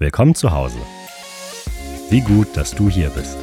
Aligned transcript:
Willkommen 0.00 0.36
zu 0.36 0.52
Hause. 0.52 0.78
Wie 2.08 2.20
gut, 2.20 2.56
dass 2.56 2.70
du 2.70 2.88
hier 2.88 3.10
bist. 3.10 3.36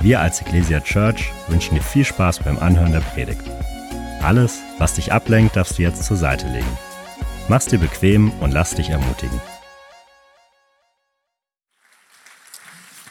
Wir 0.00 0.20
als 0.20 0.40
Ecclesia 0.40 0.80
Church 0.80 1.30
wünschen 1.48 1.74
dir 1.74 1.82
viel 1.82 2.06
Spaß 2.06 2.38
beim 2.38 2.58
Anhören 2.58 2.92
der 2.92 3.00
Predigt. 3.00 3.42
Alles, 4.22 4.60
was 4.78 4.94
dich 4.94 5.12
ablenkt, 5.12 5.54
darfst 5.54 5.76
du 5.76 5.82
jetzt 5.82 6.02
zur 6.04 6.16
Seite 6.16 6.48
legen. 6.48 6.78
Mach's 7.46 7.66
dir 7.66 7.78
bequem 7.78 8.30
und 8.40 8.52
lass 8.52 8.74
dich 8.74 8.88
ermutigen. 8.88 9.38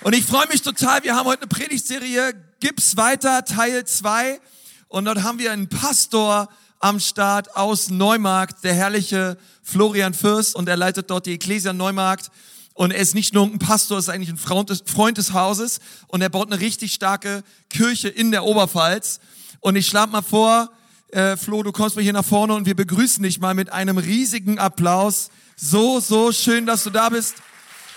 Und 0.02 0.16
ich 0.16 0.26
freue 0.26 0.48
mich 0.48 0.64
total, 0.64 1.04
wir 1.04 1.16
haben 1.16 1.28
heute 1.28 1.44
eine 1.44 1.50
Predigtserie, 1.50 2.34
Gib's 2.62 2.98
weiter, 2.98 3.46
Teil 3.46 3.86
2. 3.86 4.42
Und 4.88 5.06
dort 5.06 5.22
haben 5.22 5.38
wir 5.38 5.52
einen 5.52 5.70
Pastor 5.70 6.50
am 6.80 7.00
Start 7.00 7.56
aus 7.56 7.92
Neumarkt, 7.92 8.64
der 8.64 8.74
herrliche 8.74 9.38
Florian 9.62 10.16
Fürst. 10.16 10.56
Und 10.56 10.68
er 10.68 10.78
leitet 10.78 11.12
dort 11.12 11.28
die 11.28 11.36
Ecclesia 11.36 11.74
Neumarkt. 11.74 12.32
Und 12.74 12.92
er 12.92 13.00
ist 13.00 13.16
nicht 13.16 13.34
nur 13.34 13.46
ein 13.46 13.60
Pastor, 13.60 13.98
er 13.98 14.00
ist 14.00 14.10
eigentlich 14.10 14.30
ein 14.30 14.38
Freund 14.38 14.70
des, 14.70 14.84
Freund 14.86 15.18
des 15.18 15.34
Hauses. 15.34 15.80
Und 16.08 16.22
er 16.22 16.30
baut 16.30 16.52
eine 16.52 16.62
richtig 16.62 16.94
starke 16.94 17.44
Kirche 17.70 18.10
in 18.10 18.32
der 18.32 18.44
Oberpfalz. 18.44 19.20
Und 19.60 19.76
ich 19.76 19.88
schlage 19.88 20.12
mal 20.12 20.22
vor, 20.22 20.72
äh, 21.12 21.36
Flo, 21.38 21.62
du 21.64 21.72
kommst 21.72 21.96
mal 21.96 22.02
hier 22.02 22.14
nach 22.14 22.26
vorne 22.26 22.54
und 22.54 22.66
wir 22.66 22.76
begrüßen 22.76 23.22
dich 23.22 23.40
mal 23.40 23.54
mit 23.54 23.72
einem 23.72 23.98
riesigen 23.98 24.60
Applaus. 24.60 25.30
So, 25.56 26.00
so 26.00 26.32
schön, 26.32 26.66
dass 26.66 26.84
du 26.84 26.90
da 26.90 27.10
bist. 27.10 27.36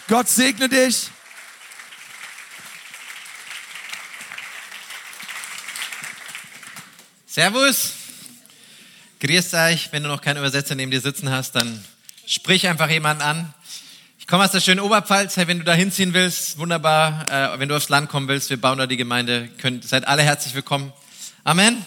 Gott 0.09 0.29
segne 0.29 0.69
dich. 0.69 1.11
Servus. 7.27 7.93
Grüß 9.21 9.55
euch. 9.55 9.91
Wenn 9.91 10.03
du 10.03 10.09
noch 10.09 10.21
keinen 10.21 10.37
Übersetzer 10.37 10.75
neben 10.75 10.91
dir 10.91 11.01
sitzen 11.01 11.31
hast, 11.31 11.53
dann 11.57 11.85
sprich 12.27 12.69
einfach 12.69 12.91
jemanden 12.91 13.23
an. 13.23 13.55
Ich 14.25 14.29
komme 14.29 14.43
aus 14.43 14.53
der 14.53 14.61
schönen 14.61 14.81
Oberpfalz. 14.81 15.37
Hey, 15.37 15.49
wenn 15.49 15.59
du 15.59 15.65
da 15.65 15.75
hinziehen 15.75 16.15
willst, 16.15 16.57
wunderbar. 16.57 17.27
Äh, 17.29 17.59
wenn 17.59 17.69
du 17.69 17.77
aufs 17.77 17.91
Land 17.91 18.09
kommen 18.09 18.27
willst, 18.27 18.49
wir 18.49 18.59
bauen 18.59 18.79
da 18.79 18.87
die 18.87 18.97
Gemeinde. 18.97 19.51
Könnt, 19.59 19.87
seid 19.87 20.09
alle 20.09 20.23
herzlich 20.23 20.55
willkommen. 20.55 20.95
Amen. 21.45 21.85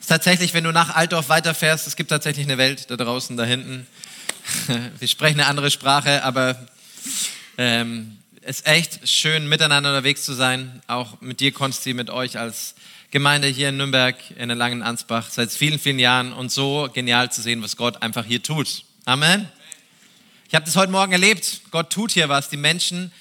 Ist 0.00 0.08
tatsächlich, 0.08 0.54
wenn 0.54 0.64
du 0.64 0.72
nach 0.72 0.96
Altdorf 0.96 1.28
weiterfährst, 1.28 1.86
es 1.86 1.94
gibt 1.94 2.10
tatsächlich 2.10 2.46
eine 2.46 2.58
Welt 2.58 2.90
da 2.90 2.96
draußen, 2.96 3.36
da 3.36 3.44
hinten. 3.44 3.86
Wir 4.98 5.06
sprechen 5.06 5.38
eine 5.38 5.48
andere 5.48 5.70
Sprache, 5.70 6.24
aber 6.24 6.66
ähm, 7.58 8.18
es 8.42 8.56
ist 8.56 8.66
echt 8.66 9.08
schön, 9.08 9.48
miteinander 9.48 9.90
unterwegs 9.90 10.24
zu 10.24 10.32
sein. 10.32 10.82
Auch 10.88 11.20
mit 11.20 11.38
dir, 11.38 11.52
Konsti, 11.52 11.94
mit 11.94 12.10
euch 12.10 12.40
als 12.40 12.74
Gemeinde 13.12 13.46
hier 13.46 13.68
in 13.68 13.76
Nürnberg, 13.76 14.16
in 14.36 14.48
der 14.48 14.56
Langen 14.56 14.82
Ansbach, 14.82 15.30
seit 15.30 15.52
vielen, 15.52 15.78
vielen 15.78 16.00
Jahren 16.00 16.32
und 16.32 16.50
so 16.50 16.88
genial 16.92 17.30
zu 17.30 17.40
sehen, 17.40 17.62
was 17.62 17.76
Gott 17.76 18.02
einfach 18.02 18.24
hier 18.24 18.42
tut. 18.42 18.82
Amen. 19.04 19.48
Ich 20.50 20.54
habe 20.54 20.64
das 20.64 20.76
heute 20.76 20.90
Morgen 20.90 21.12
erlebt. 21.12 21.60
Gott 21.72 21.90
tut 21.90 22.12
hier 22.12 22.30
was. 22.30 22.48
Die 22.48 22.56
Menschen, 22.56 23.12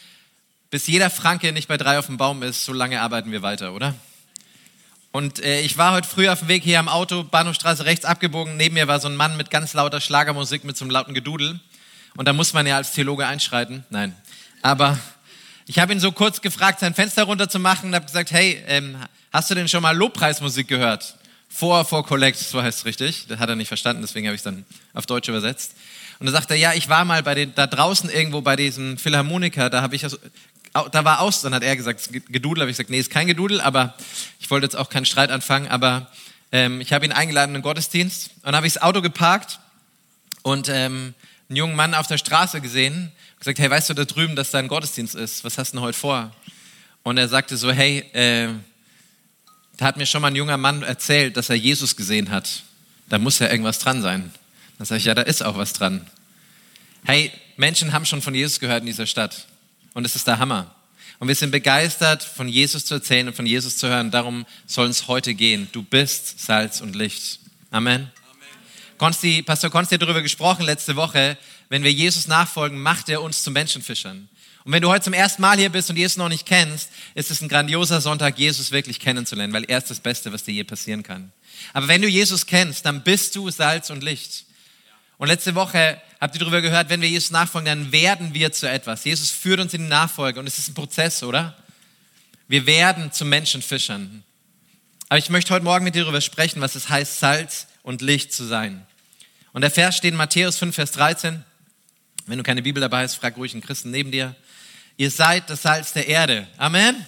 bis 0.70 0.88
jeder 0.88 1.10
Franke 1.10 1.52
nicht 1.52 1.68
bei 1.68 1.76
drei 1.76 2.00
auf 2.00 2.06
dem 2.06 2.16
Baum 2.16 2.42
ist, 2.42 2.64
so 2.64 2.72
lange 2.72 3.02
arbeiten 3.02 3.34
wir 3.34 3.42
weiter, 3.42 3.74
oder? 3.74 3.96
Und 5.12 5.44
äh, 5.44 5.60
ich 5.60 5.78
war 5.78 5.92
heute 5.92 6.08
früh 6.08 6.30
auf 6.30 6.40
dem 6.40 6.48
Weg 6.48 6.64
hier 6.64 6.80
am 6.80 6.88
Auto, 6.88 7.26
Bahnhofstraße 7.26 7.84
rechts 7.84 8.06
abgebogen. 8.06 8.56
Neben 8.56 8.76
mir 8.76 8.88
war 8.88 9.02
so 9.02 9.10
ein 9.10 9.18
Mann 9.18 9.36
mit 9.36 9.52
ganz 9.52 9.74
lauter 9.74 10.00
Schlagermusik, 10.00 10.64
mit 10.64 10.78
so 10.78 10.86
einem 10.86 10.92
lauten 10.92 11.14
Gedudel. 11.14 11.60
Und 12.16 12.30
da 12.30 12.32
muss 12.32 12.54
man 12.54 12.66
ja 12.66 12.78
als 12.78 12.94
Theologe 12.94 13.28
einschreiten. 13.28 13.86
Nein. 13.90 14.16
Aber 14.62 14.98
ich 15.66 15.80
habe 15.80 15.92
ihn 15.92 16.00
so 16.00 16.14
kurz 16.14 16.40
gefragt, 16.40 16.80
sein 16.80 16.94
Fenster 16.94 17.24
runterzumachen 17.24 17.90
und 17.90 17.96
habe 17.96 18.06
gesagt, 18.06 18.32
hey, 18.32 18.64
ähm, 18.68 18.96
hast 19.34 19.52
du 19.52 19.56
denn 19.56 19.68
schon 19.68 19.82
mal 19.82 19.98
Lobpreismusik 19.98 20.70
gehört? 20.70 21.18
Vor, 21.50 21.86
vor 21.86 22.06
Collect, 22.06 22.38
so 22.38 22.62
heißt 22.62 22.80
es 22.80 22.86
richtig. 22.86 23.26
Das 23.28 23.40
hat 23.40 23.50
er 23.50 23.56
nicht 23.56 23.68
verstanden, 23.68 24.02
deswegen 24.02 24.28
habe 24.28 24.36
ich 24.36 24.40
es 24.40 24.44
dann 24.44 24.66
auf 24.94 25.06
Deutsch 25.06 25.28
übersetzt. 25.28 25.74
Und 26.20 26.26
dann 26.26 26.34
sagt 26.34 26.52
er, 26.52 26.58
ja, 26.58 26.74
ich 26.74 26.90
war 26.90 27.06
mal 27.06 27.24
bei 27.24 27.36
den, 27.36 27.54
da 27.56 27.68
draußen 27.68 28.10
irgendwo 28.10 28.42
bei 28.42 28.56
diesem 28.56 28.98
Philharmoniker, 28.98 29.70
da 29.70 29.82
habe 29.82 29.96
ich, 29.96 30.04
also, 30.04 30.18
da 30.92 31.06
war 31.06 31.22
aus, 31.22 31.42
dann 31.42 31.54
hat 31.54 31.64
er 31.64 31.76
gesagt, 31.76 32.10
Gedudel, 32.12 32.62
habe 32.62 32.72
ich 32.72 32.78
gesagt, 32.78 32.90
nee, 32.90 33.00
ist 33.00 33.12
kein 33.12 33.28
Gedudel, 33.28 33.62
aber 33.62 33.96
ich 34.40 34.50
wollte 34.50 34.66
jetzt 34.66 34.76
auch 34.76 34.90
keinen 34.90 35.06
Streit 35.06 35.32
anfangen, 35.32 35.68
aber 35.68 36.12
ähm, 36.52 36.82
ich 36.82 36.94
habe 36.94 37.06
ihn 37.06 37.12
eingeladen 37.12 37.52
in 37.52 37.60
den 37.60 37.64
Gottesdienst 37.64 38.32
und 38.38 38.46
dann 38.46 38.56
habe 38.56 38.68
ich 38.68 38.74
das 38.74 38.84
Auto 38.84 39.02
geparkt 39.02 39.60
und 40.44 40.70
ähm, 40.70 41.14
einen 41.50 41.58
jungen 41.58 41.76
Mann 41.76 41.94
auf 41.94 42.08
der 42.08 42.18
Straße 42.18 42.62
gesehen 42.62 43.12
und 43.34 43.40
gesagt, 43.40 43.60
hey, 43.60 43.70
weißt 43.70 43.90
du 43.90 43.94
da 43.94 44.06
drüben, 44.06 44.36
dass 44.36 44.52
da 44.52 44.60
ein 44.60 44.68
Gottesdienst 44.68 45.16
ist? 45.16 45.44
Was 45.44 45.58
hast 45.58 45.72
du 45.72 45.78
denn 45.78 45.86
heute 45.86 45.98
vor? 45.98 46.32
Und 47.04 47.18
er 47.18 47.28
sagte 47.28 47.58
so, 47.58 47.72
hey, 47.72 48.00
äh, 48.14 48.50
da 49.78 49.86
hat 49.86 49.98
mir 49.98 50.06
schon 50.06 50.22
mal 50.22 50.30
ein 50.30 50.36
junger 50.36 50.58
Mann 50.58 50.84
erzählt, 50.84 51.38
dass 51.38 51.50
er 51.50 51.56
Jesus 51.56 51.96
gesehen 51.96 52.32
hat. 52.32 52.64
Da 53.10 53.20
muss 53.20 53.40
ja 53.40 53.50
irgendwas 53.50 53.80
dran 53.80 54.02
sein. 54.02 54.32
Dann 54.78 54.86
sage 54.86 55.00
ich, 55.00 55.06
ja, 55.06 55.16
da 55.16 55.22
ist 55.22 55.44
auch 55.44 55.58
was 55.58 55.74
dran. 55.74 56.06
Hey, 57.06 57.32
Menschen 57.56 57.94
haben 57.94 58.06
schon 58.06 58.22
von 58.22 58.36
Jesus 58.36 58.60
gehört 58.60 58.82
in 58.82 58.88
dieser 58.88 59.06
Stadt. 59.06 59.48
Und 59.94 60.06
es 60.06 60.16
ist 60.16 60.28
der 60.28 60.40
Hammer. 60.40 60.74
Und 61.20 61.28
wir 61.28 61.36
sind 61.36 61.52
begeistert, 61.52 62.22
von 62.22 62.48
Jesus 62.48 62.86
zu 62.86 62.96
erzählen 62.96 63.28
und 63.28 63.36
von 63.36 63.46
Jesus 63.46 63.78
zu 63.78 63.88
hören. 63.88 64.12
Darum 64.12 64.46
soll 64.66 64.88
es 64.88 65.08
heute 65.08 65.34
gehen. 65.34 65.68
Du 65.72 65.82
bist 65.82 66.40
Salz 66.40 66.82
und 66.82 66.96
Licht. 66.96 67.40
Amen. 67.72 67.94
Amen. 67.96 68.12
Konsti, 68.98 69.42
Pastor 69.42 69.70
Konsti 69.70 69.96
hat 69.96 70.02
darüber 70.02 70.22
gesprochen 70.22 70.66
letzte 70.66 70.96
Woche. 70.96 71.38
Wenn 71.70 71.84
wir 71.84 71.92
Jesus 71.92 72.28
nachfolgen, 72.28 72.80
macht 72.80 73.10
er 73.10 73.22
uns 73.22 73.42
zu 73.42 73.52
Menschenfischern. 73.52 74.30
Und 74.68 74.74
wenn 74.74 74.82
du 74.82 74.90
heute 74.90 75.06
zum 75.06 75.14
ersten 75.14 75.42
Mal 75.42 75.58
hier 75.58 75.70
bist 75.70 75.90
und 75.90 75.96
Jesus 75.96 76.18
noch 76.18 76.28
nicht 76.28 76.46
kennst, 76.46 76.90
ist 77.16 77.32
es 77.32 77.42
ein 77.42 77.48
grandioser 77.48 78.02
Sonntag, 78.02 78.38
Jesus 78.38 78.72
wirklich 78.72 79.00
kennenzulernen, 79.00 79.54
weil 79.54 79.64
er 79.64 79.78
ist 79.78 79.90
das 79.90 80.02
Beste, 80.02 80.34
was 80.34 80.44
dir 80.44 80.52
je 80.54 80.66
passieren 80.66 81.04
kann. 81.04 81.32
Aber 81.72 81.88
wenn 81.88 82.02
du 82.02 82.08
Jesus 82.10 82.46
kennst, 82.46 82.86
dann 82.86 83.02
bist 83.02 83.34
du 83.38 83.50
Salz 83.50 83.90
und 83.92 84.04
Licht. 84.04 84.44
Und 85.18 85.30
letzte 85.30 85.56
Woche 85.56 86.02
habt 86.20 86.36
ihr 86.36 86.40
darüber 86.40 86.60
gehört, 86.62 86.90
wenn 86.90 87.00
wir 87.00 87.08
Jesus 87.08 87.32
nachfolgen, 87.32 87.66
dann 87.66 87.94
werden 87.94 88.34
wir 88.34 88.52
zu 88.52 88.70
etwas. 88.70 89.06
Jesus 89.06 89.30
führt 89.30 89.62
uns 89.62 89.74
in 89.74 89.84
die 89.84 89.88
Nachfolge 89.88 90.38
und 90.38 90.48
es 90.48 90.58
ist 90.58 90.68
ein 90.68 90.74
Prozess, 90.74 91.24
oder? 91.24 91.56
Wir 92.50 92.66
werden 92.66 93.14
zu 93.14 93.24
Menschenfischern. 93.24 94.26
Aber 95.08 95.18
ich 95.18 95.30
möchte 95.30 95.54
heute 95.54 95.64
Morgen 95.64 95.86
mit 95.86 95.96
dir 95.96 96.02
darüber 96.02 96.20
sprechen, 96.20 96.60
was 96.60 96.76
es 96.76 96.90
heißt, 96.90 97.22
Salz 97.22 97.68
und 97.84 98.02
Licht 98.02 98.34
zu 98.34 98.44
sein. 98.44 98.86
Und 99.54 99.62
der 99.62 99.72
Vers 99.72 99.96
steht 99.96 100.12
in 100.12 100.18
Matthäus 100.18 100.58
5, 100.58 100.76
Vers 100.76 100.92
13. 100.92 101.46
Wenn 102.26 102.38
du 102.38 102.44
keine 102.44 102.62
Bibel 102.62 102.82
dabei 102.82 103.04
hast, 103.04 103.16
frag 103.16 103.38
ruhig 103.38 103.54
einen 103.54 103.62
Christen 103.62 103.92
neben 103.92 104.12
dir. 104.12 104.36
Ihr 104.98 105.12
seid 105.12 105.50
das 105.50 105.62
Salz 105.62 105.94
der 105.94 106.08
Erde. 106.08 106.48
Amen. 106.58 107.06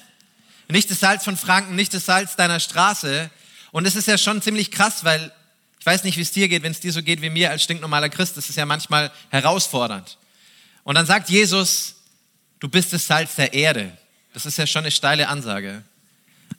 Nicht 0.67 0.91
das 0.91 0.99
Salz 0.99 1.23
von 1.23 1.35
Franken, 1.35 1.75
nicht 1.75 1.93
das 1.93 2.05
Salz 2.05 2.35
deiner 2.35 2.59
Straße. 2.59 3.29
Und 3.71 3.85
es 3.85 3.95
ist 3.95 4.07
ja 4.07 4.17
schon 4.17 4.41
ziemlich 4.41 4.69
krass, 4.69 5.03
weil 5.03 5.31
ich 5.79 5.85
weiß 5.85 6.03
nicht, 6.03 6.17
wie 6.17 6.21
es 6.21 6.31
dir 6.31 6.47
geht, 6.47 6.61
wenn 6.61 6.71
es 6.71 6.79
dir 6.79 6.91
so 6.91 7.01
geht 7.01 7.21
wie 7.21 7.29
mir 7.29 7.49
als 7.49 7.63
stinknormaler 7.63 8.09
Christ. 8.09 8.37
Das 8.37 8.49
ist 8.49 8.55
ja 8.55 8.65
manchmal 8.65 9.11
herausfordernd. 9.29 10.17
Und 10.83 10.95
dann 10.95 11.05
sagt 11.05 11.29
Jesus, 11.29 11.95
du 12.59 12.69
bist 12.69 12.93
das 12.93 13.07
Salz 13.07 13.35
der 13.35 13.53
Erde. 13.53 13.97
Das 14.33 14.45
ist 14.45 14.57
ja 14.57 14.67
schon 14.67 14.83
eine 14.83 14.91
steile 14.91 15.27
Ansage. 15.27 15.83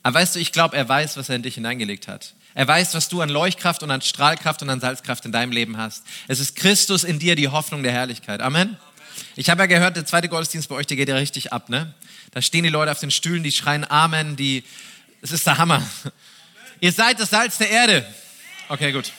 Aber 0.03 0.19
weißt 0.19 0.35
du, 0.35 0.39
ich 0.39 0.51
glaube, 0.51 0.75
er 0.75 0.89
weiß, 0.89 1.15
was 1.15 1.29
er 1.29 1.35
in 1.35 1.43
dich 1.43 1.55
hineingelegt 1.55 2.07
hat. 2.07 2.33
Er 2.53 2.67
weiß, 2.67 2.93
was 2.95 3.07
du 3.07 3.21
an 3.21 3.29
Leuchtkraft 3.29 3.83
und 3.83 3.91
an 3.91 4.01
Strahlkraft 4.01 4.61
und 4.61 4.69
an 4.69 4.81
Salzkraft 4.81 5.23
in 5.25 5.31
deinem 5.31 5.51
Leben 5.51 5.77
hast. 5.77 6.03
Es 6.27 6.39
ist 6.39 6.55
Christus 6.55 7.03
in 7.05 7.19
dir, 7.19 7.35
die 7.35 7.47
Hoffnung 7.47 7.83
der 7.83 7.93
Herrlichkeit. 7.93 8.41
Amen. 8.41 8.77
Ich 9.35 9.49
habe 9.49 9.61
ja 9.61 9.65
gehört, 9.65 9.95
der 9.95 10.05
zweite 10.05 10.27
Gottesdienst 10.27 10.67
bei 10.67 10.75
euch, 10.75 10.87
der 10.87 10.97
geht 10.97 11.07
ja 11.07 11.15
richtig 11.15 11.53
ab, 11.53 11.69
ne? 11.69 11.93
Da 12.31 12.41
stehen 12.41 12.63
die 12.63 12.69
Leute 12.69 12.91
auf 12.91 12.99
den 12.99 13.11
Stühlen, 13.11 13.43
die 13.43 13.51
schreien 13.51 13.89
Amen, 13.89 14.35
die, 14.35 14.63
es 15.21 15.31
ist 15.31 15.47
der 15.47 15.57
Hammer. 15.57 15.85
Ihr 16.81 16.91
seid 16.91 17.19
das 17.19 17.29
Salz 17.29 17.57
der 17.57 17.69
Erde. 17.69 18.05
Okay, 18.67 18.91
gut. 18.91 19.11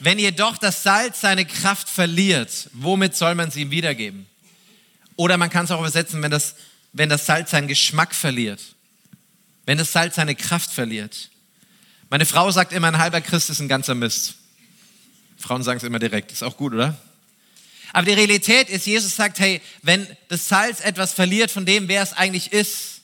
Wenn 0.00 0.18
jedoch 0.18 0.58
das 0.58 0.82
Salz 0.82 1.20
seine 1.20 1.44
Kraft 1.44 1.88
verliert, 1.88 2.68
womit 2.72 3.14
soll 3.14 3.34
man 3.34 3.50
sie 3.50 3.62
ihm 3.62 3.70
wiedergeben? 3.70 4.26
Oder 5.16 5.36
man 5.36 5.48
kann 5.48 5.64
es 5.64 5.70
auch 5.70 5.78
übersetzen, 5.78 6.20
wenn 6.22 6.30
das, 6.30 6.56
wenn 6.92 7.08
das 7.08 7.26
Salz 7.26 7.52
seinen 7.52 7.68
Geschmack 7.68 8.14
verliert. 8.14 8.60
Wenn 9.64 9.78
das 9.78 9.92
Salz 9.92 10.16
seine 10.16 10.34
Kraft 10.34 10.70
verliert. 10.70 11.30
Meine 12.10 12.26
Frau 12.26 12.50
sagt 12.50 12.72
immer, 12.72 12.88
ein 12.88 12.98
halber 12.98 13.20
Christ 13.20 13.48
ist 13.50 13.60
ein 13.60 13.68
ganzer 13.68 13.94
Mist. 13.94 14.34
Frauen 15.38 15.62
sagen 15.62 15.78
es 15.78 15.84
immer 15.84 15.98
direkt. 15.98 16.32
Ist 16.32 16.42
auch 16.42 16.56
gut, 16.56 16.74
oder? 16.74 16.98
Aber 17.92 18.06
die 18.06 18.12
Realität 18.12 18.68
ist, 18.70 18.86
Jesus 18.86 19.14
sagt, 19.14 19.38
hey, 19.38 19.60
wenn 19.82 20.06
das 20.28 20.48
Salz 20.48 20.80
etwas 20.80 21.12
verliert 21.12 21.50
von 21.50 21.66
dem, 21.66 21.88
wer 21.88 22.02
es 22.02 22.12
eigentlich 22.12 22.52
ist, 22.52 23.02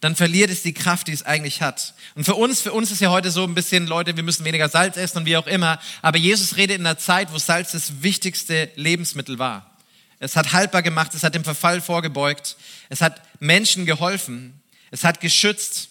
dann 0.00 0.14
verliert 0.14 0.50
es 0.50 0.62
die 0.62 0.72
Kraft, 0.72 1.08
die 1.08 1.12
es 1.12 1.24
eigentlich 1.24 1.60
hat. 1.60 1.94
Und 2.14 2.24
für 2.24 2.36
uns, 2.36 2.60
für 2.60 2.72
uns 2.72 2.92
ist 2.92 3.00
ja 3.00 3.10
heute 3.10 3.32
so 3.32 3.42
ein 3.42 3.54
bisschen, 3.54 3.88
Leute, 3.88 4.16
wir 4.16 4.22
müssen 4.22 4.44
weniger 4.44 4.68
Salz 4.68 4.96
essen 4.96 5.18
und 5.18 5.26
wie 5.26 5.36
auch 5.36 5.48
immer. 5.48 5.80
Aber 6.02 6.18
Jesus 6.18 6.56
redet 6.56 6.78
in 6.78 6.86
einer 6.86 6.98
Zeit, 6.98 7.32
wo 7.32 7.38
Salz 7.38 7.72
das 7.72 8.02
wichtigste 8.02 8.70
Lebensmittel 8.76 9.38
war. 9.40 9.76
Es 10.20 10.36
hat 10.36 10.52
haltbar 10.52 10.82
gemacht, 10.82 11.14
es 11.14 11.22
hat 11.22 11.34
dem 11.34 11.44
Verfall 11.44 11.80
vorgebeugt, 11.80 12.56
es 12.88 13.00
hat 13.00 13.22
Menschen 13.40 13.86
geholfen, 13.86 14.60
es 14.90 15.04
hat 15.04 15.20
geschützt. 15.20 15.90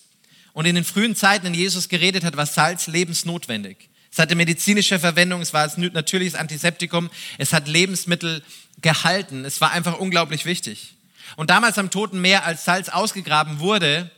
Und 0.53 0.65
in 0.65 0.75
den 0.75 0.83
frühen 0.83 1.15
Zeiten, 1.15 1.45
in 1.45 1.53
Jesus 1.53 1.89
geredet 1.89 2.23
hat, 2.23 2.37
war 2.37 2.45
Salz 2.45 2.87
lebensnotwendig. 2.87 3.89
Es 4.17 4.21
hatte 4.23 4.33
medizinische 4.33 4.97
Verwendung, 4.97 5.41
es 5.41 5.53
war 5.53 5.71
ein 5.71 5.91
natürliches 5.93 6.33
Antiseptikum, 6.33 7.11
es 7.37 7.53
hat 7.53 7.67
Lebensmittel 7.67 8.41
gehalten, 8.81 9.45
es 9.45 9.61
war 9.61 9.69
einfach 9.73 9.99
unglaublich 9.99 10.45
wichtig. 10.45 10.95
Und 11.35 11.51
damals 11.51 11.77
am 11.77 11.91
Toten 11.91 12.19
Meer, 12.19 12.43
als 12.43 12.65
Salz 12.65 12.89
ausgegraben 12.89 13.59
wurde, 13.59 14.09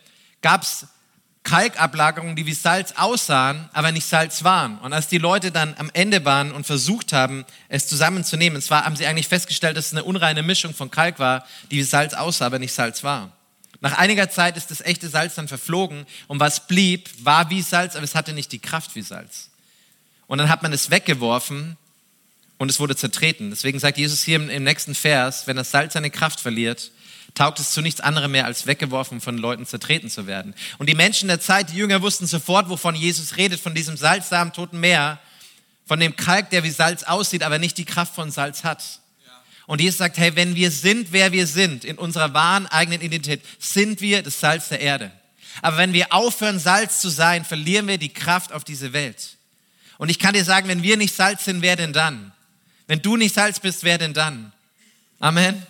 gab 0.41 0.63
es 0.63 0.87
Kalkablagerungen, 1.43 2.37
die 2.37 2.45
wie 2.45 2.53
Salz 2.53 2.93
aussahen, 2.95 3.67
aber 3.73 3.91
nicht 3.91 4.05
Salz 4.07 4.45
waren. 4.45 4.77
Und 4.77 4.93
als 4.93 5.09
die 5.09 5.17
Leute 5.17 5.51
dann 5.51 5.75
am 5.77 5.91
Ende 5.91 6.23
waren 6.23 6.53
und 6.53 6.65
versucht 6.65 7.11
haben, 7.11 7.43
es 7.67 7.85
zusammenzunehmen, 7.87 8.61
zwar 8.61 8.85
haben 8.85 8.95
sie 8.95 9.05
eigentlich 9.05 9.27
festgestellt, 9.27 9.75
dass 9.75 9.87
es 9.87 9.91
eine 9.91 10.05
unreine 10.05 10.43
Mischung 10.43 10.73
von 10.73 10.89
Kalk 10.89 11.19
war, 11.19 11.45
die 11.71 11.77
wie 11.79 11.83
Salz 11.83 12.13
aussah, 12.13 12.45
aber 12.45 12.59
nicht 12.59 12.73
Salz 12.73 13.03
war. 13.03 13.33
Nach 13.81 13.97
einiger 13.97 14.29
Zeit 14.29 14.55
ist 14.55 14.71
das 14.71 14.79
echte 14.79 15.09
Salz 15.09 15.35
dann 15.35 15.49
verflogen 15.49 16.05
und 16.29 16.39
was 16.39 16.67
blieb, 16.67 17.09
war 17.21 17.49
wie 17.49 17.61
Salz, 17.61 17.97
aber 17.97 18.05
es 18.05 18.15
hatte 18.15 18.31
nicht 18.31 18.53
die 18.53 18.59
Kraft 18.59 18.95
wie 18.95 19.01
Salz. 19.01 19.49
Und 20.29 20.37
dann 20.37 20.47
hat 20.47 20.61
man 20.61 20.71
es 20.71 20.91
weggeworfen 20.91 21.75
und 22.59 22.69
es 22.69 22.79
wurde 22.79 22.95
zertreten. 22.95 23.49
Deswegen 23.49 23.79
sagt 23.79 23.97
Jesus 23.97 24.23
hier 24.23 24.35
im, 24.35 24.63
nächsten 24.63 24.93
Vers, 24.93 25.47
wenn 25.47 25.55
das 25.55 25.71
Salz 25.71 25.93
seine 25.93 26.11
Kraft 26.11 26.39
verliert, 26.39 26.91
taugt 27.33 27.59
es 27.59 27.71
zu 27.71 27.81
nichts 27.81 27.99
anderem 27.99 28.29
mehr, 28.29 28.45
als 28.45 28.67
weggeworfen 28.67 29.21
von 29.21 29.39
Leuten 29.39 29.65
zertreten 29.65 30.07
zu 30.07 30.27
werden. 30.27 30.53
Und 30.77 30.87
die 30.87 30.93
Menschen 30.93 31.29
der 31.29 31.39
Zeit, 31.39 31.71
die 31.71 31.77
Jünger 31.77 32.03
wussten 32.03 32.27
sofort, 32.27 32.69
wovon 32.69 32.93
Jesus 32.93 33.37
redet, 33.37 33.59
von 33.59 33.73
diesem 33.73 33.97
salzsamen 33.97 34.53
toten 34.53 34.79
Meer, 34.79 35.19
von 35.87 35.99
dem 35.99 36.15
Kalk, 36.15 36.51
der 36.51 36.63
wie 36.63 36.69
Salz 36.69 37.01
aussieht, 37.01 37.41
aber 37.41 37.57
nicht 37.57 37.79
die 37.79 37.85
Kraft 37.85 38.13
von 38.13 38.29
Salz 38.29 38.63
hat. 38.63 38.83
Und 39.65 39.81
Jesus 39.81 39.97
sagt, 39.97 40.19
hey, 40.19 40.35
wenn 40.35 40.53
wir 40.53 40.69
sind, 40.69 41.11
wer 41.11 41.31
wir 41.31 41.47
sind, 41.47 41.83
in 41.83 41.97
unserer 41.97 42.35
wahren 42.35 42.67
eigenen 42.67 43.01
Identität, 43.01 43.41
sind 43.57 43.99
wir 43.99 44.21
das 44.21 44.39
Salz 44.39 44.69
der 44.69 44.79
Erde. 44.79 45.11
Aber 45.63 45.77
wenn 45.77 45.93
wir 45.93 46.13
aufhören, 46.13 46.59
Salz 46.59 47.01
zu 47.01 47.09
sein, 47.09 47.45
verlieren 47.45 47.87
wir 47.87 47.97
die 47.97 48.13
Kraft 48.13 48.51
auf 48.53 48.63
diese 48.63 48.93
Welt. 48.93 49.38
Und 49.99 50.07
ich 50.07 50.17
kann 50.17 50.33
dir 50.33 50.45
sagen, 50.45 50.69
wenn 50.69 50.81
wir 50.81 50.95
nicht 50.95 51.13
Salz 51.13 51.43
sind, 51.43 51.61
wer 51.61 51.75
denn 51.75 51.91
dann? 51.91 52.31
Wenn 52.87 53.01
du 53.01 53.17
nicht 53.17 53.35
Salz 53.35 53.59
bist, 53.59 53.83
wer 53.83 53.97
denn 53.97 54.13
dann? 54.13 54.53
Amen. 55.19 55.61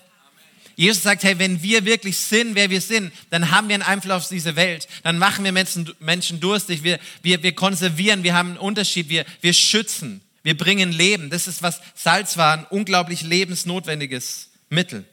Jesus 0.75 1.01
sagt, 1.01 1.23
hey, 1.23 1.39
wenn 1.39 1.63
wir 1.63 1.83
wirklich 1.83 2.15
sind, 2.15 2.53
wer 2.53 2.69
wir 2.69 2.79
sind, 2.79 3.11
dann 3.31 3.49
haben 3.49 3.69
wir 3.69 3.73
einen 3.73 3.83
Einfluss 3.83 4.13
auf 4.13 4.29
diese 4.29 4.55
Welt. 4.55 4.87
Dann 5.01 5.17
machen 5.17 5.43
wir 5.43 5.51
Menschen, 5.51 5.91
Menschen 5.99 6.39
durstig. 6.39 6.83
Wir, 6.83 6.99
wir, 7.23 7.41
wir 7.41 7.53
konservieren, 7.53 8.21
wir 8.21 8.35
haben 8.35 8.49
einen 8.49 8.57
Unterschied, 8.59 9.09
wir, 9.09 9.25
wir 9.41 9.51
schützen, 9.51 10.21
wir 10.43 10.55
bringen 10.55 10.91
Leben. 10.91 11.31
Das 11.31 11.47
ist, 11.47 11.63
was 11.63 11.81
Salz 11.95 12.37
war, 12.37 12.53
ein 12.53 12.65
unglaublich 12.69 13.23
lebensnotwendiges 13.23 14.51
Mittel. 14.69 15.05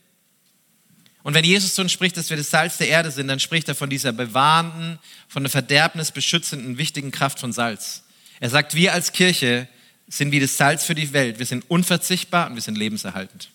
Und 1.23 1.33
wenn 1.33 1.43
Jesus 1.43 1.75
zu 1.75 1.81
uns 1.81 1.91
spricht, 1.91 2.19
dass 2.19 2.29
wir 2.29 2.37
das 2.37 2.51
Salz 2.51 2.77
der 2.77 2.89
Erde 2.89 3.11
sind, 3.11 3.29
dann 3.29 3.41
spricht 3.41 3.67
er 3.69 3.75
von 3.75 3.89
dieser 3.89 4.13
bewahrenden, 4.13 4.99
von 5.27 5.43
der 5.43 5.51
Verderbnis 5.51 6.13
beschützenden, 6.13 6.77
wichtigen 6.77 7.13
Kraft 7.13 7.41
von 7.41 7.55
Salz. 7.55 8.03
Er 8.41 8.51
sagt, 8.51 8.75
wir 8.75 8.93
als 8.93 9.13
Kirche 9.13 9.69
sind 10.09 10.33
wie 10.33 10.41
das 10.41 10.57
Salz 10.57 10.85
für 10.85 10.95
die 10.95 11.13
Welt. 11.13 11.39
Wir 11.39 11.47
sind 11.47 11.69
unverzichtbar 11.69 12.49
und 12.49 12.55
wir 12.55 12.63
sind 12.63 12.77
lebenserhaltend. 12.77 13.51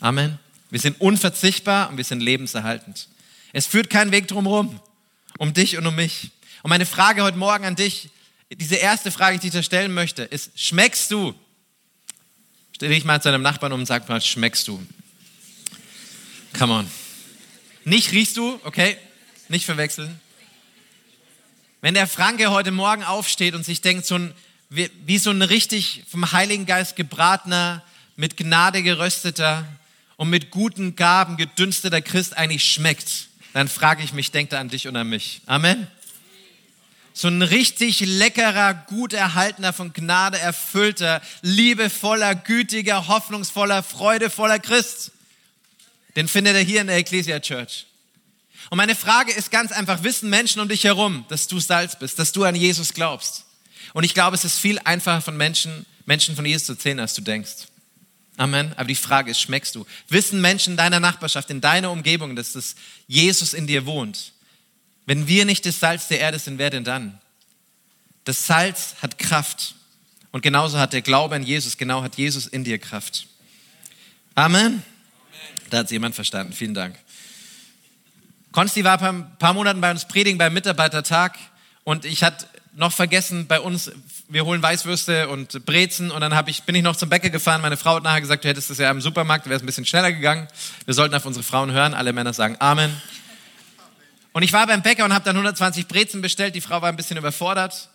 Amen. 0.00 0.26
Amen. 0.28 0.38
Wir 0.70 0.80
sind 0.80 1.00
unverzichtbar 1.00 1.88
und 1.88 1.96
wir 1.96 2.04
sind 2.04 2.20
lebenserhaltend. 2.20 3.08
Es 3.52 3.66
führt 3.66 3.88
keinen 3.88 4.12
Weg 4.12 4.28
drumherum, 4.28 4.78
um 5.38 5.54
dich 5.54 5.78
und 5.78 5.86
um 5.86 5.94
mich. 5.94 6.30
Und 6.62 6.68
meine 6.68 6.86
Frage 6.86 7.22
heute 7.22 7.38
Morgen 7.38 7.64
an 7.64 7.76
dich, 7.76 8.10
diese 8.50 8.76
erste 8.76 9.10
Frage, 9.10 9.38
die 9.38 9.46
ich 9.46 9.52
dir 9.52 9.62
stellen 9.62 9.92
möchte, 9.92 10.22
ist, 10.22 10.58
schmeckst 10.58 11.10
du? 11.10 11.34
Stell 12.74 12.90
dich 12.90 13.04
mal 13.04 13.20
zu 13.20 13.30
deinem 13.30 13.42
Nachbarn 13.42 13.72
um 13.72 13.80
und 13.80 13.86
sag 13.86 14.08
mal, 14.08 14.20
schmeckst 14.20 14.68
du? 14.68 14.84
Come 16.58 16.72
on. 16.72 16.90
Nicht 17.84 18.12
riechst 18.12 18.36
du, 18.36 18.60
okay? 18.64 18.96
Nicht 19.48 19.64
verwechseln. 19.64 20.20
Wenn 21.80 21.94
der 21.94 22.08
Franke 22.08 22.50
heute 22.50 22.72
Morgen 22.72 23.04
aufsteht 23.04 23.54
und 23.54 23.64
sich 23.64 23.80
denkt, 23.80 24.04
so 24.04 24.16
ein, 24.16 24.34
wie, 24.68 24.90
wie 25.06 25.18
so 25.18 25.30
ein 25.30 25.42
richtig 25.42 26.02
vom 26.10 26.32
Heiligen 26.32 26.66
Geist 26.66 26.96
gebratener, 26.96 27.84
mit 28.16 28.36
Gnade 28.36 28.82
gerösteter 28.82 29.64
und 30.16 30.28
mit 30.28 30.50
guten 30.50 30.96
Gaben 30.96 31.36
gedünsteter 31.36 32.00
Christ 32.00 32.36
eigentlich 32.36 32.64
schmeckt, 32.64 33.28
dann 33.52 33.68
frage 33.68 34.02
ich 34.02 34.12
mich, 34.12 34.32
denkt 34.32 34.52
er 34.52 34.58
an 34.58 34.68
dich 34.68 34.88
und 34.88 34.96
an 34.96 35.08
mich. 35.08 35.40
Amen. 35.46 35.86
So 37.12 37.28
ein 37.28 37.42
richtig 37.42 38.00
leckerer, 38.00 38.74
gut 38.74 39.12
erhaltener, 39.12 39.72
von 39.72 39.92
Gnade 39.92 40.38
erfüllter, 40.38 41.22
liebevoller, 41.42 42.34
gütiger, 42.34 43.06
hoffnungsvoller, 43.06 43.84
freudevoller 43.84 44.58
Christ. 44.58 45.12
Den 46.16 46.26
findet 46.26 46.56
er 46.56 46.62
hier 46.62 46.80
in 46.80 46.88
der 46.88 46.96
Ecclesia 46.96 47.38
Church. 47.38 47.87
Und 48.70 48.76
meine 48.76 48.94
Frage 48.94 49.32
ist 49.32 49.50
ganz 49.50 49.72
einfach, 49.72 50.02
wissen 50.02 50.30
Menschen 50.30 50.60
um 50.60 50.68
dich 50.68 50.84
herum, 50.84 51.24
dass 51.28 51.46
du 51.46 51.58
Salz 51.60 51.98
bist, 51.98 52.18
dass 52.18 52.32
du 52.32 52.44
an 52.44 52.54
Jesus 52.54 52.92
glaubst? 52.92 53.44
Und 53.94 54.04
ich 54.04 54.14
glaube, 54.14 54.36
es 54.36 54.44
ist 54.44 54.58
viel 54.58 54.78
einfacher 54.80 55.22
von 55.22 55.36
Menschen, 55.36 55.86
Menschen 56.04 56.36
von 56.36 56.44
Jesus 56.44 56.66
zu 56.66 56.72
erzählen, 56.72 57.00
als 57.00 57.14
du 57.14 57.22
denkst. 57.22 57.68
Amen. 58.36 58.72
Aber 58.76 58.84
die 58.84 58.94
Frage 58.94 59.30
ist, 59.30 59.40
schmeckst 59.40 59.74
du? 59.74 59.86
Wissen 60.08 60.40
Menschen 60.40 60.74
in 60.74 60.76
deiner 60.76 61.00
Nachbarschaft, 61.00 61.50
in 61.50 61.60
deiner 61.60 61.90
Umgebung, 61.90 62.36
dass 62.36 62.52
das 62.52 62.76
Jesus 63.06 63.52
in 63.52 63.66
dir 63.66 63.84
wohnt? 63.84 64.32
Wenn 65.06 65.26
wir 65.26 65.44
nicht 65.44 65.66
das 65.66 65.80
Salz 65.80 66.08
der 66.08 66.20
Erde 66.20 66.38
sind, 66.38 66.58
wer 66.58 66.70
denn 66.70 66.84
dann? 66.84 67.18
Das 68.24 68.46
Salz 68.46 68.94
hat 69.00 69.18
Kraft. 69.18 69.74
Und 70.30 70.42
genauso 70.42 70.78
hat 70.78 70.92
der 70.92 71.02
Glaube 71.02 71.34
an 71.34 71.42
Jesus, 71.42 71.78
genau 71.78 72.02
hat 72.02 72.16
Jesus 72.16 72.46
in 72.46 72.62
dir 72.62 72.78
Kraft. 72.78 73.26
Amen. 74.34 74.82
Da 75.70 75.78
hat 75.78 75.90
jemand 75.90 76.14
verstanden. 76.14 76.52
Vielen 76.52 76.74
Dank. 76.74 76.96
Konsti 78.52 78.84
war 78.84 79.00
ein 79.02 79.36
paar 79.38 79.54
Monaten 79.54 79.80
bei 79.80 79.90
uns 79.90 80.06
predigen 80.06 80.38
beim 80.38 80.54
Mitarbeitertag 80.54 81.38
und 81.84 82.04
ich 82.04 82.22
hatte 82.22 82.46
noch 82.78 82.92
vergessen, 82.92 83.46
bei 83.46 83.60
uns, 83.60 83.90
wir 84.28 84.44
holen 84.44 84.62
Weißwürste 84.62 85.28
und 85.28 85.66
Brezen 85.66 86.10
und 86.10 86.20
dann 86.20 86.46
ich, 86.46 86.62
bin 86.62 86.74
ich 86.74 86.82
noch 86.82 86.96
zum 86.96 87.08
Bäcker 87.08 87.28
gefahren. 87.28 87.60
Meine 87.60 87.76
Frau 87.76 87.96
hat 87.96 88.04
nachher 88.04 88.20
gesagt, 88.20 88.44
du 88.44 88.48
hättest 88.48 88.70
das 88.70 88.78
ja 88.78 88.90
im 88.90 89.00
Supermarkt, 89.00 89.46
du 89.46 89.50
wärst 89.50 89.64
ein 89.64 89.66
bisschen 89.66 89.84
schneller 89.84 90.12
gegangen. 90.12 90.46
Wir 90.84 90.94
sollten 90.94 91.14
auf 91.14 91.26
unsere 91.26 91.42
Frauen 91.42 91.72
hören. 91.72 91.92
Alle 91.92 92.12
Männer 92.12 92.32
sagen 92.32 92.56
Amen. 92.60 93.02
Und 94.32 94.42
ich 94.42 94.52
war 94.52 94.66
beim 94.66 94.82
Bäcker 94.82 95.04
und 95.04 95.12
habe 95.12 95.24
dann 95.24 95.34
120 95.34 95.88
Brezen 95.88 96.22
bestellt. 96.22 96.54
Die 96.54 96.60
Frau 96.60 96.80
war 96.80 96.88
ein 96.88 96.96
bisschen 96.96 97.16
überfordert. 97.16 97.88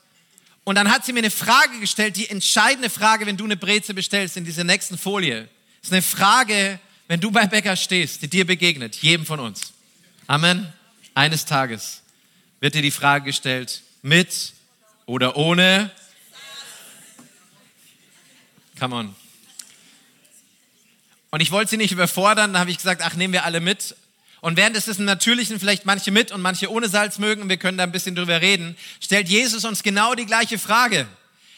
Und 0.66 0.76
dann 0.76 0.92
hat 0.92 1.06
sie 1.06 1.14
mir 1.14 1.20
eine 1.20 1.32
Frage 1.32 1.80
gestellt, 1.80 2.18
die 2.18 2.30
entscheidende 2.30 2.90
Frage, 2.90 3.26
wenn 3.26 3.38
du 3.38 3.46
eine 3.46 3.58
Breze 3.58 3.94
bestellst, 3.94 4.38
in 4.38 4.46
dieser 4.46 4.64
nächsten 4.64 4.98
Folie. 4.98 5.48
Das 5.82 5.90
ist 5.90 5.94
eine 5.94 6.02
Frage, 6.02 6.80
wenn 7.08 7.20
du 7.20 7.32
beim 7.32 7.50
Bäcker 7.50 7.76
stehst, 7.76 8.22
die 8.22 8.28
dir 8.28 8.46
begegnet, 8.46 8.96
jedem 8.96 9.26
von 9.26 9.40
uns. 9.40 9.73
Amen. 10.28 10.72
Eines 11.16 11.44
Tages 11.46 12.02
wird 12.62 12.76
dir 12.76 12.82
die 12.82 12.92
Frage 12.92 13.26
gestellt, 13.26 13.82
mit 14.02 14.54
oder 15.06 15.36
ohne? 15.36 15.92
Come 18.80 18.96
on. 18.96 19.16
Und 21.30 21.42
ich 21.42 21.52
wollte 21.52 21.72
sie 21.72 21.78
nicht 21.78 21.92
überfordern, 21.92 22.54
dann 22.54 22.60
habe 22.62 22.72
ich 22.72 22.78
gesagt, 22.78 23.02
ach, 23.04 23.16
nehmen 23.16 23.34
wir 23.34 23.44
alle 23.44 23.60
mit. 23.60 23.98
Und 24.40 24.56
während 24.56 24.78
es 24.78 24.88
ist 24.88 25.00
im 25.00 25.06
Natürlichen 25.06 25.60
vielleicht 25.60 25.86
manche 25.86 26.12
mit 26.12 26.32
und 26.32 26.42
manche 26.42 26.72
ohne 26.72 26.88
Salz 26.88 27.20
mögen, 27.20 27.50
wir 27.50 27.58
können 27.58 27.78
da 27.78 27.84
ein 27.84 27.92
bisschen 27.92 28.16
drüber 28.16 28.40
reden, 28.40 28.78
stellt 29.02 29.28
Jesus 29.28 29.66
uns 29.66 29.84
genau 29.84 30.16
die 30.16 30.26
gleiche 30.26 30.58
Frage. 30.58 31.06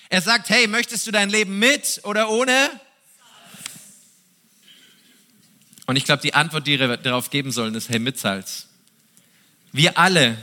Er 0.09 0.21
sagt, 0.21 0.49
hey, 0.49 0.67
möchtest 0.67 1.05
du 1.05 1.11
dein 1.11 1.29
Leben 1.29 1.59
mit 1.59 2.01
oder 2.03 2.29
ohne? 2.29 2.71
Und 5.85 5.95
ich 5.95 6.05
glaube, 6.05 6.21
die 6.21 6.33
Antwort, 6.33 6.67
die 6.67 6.79
wir 6.79 6.97
darauf 6.97 7.29
geben 7.29 7.51
sollen, 7.51 7.75
ist, 7.75 7.89
hey, 7.89 7.99
mit 7.99 8.17
Salz. 8.17 8.67
Wir 9.71 9.97
alle 9.97 10.37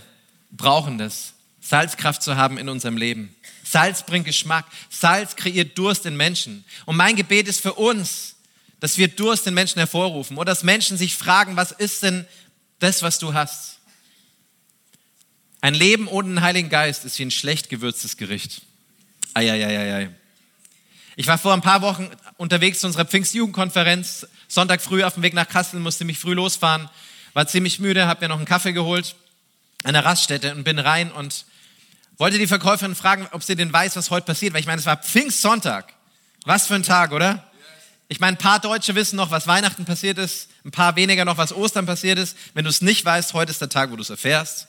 brauchen 0.50 0.98
das. 0.98 1.34
Salzkraft 1.60 2.22
zu 2.22 2.36
haben 2.36 2.58
in 2.58 2.68
unserem 2.68 2.96
Leben. 2.96 3.34
Salz 3.64 4.04
bringt 4.04 4.26
Geschmack. 4.26 4.66
Salz 4.90 5.36
kreiert 5.36 5.78
Durst 5.78 6.06
in 6.06 6.16
Menschen. 6.16 6.64
Und 6.86 6.96
mein 6.96 7.16
Gebet 7.16 7.48
ist 7.48 7.60
für 7.60 7.74
uns, 7.74 8.34
dass 8.80 8.98
wir 8.98 9.08
Durst 9.08 9.46
in 9.46 9.54
Menschen 9.54 9.78
hervorrufen 9.78 10.36
oder 10.36 10.52
dass 10.52 10.64
Menschen 10.64 10.96
sich 10.96 11.16
fragen, 11.16 11.56
was 11.56 11.70
ist 11.70 12.02
denn 12.02 12.26
das, 12.80 13.02
was 13.02 13.20
du 13.20 13.32
hast? 13.32 13.78
Ein 15.60 15.74
Leben 15.74 16.08
ohne 16.08 16.28
den 16.28 16.40
Heiligen 16.40 16.68
Geist 16.68 17.04
ist 17.04 17.18
wie 17.20 17.24
ein 17.24 17.30
schlecht 17.30 17.68
gewürztes 17.68 18.16
Gericht. 18.16 18.62
Eieieiei. 19.34 20.10
Ich 21.16 21.26
war 21.26 21.36
vor 21.36 21.52
ein 21.52 21.60
paar 21.60 21.82
Wochen 21.82 22.08
unterwegs 22.38 22.80
zu 22.80 22.86
unserer 22.86 23.04
Pfingstjugendkonferenz. 23.04 24.26
Sonntag 24.48 24.80
früh 24.80 25.04
auf 25.04 25.14
dem 25.14 25.22
Weg 25.22 25.34
nach 25.34 25.48
Kassel, 25.48 25.78
musste 25.78 26.04
mich 26.04 26.18
früh 26.18 26.32
losfahren, 26.32 26.88
war 27.34 27.46
ziemlich 27.46 27.78
müde, 27.78 28.06
habe 28.06 28.24
mir 28.24 28.28
noch 28.28 28.36
einen 28.36 28.46
Kaffee 28.46 28.72
geholt 28.72 29.14
an 29.84 29.92
der 29.92 30.04
Raststätte 30.04 30.54
und 30.54 30.64
bin 30.64 30.78
rein 30.78 31.12
und 31.12 31.44
wollte 32.16 32.38
die 32.38 32.46
Verkäuferin 32.46 32.94
fragen, 32.94 33.28
ob 33.32 33.42
sie 33.42 33.56
denn 33.56 33.72
weiß, 33.72 33.96
was 33.96 34.10
heute 34.10 34.26
passiert, 34.26 34.54
weil 34.54 34.60
ich 34.60 34.66
meine, 34.66 34.78
es 34.78 34.86
war 34.86 34.96
Pfingstsonntag. 34.96 35.92
Was 36.44 36.66
für 36.66 36.74
ein 36.74 36.82
Tag, 36.82 37.12
oder? 37.12 37.44
Ich 38.08 38.20
meine, 38.20 38.36
ein 38.36 38.38
paar 38.38 38.60
Deutsche 38.60 38.94
wissen 38.94 39.16
noch, 39.16 39.30
was 39.30 39.46
Weihnachten 39.46 39.84
passiert 39.84 40.18
ist, 40.18 40.48
ein 40.64 40.70
paar 40.70 40.96
weniger 40.96 41.24
noch, 41.24 41.38
was 41.38 41.52
Ostern 41.52 41.86
passiert 41.86 42.18
ist. 42.18 42.36
Wenn 42.54 42.64
du 42.64 42.70
es 42.70 42.82
nicht 42.82 43.04
weißt, 43.04 43.32
heute 43.34 43.50
ist 43.50 43.60
der 43.60 43.68
Tag, 43.68 43.90
wo 43.90 43.96
du 43.96 44.02
es 44.02 44.10
erfährst. 44.10 44.68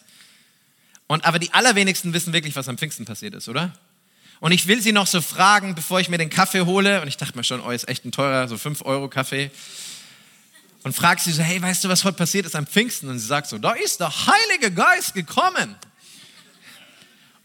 Und 1.07 1.25
aber 1.25 1.39
die 1.39 1.53
allerwenigsten 1.53 2.13
wissen 2.13 2.33
wirklich, 2.33 2.55
was 2.55 2.69
am 2.69 2.77
Pfingsten 2.77 3.05
passiert 3.05 3.35
ist, 3.35 3.49
oder? 3.49 3.73
Und 4.43 4.51
ich 4.51 4.67
will 4.67 4.81
sie 4.81 4.91
noch 4.91 5.07
so 5.07 5.21
fragen, 5.21 5.73
bevor 5.73 6.01
ich 6.01 6.09
mir 6.09 6.17
den 6.17 6.29
Kaffee 6.29 6.59
hole. 6.63 7.01
Und 7.01 7.07
ich 7.07 7.15
dachte 7.15 7.37
mir 7.37 7.45
schon, 7.45 7.61
oh, 7.61 7.71
ist 7.71 7.87
echt 7.87 8.03
ein 8.03 8.11
teurer, 8.11 8.49
so 8.49 8.57
5 8.57 8.81
Euro 8.81 9.07
Kaffee. 9.07 9.49
Und 10.83 10.93
frag 10.93 11.21
sie 11.21 11.31
so, 11.31 11.41
hey, 11.41 11.61
weißt 11.61 11.85
du, 11.85 11.87
was 11.87 12.03
heute 12.03 12.17
passiert 12.17 12.45
ist 12.45 12.53
am 12.53 12.67
Pfingsten? 12.67 13.07
Und 13.07 13.19
sie 13.19 13.25
sagt 13.25 13.47
so, 13.47 13.57
da 13.57 13.71
ist 13.71 14.01
der 14.01 14.11
Heilige 14.27 14.69
Geist 14.69 15.13
gekommen. 15.13 15.77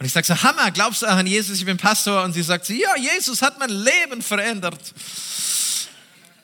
Und 0.00 0.06
ich 0.06 0.10
sage 0.10 0.26
so, 0.26 0.42
Hammer, 0.42 0.72
glaubst 0.72 1.02
du 1.02 1.06
an 1.06 1.24
Jesus? 1.24 1.58
Ich 1.58 1.64
bin 1.64 1.76
Pastor. 1.76 2.24
Und 2.24 2.32
sie 2.32 2.42
sagt 2.42 2.66
so, 2.66 2.72
ja, 2.72 2.96
Jesus 2.96 3.42
hat 3.42 3.60
mein 3.60 3.70
Leben 3.70 4.20
verändert. 4.20 4.92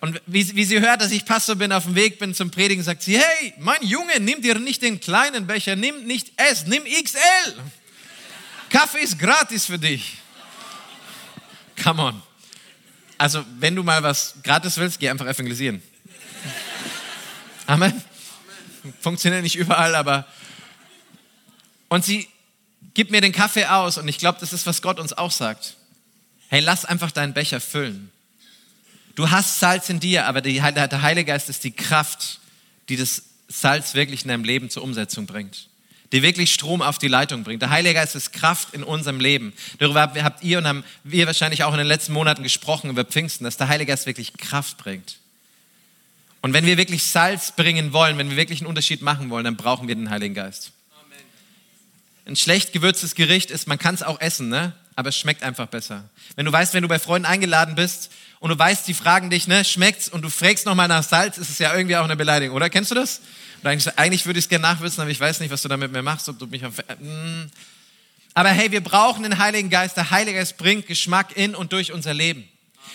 Und 0.03 0.23
wie, 0.29 0.55
wie 0.55 0.65
sie 0.65 0.79
hört, 0.81 1.01
dass 1.01 1.11
ich 1.11 1.25
Pastor 1.25 1.57
bin, 1.57 1.73
auf 1.73 1.83
dem 1.83 1.97
Weg 1.97 2.21
bin 2.21 2.33
zum 2.33 2.53
Predigen, 2.53 2.85
sagt 2.85 3.03
sie, 3.03 3.19
hey, 3.19 3.55
mein 3.59 3.83
Junge, 3.83 4.21
nimm 4.21 4.41
dir 4.41 4.57
nicht 4.61 4.83
den 4.83 5.01
kleinen 5.01 5.49
Becher, 5.49 5.75
nimm 5.75 6.05
nicht 6.05 6.31
S, 6.37 6.65
nimm 6.69 6.85
XL. 6.85 7.55
Kaffee 8.71 9.01
ist 9.01 9.19
gratis 9.19 9.67
für 9.67 9.81
dich. 9.81 10.19
Come 11.83 12.03
on. 12.03 12.23
Also, 13.19 13.45
wenn 13.59 13.75
du 13.77 13.83
mal 13.83 14.03
was 14.03 14.35
gratis 14.43 14.77
willst, 14.77 14.99
geh 14.99 15.09
einfach 15.09 15.27
evangelisieren. 15.27 15.83
Amen. 17.67 18.03
Funktioniert 19.01 19.43
nicht 19.43 19.57
überall, 19.57 19.95
aber. 19.95 20.27
Und 21.89 22.05
sie 22.05 22.29
gibt 22.95 23.11
mir 23.11 23.21
den 23.21 23.33
Kaffee 23.33 23.67
aus 23.67 23.99
und 23.99 24.09
ich 24.09 24.19
glaube, 24.19 24.39
das 24.41 24.53
ist, 24.53 24.67
was 24.67 24.83
Gott 24.83 24.99
uns 24.99 25.13
auch 25.13 25.31
sagt. 25.31 25.77
Hey, 26.49 26.61
lass 26.61 26.85
einfach 26.85 27.11
deinen 27.11 27.35
Becher 27.35 27.61
füllen. 27.61 28.11
Du 29.15 29.31
hast 29.31 29.61
Salz 29.61 29.89
in 29.89 30.01
dir, 30.01 30.27
aber 30.27 30.41
der 30.41 30.63
Heilige 31.03 31.29
Geist 31.33 31.49
ist 31.49 31.65
die 31.65 31.71
Kraft, 31.71 32.41
die 32.89 32.97
das 32.97 33.23
Salz 33.49 33.95
wirklich 33.95 34.23
in 34.23 34.29
deinem 34.29 34.45
Leben 34.45 34.71
zur 34.71 34.83
Umsetzung 34.83 35.27
bringt. 35.27 35.69
Die 36.15 36.23
wirklich 36.23 36.55
Strom 36.55 36.81
auf 36.81 36.99
die 36.99 37.09
Leitung 37.09 37.43
bringt. 37.43 37.61
Der 37.61 37.71
Heilige 37.71 37.95
Geist 37.95 38.15
ist 38.15 38.33
Kraft 38.33 38.73
in 38.73 38.85
unserem 38.85 39.19
Leben. 39.19 39.53
Darüber 39.79 40.13
habt 40.23 40.45
ihr 40.45 40.59
und 40.59 40.67
haben 40.69 40.85
wir 41.03 41.27
wahrscheinlich 41.27 41.65
auch 41.65 41.73
in 41.73 41.79
den 41.79 41.89
letzten 41.89 42.13
Monaten 42.13 42.45
gesprochen 42.45 42.89
über 42.89 43.05
Pfingsten, 43.05 43.43
dass 43.43 43.57
der 43.57 43.67
Heilige 43.67 43.91
Geist 43.91 44.07
wirklich 44.07 44.33
Kraft 44.37 44.79
bringt. 44.79 45.17
Und 46.41 46.53
wenn 46.53 46.67
wir 46.67 46.77
wirklich 46.77 47.03
Salz 47.03 47.51
bringen 47.51 47.93
wollen, 47.93 48.17
wenn 48.17 48.31
wir 48.31 48.37
wirklich 48.37 48.61
einen 48.61 48.69
Unterschied 48.69 49.03
machen 49.03 49.29
wollen, 49.29 49.45
dann 49.45 49.57
brauchen 49.57 49.89
wir 49.89 49.97
den 49.97 50.09
Heiligen 50.09 50.37
Geist. 50.37 50.71
Ein 52.27 52.37
schlecht 52.37 52.73
gewürztes 52.73 53.17
Gericht 53.17 53.51
ist, 53.51 53.67
man 53.67 53.81
kann 53.81 53.97
es 53.97 54.05
auch 54.05 54.21
essen, 54.21 54.49
ne? 54.49 54.73
aber 54.95 55.09
es 55.09 55.19
schmeckt 55.19 55.43
einfach 55.43 55.67
besser. 55.67 56.09
Wenn 56.37 56.47
du 56.47 56.53
weißt, 56.53 56.75
wenn 56.75 56.83
du 56.83 56.89
bei 56.89 57.01
Freunden 57.01 57.27
eingeladen 57.27 57.75
bist 57.75 58.13
und 58.45 58.51
du 58.51 58.59
weißt, 58.59 58.87
die 58.87 58.93
fragen 58.93 59.31
dich, 59.31 59.49
ne, 59.49 59.65
schmeckt's 59.65 60.07
und 60.07 60.21
du 60.21 60.29
fragst 60.29 60.67
nochmal 60.67 60.87
nach 60.87 61.03
Salz, 61.03 61.39
ist 61.39 61.49
es 61.49 61.59
ja 61.59 61.75
irgendwie 61.75 61.97
auch 61.97 62.05
eine 62.05 62.15
Beleidigung, 62.15 62.55
oder? 62.55 62.69
Kennst 62.69 62.91
du 62.91 62.95
das? 62.95 63.23
Eigentlich, 63.63 63.99
eigentlich, 63.99 64.27
würde 64.27 64.39
ich 64.39 64.45
es 64.45 64.49
gerne 64.51 64.61
nachwissen, 64.61 65.01
aber 65.01 65.11
ich 65.11 65.19
weiß 65.19 65.41
nicht, 65.41 65.51
was 65.51 65.63
du 65.63 65.69
damit 65.69 65.91
mir 65.93 66.03
machst, 66.03 66.29
ob 66.29 66.39
du 66.39 66.47
mich 66.47 66.63
auf, 66.63 66.77
mm. 66.77 67.47
Aber 68.35 68.51
hey, 68.51 68.71
wir 68.71 68.83
brauchen 68.83 69.23
den 69.23 69.39
Heiligen 69.39 69.71
Geist. 69.71 69.97
Der 69.97 70.11
Heilige 70.11 70.41
Geist 70.41 70.59
bringt 70.59 70.87
Geschmack 70.87 71.35
in 71.39 71.55
und 71.55 71.73
durch 71.73 71.91
unser 71.91 72.13
Leben. 72.13 72.47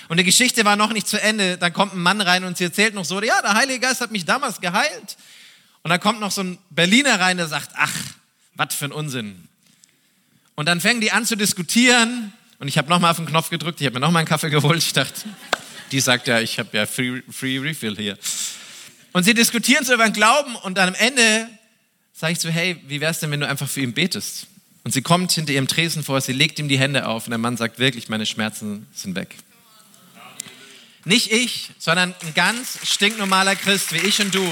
Und 0.08 0.18
die 0.18 0.24
Geschichte 0.24 0.66
war 0.66 0.76
noch 0.76 0.94
nicht 0.94 1.08
zu 1.08 1.20
Ende. 1.20 1.58
Dann 1.58 1.74
kommt 1.74 1.96
ein 1.96 2.00
Mann 2.00 2.22
rein 2.22 2.44
und 2.44 2.56
sie 2.56 2.66
erzählt 2.66 2.94
noch 2.94 3.06
so, 3.06 3.20
ja, 3.20 3.42
der 3.42 3.56
Heilige 3.56 3.80
Geist 3.80 4.02
hat 4.02 4.12
mich 4.12 4.26
damals 4.26 4.62
geheilt. 4.62 5.18
Und 5.82 5.90
dann 5.90 6.00
kommt 6.00 6.20
noch 6.20 6.30
so 6.30 6.44
ein 6.44 6.60
Berliner 6.70 7.20
rein, 7.20 7.38
der 7.38 7.48
sagt, 7.48 7.72
ach, 7.74 7.96
was 8.54 8.76
für 8.76 8.86
ein 8.86 8.92
Unsinn. 8.92 9.48
Und 10.54 10.68
dann 10.68 10.80
fängen 10.80 11.02
die 11.02 11.12
an 11.12 11.26
zu 11.26 11.36
diskutieren 11.36 12.34
und 12.60 12.68
ich 12.68 12.78
habe 12.78 12.90
nochmal 12.90 13.12
auf 13.12 13.18
den 13.18 13.26
Knopf 13.26 13.50
gedrückt, 13.50 13.80
ich 13.82 13.88
habe 13.88 13.96
mir 13.96 14.06
nochmal 14.06 14.20
einen 14.20 14.28
Kaffee 14.28 14.50
geholt. 14.50 14.84
Ich 14.84 14.94
dachte, 14.94 15.22
die 15.92 16.00
sagt 16.00 16.28
ja, 16.28 16.40
ich 16.40 16.60
habe 16.60 16.76
ja 16.78 16.86
free, 16.86 17.22
free 17.32 17.58
Refill 17.58 17.96
hier. 17.96 18.18
Und 19.14 19.24
sie 19.24 19.34
diskutieren 19.34 19.86
so 19.86 19.94
über 19.94 20.04
den 20.04 20.14
Glauben 20.14 20.56
und 20.58 20.78
dann 20.78 20.90
am 20.90 20.96
Ende 20.96 21.50
sage 22.14 22.34
ich 22.34 22.40
so, 22.40 22.50
hey, 22.50 22.80
wie 22.88 23.00
wär's 23.02 23.20
denn, 23.20 23.32
wenn 23.32 23.40
du 23.40 23.48
einfach 23.48 23.68
für 23.68 23.82
ihn 23.82 23.94
betest? 23.94 24.48
Und 24.84 24.92
sie 24.92 25.02
kommt 25.02 25.32
hinter 25.32 25.54
ihrem 25.54 25.68
Tresen 25.68 26.04
vor, 26.04 26.20
sie 26.22 26.34
legt 26.34 26.60
ihm 26.60 26.68
die 26.68 26.78
Hände 26.78 27.08
auf 27.08 27.26
und 27.26 27.32
der 27.32 27.38
Mann 27.38 27.58
sagt 27.58 27.80
wirklich, 27.80 28.10
meine 28.10 28.26
Schmerzen 28.26 28.88
sind 28.94 29.16
weg. 29.16 29.36
Nicht 31.06 31.32
ich, 31.32 31.72
sondern 31.80 32.14
ein 32.22 32.34
ganz 32.34 32.80
stinknormaler 32.84 33.56
Christ 33.56 33.94
wie 33.94 34.06
ich 34.06 34.20
und 34.22 34.36
du 34.36 34.46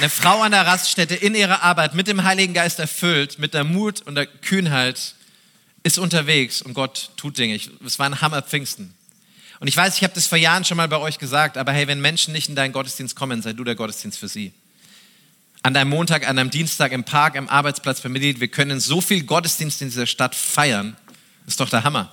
eine 0.00 0.08
Frau 0.08 0.40
an 0.40 0.52
der 0.52 0.66
Raststätte 0.66 1.14
in 1.14 1.34
ihrer 1.34 1.62
Arbeit 1.62 1.94
mit 1.94 2.08
dem 2.08 2.24
Heiligen 2.24 2.54
Geist 2.54 2.78
erfüllt, 2.78 3.38
mit 3.38 3.52
der 3.52 3.64
Mut 3.64 4.00
und 4.00 4.14
der 4.14 4.24
Kühnheit, 4.24 5.14
ist 5.82 5.98
unterwegs 5.98 6.62
und 6.62 6.72
Gott 6.72 7.10
tut 7.16 7.36
Dinge. 7.36 7.60
Es 7.84 7.98
war 7.98 8.06
ein 8.06 8.20
Hammer 8.22 8.40
Pfingsten. 8.40 8.94
Und 9.60 9.68
ich 9.68 9.76
weiß, 9.76 9.96
ich 9.96 10.02
habe 10.02 10.14
das 10.14 10.26
vor 10.26 10.38
Jahren 10.38 10.64
schon 10.64 10.78
mal 10.78 10.88
bei 10.88 10.96
euch 10.96 11.18
gesagt, 11.18 11.58
aber 11.58 11.72
hey, 11.72 11.86
wenn 11.86 12.00
Menschen 12.00 12.32
nicht 12.32 12.48
in 12.48 12.54
deinen 12.54 12.72
Gottesdienst 12.72 13.14
kommen, 13.14 13.42
sei 13.42 13.52
du 13.52 13.62
der 13.62 13.74
Gottesdienst 13.74 14.18
für 14.18 14.28
sie. 14.28 14.54
An 15.62 15.74
deinem 15.74 15.90
Montag, 15.90 16.26
an 16.26 16.36
deinem 16.36 16.50
Dienstag, 16.50 16.92
im 16.92 17.04
Park, 17.04 17.34
im 17.34 17.50
Arbeitsplatz, 17.50 18.00
Familie, 18.00 18.40
wir 18.40 18.48
können 18.48 18.80
so 18.80 19.02
viel 19.02 19.24
Gottesdienst 19.24 19.82
in 19.82 19.88
dieser 19.88 20.06
Stadt 20.06 20.34
feiern. 20.34 20.96
Ist 21.46 21.60
doch 21.60 21.68
der 21.68 21.84
Hammer. 21.84 22.10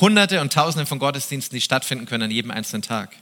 Hunderte 0.00 0.40
und 0.40 0.52
Tausende 0.52 0.86
von 0.86 0.98
Gottesdiensten, 0.98 1.54
die 1.54 1.60
stattfinden 1.60 2.06
können 2.06 2.24
an 2.24 2.30
jedem 2.32 2.50
einzelnen 2.50 2.82
Tag. 2.82 3.14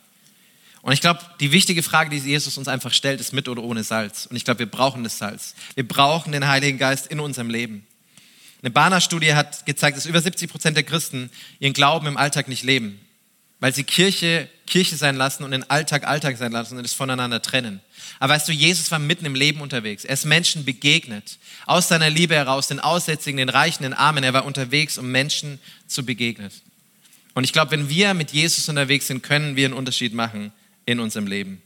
Und 0.85 0.93
ich 0.93 1.01
glaube, 1.01 1.21
die 1.41 1.51
wichtige 1.51 1.83
Frage, 1.83 2.11
die 2.11 2.19
Jesus 2.19 2.59
uns 2.59 2.69
einfach 2.69 2.93
stellt, 2.93 3.19
ist 3.19 3.33
mit 3.33 3.49
oder 3.49 3.63
ohne 3.63 3.83
Salz. 3.83 4.27
Und 4.27 4.37
ich 4.37 4.45
glaube, 4.45 4.59
wir 4.59 4.71
brauchen 4.71 5.03
das 5.03 5.17
Salz. 5.17 5.55
Wir 5.77 5.89
brauchen 5.89 6.31
den 6.31 6.47
Heiligen 6.47 6.77
Geist 6.77 7.07
in 7.07 7.21
unserem 7.21 7.49
Leben. 7.49 7.87
Eine 8.61 8.71
Barner-Studie 8.71 9.33
hat 9.33 9.65
gezeigt, 9.65 9.97
dass 9.97 10.05
über 10.05 10.21
70 10.21 10.51
Prozent 10.51 10.77
der 10.77 10.85
Christen 10.85 11.31
ihren 11.59 11.73
Glauben 11.73 12.07
im 12.07 12.19
Alltag 12.19 12.49
nicht 12.49 12.65
leben, 12.65 13.01
weil 13.61 13.75
sie 13.75 13.85
Kirche 13.85 14.51
Kirche 14.67 14.97
sein 14.97 15.17
lassen 15.17 15.43
und 15.43 15.53
den 15.53 15.69
Alltag 15.71 16.07
Alltag 16.07 16.37
sein 16.37 16.53
lassen 16.53 16.77
und 16.77 16.85
es 16.85 16.93
voneinander 16.93 17.41
trennen. 17.41 17.81
Aber 18.19 18.35
weißt 18.35 18.49
du, 18.49 18.53
Jesus 18.53 18.91
war 18.91 18.99
mitten 18.99 19.25
im 19.25 19.35
Leben 19.35 19.63
unterwegs. 19.63 20.05
Er 20.05 20.13
ist 20.13 20.27
Menschen 20.27 20.67
begegnet. 20.67 21.39
Aus 21.65 21.89
seiner 21.89 22.11
Liebe 22.11 22.35
heraus, 22.35 22.69
den 22.69 22.81
Aussätzigen, 22.81 23.39
den 23.39 23.49
Reichen, 23.49 23.85
den 23.85 23.95
Armen. 23.95 24.23
Er 24.23 24.35
war 24.35 24.45
unterwegs, 24.45 24.99
um 24.99 25.11
Menschen 25.11 25.61
zu 25.87 26.05
begegnen. 26.05 26.51
Und 27.33 27.45
ich 27.45 27.55
glaube, 27.55 27.71
wenn 27.71 27.89
wir 27.89 28.13
mit 28.13 28.33
Jesus 28.33 28.69
unterwegs 28.69 29.07
sind, 29.07 29.23
können 29.23 29.57
wir 29.57 29.65
einen 29.65 29.75
Unterschied 29.75 30.13
machen 30.13 30.53
in 30.87 31.01
unserem 31.01 31.27
Leben. 31.27 31.63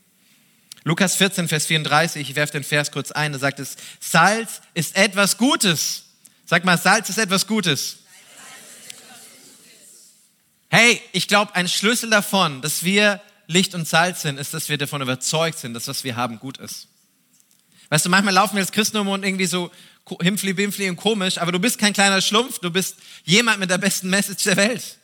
Lukas 0.85 1.17
14, 1.17 1.49
Vers 1.49 1.67
34, 1.67 2.31
ich 2.31 2.37
werfe 2.37 2.53
den 2.53 2.65
Vers 2.65 2.91
kurz 2.91 3.11
ein, 3.11 3.33
da 3.33 3.39
sagt 3.39 3.59
es, 3.59 3.77
Salz 4.01 4.61
ist 4.75 4.97
etwas 4.97 5.37
Gutes. 5.37 6.05
Sag 6.47 6.65
mal, 6.65 6.79
Salz 6.79 7.09
ist 7.11 7.19
etwas 7.19 7.47
Gutes. 7.47 7.99
Hey, 10.71 11.01
ich 11.13 11.29
glaube, 11.29 11.55
ein 11.55 11.69
Schlüssel 11.69 12.11
davon, 12.11 12.63
dass 12.63 12.85
wir 12.85 13.21
Licht 13.47 13.75
und 13.75 13.89
Salz 13.89 14.23
sind, 14.23 14.39
ist, 14.39 14.53
dass 14.55 14.69
wir 14.69 14.79
davon 14.79 15.01
überzeugt 15.01 15.59
sind, 15.59 15.75
dass 15.75 15.89
was 15.89 16.05
wir 16.05 16.17
haben 16.17 16.39
gut 16.39 16.59
ist. 16.59 16.89
Weißt 17.89 18.05
du, 18.05 18.11
manchmal 18.11 18.35
laufen 18.35 18.57
wir 18.57 18.61
als 18.61 18.73
Christen 18.73 18.99
um 18.99 19.09
und 19.09 19.25
irgendwie 19.25 19.47
so 19.47 19.71
himpfli, 20.21 20.53
bimpfli 20.53 20.89
und 20.91 20.97
komisch, 20.97 21.39
aber 21.39 21.53
du 21.53 21.59
bist 21.59 21.79
kein 21.79 21.93
kleiner 21.93 22.21
Schlumpf, 22.21 22.59
du 22.59 22.71
bist 22.71 22.97
jemand 23.25 23.61
mit 23.61 23.71
der 23.71 23.79
besten 23.79 24.11
Message 24.11 24.45
der 24.45 24.57
Welt. 24.57 24.98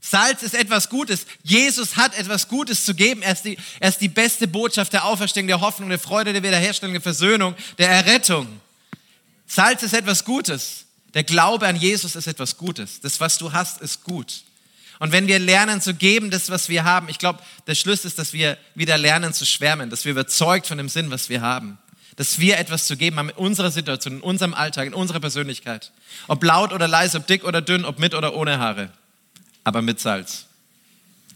Salz 0.00 0.42
ist 0.42 0.54
etwas 0.54 0.88
Gutes. 0.88 1.26
Jesus 1.42 1.96
hat 1.96 2.16
etwas 2.16 2.48
Gutes 2.48 2.84
zu 2.84 2.94
geben. 2.94 3.22
Er 3.22 3.32
ist, 3.32 3.44
die, 3.44 3.58
er 3.80 3.88
ist 3.88 4.00
die 4.00 4.08
beste 4.08 4.46
Botschaft 4.46 4.92
der 4.92 5.04
Auferstehung, 5.04 5.48
der 5.48 5.60
Hoffnung, 5.60 5.88
der 5.88 5.98
Freude, 5.98 6.32
der 6.32 6.42
Wiederherstellung, 6.42 6.94
der 6.94 7.02
Versöhnung, 7.02 7.54
der 7.78 7.90
Errettung. 7.90 8.60
Salz 9.46 9.82
ist 9.82 9.94
etwas 9.94 10.24
Gutes. 10.24 10.84
Der 11.14 11.24
Glaube 11.24 11.66
an 11.66 11.76
Jesus 11.76 12.14
ist 12.14 12.26
etwas 12.26 12.56
Gutes. 12.56 13.00
Das, 13.00 13.18
was 13.18 13.38
du 13.38 13.52
hast, 13.52 13.80
ist 13.80 14.04
gut. 14.04 14.42
Und 15.00 15.12
wenn 15.12 15.26
wir 15.26 15.38
lernen 15.38 15.80
zu 15.80 15.94
geben, 15.94 16.30
das, 16.30 16.50
was 16.50 16.68
wir 16.68 16.84
haben, 16.84 17.08
ich 17.08 17.18
glaube, 17.18 17.40
der 17.66 17.74
Schlüssel 17.74 18.08
ist, 18.08 18.18
dass 18.18 18.32
wir 18.32 18.56
wieder 18.74 18.98
lernen 18.98 19.32
zu 19.32 19.46
schwärmen, 19.46 19.90
dass 19.90 20.04
wir 20.04 20.12
überzeugt 20.12 20.66
von 20.66 20.78
dem 20.78 20.88
Sinn, 20.88 21.10
was 21.10 21.28
wir 21.28 21.40
haben. 21.40 21.78
Dass 22.16 22.40
wir 22.40 22.58
etwas 22.58 22.86
zu 22.86 22.96
geben 22.96 23.16
haben 23.16 23.30
in 23.30 23.36
unserer 23.36 23.70
Situation, 23.70 24.14
in 24.14 24.20
unserem 24.22 24.54
Alltag, 24.54 24.88
in 24.88 24.94
unserer 24.94 25.20
Persönlichkeit. 25.20 25.92
Ob 26.26 26.42
laut 26.42 26.72
oder 26.72 26.88
leise, 26.88 27.18
ob 27.18 27.26
dick 27.26 27.44
oder 27.44 27.62
dünn, 27.62 27.84
ob 27.84 27.98
mit 27.98 28.14
oder 28.14 28.34
ohne 28.34 28.58
Haare 28.58 28.90
aber 29.68 29.82
mit 29.82 30.00
Salz. 30.00 30.46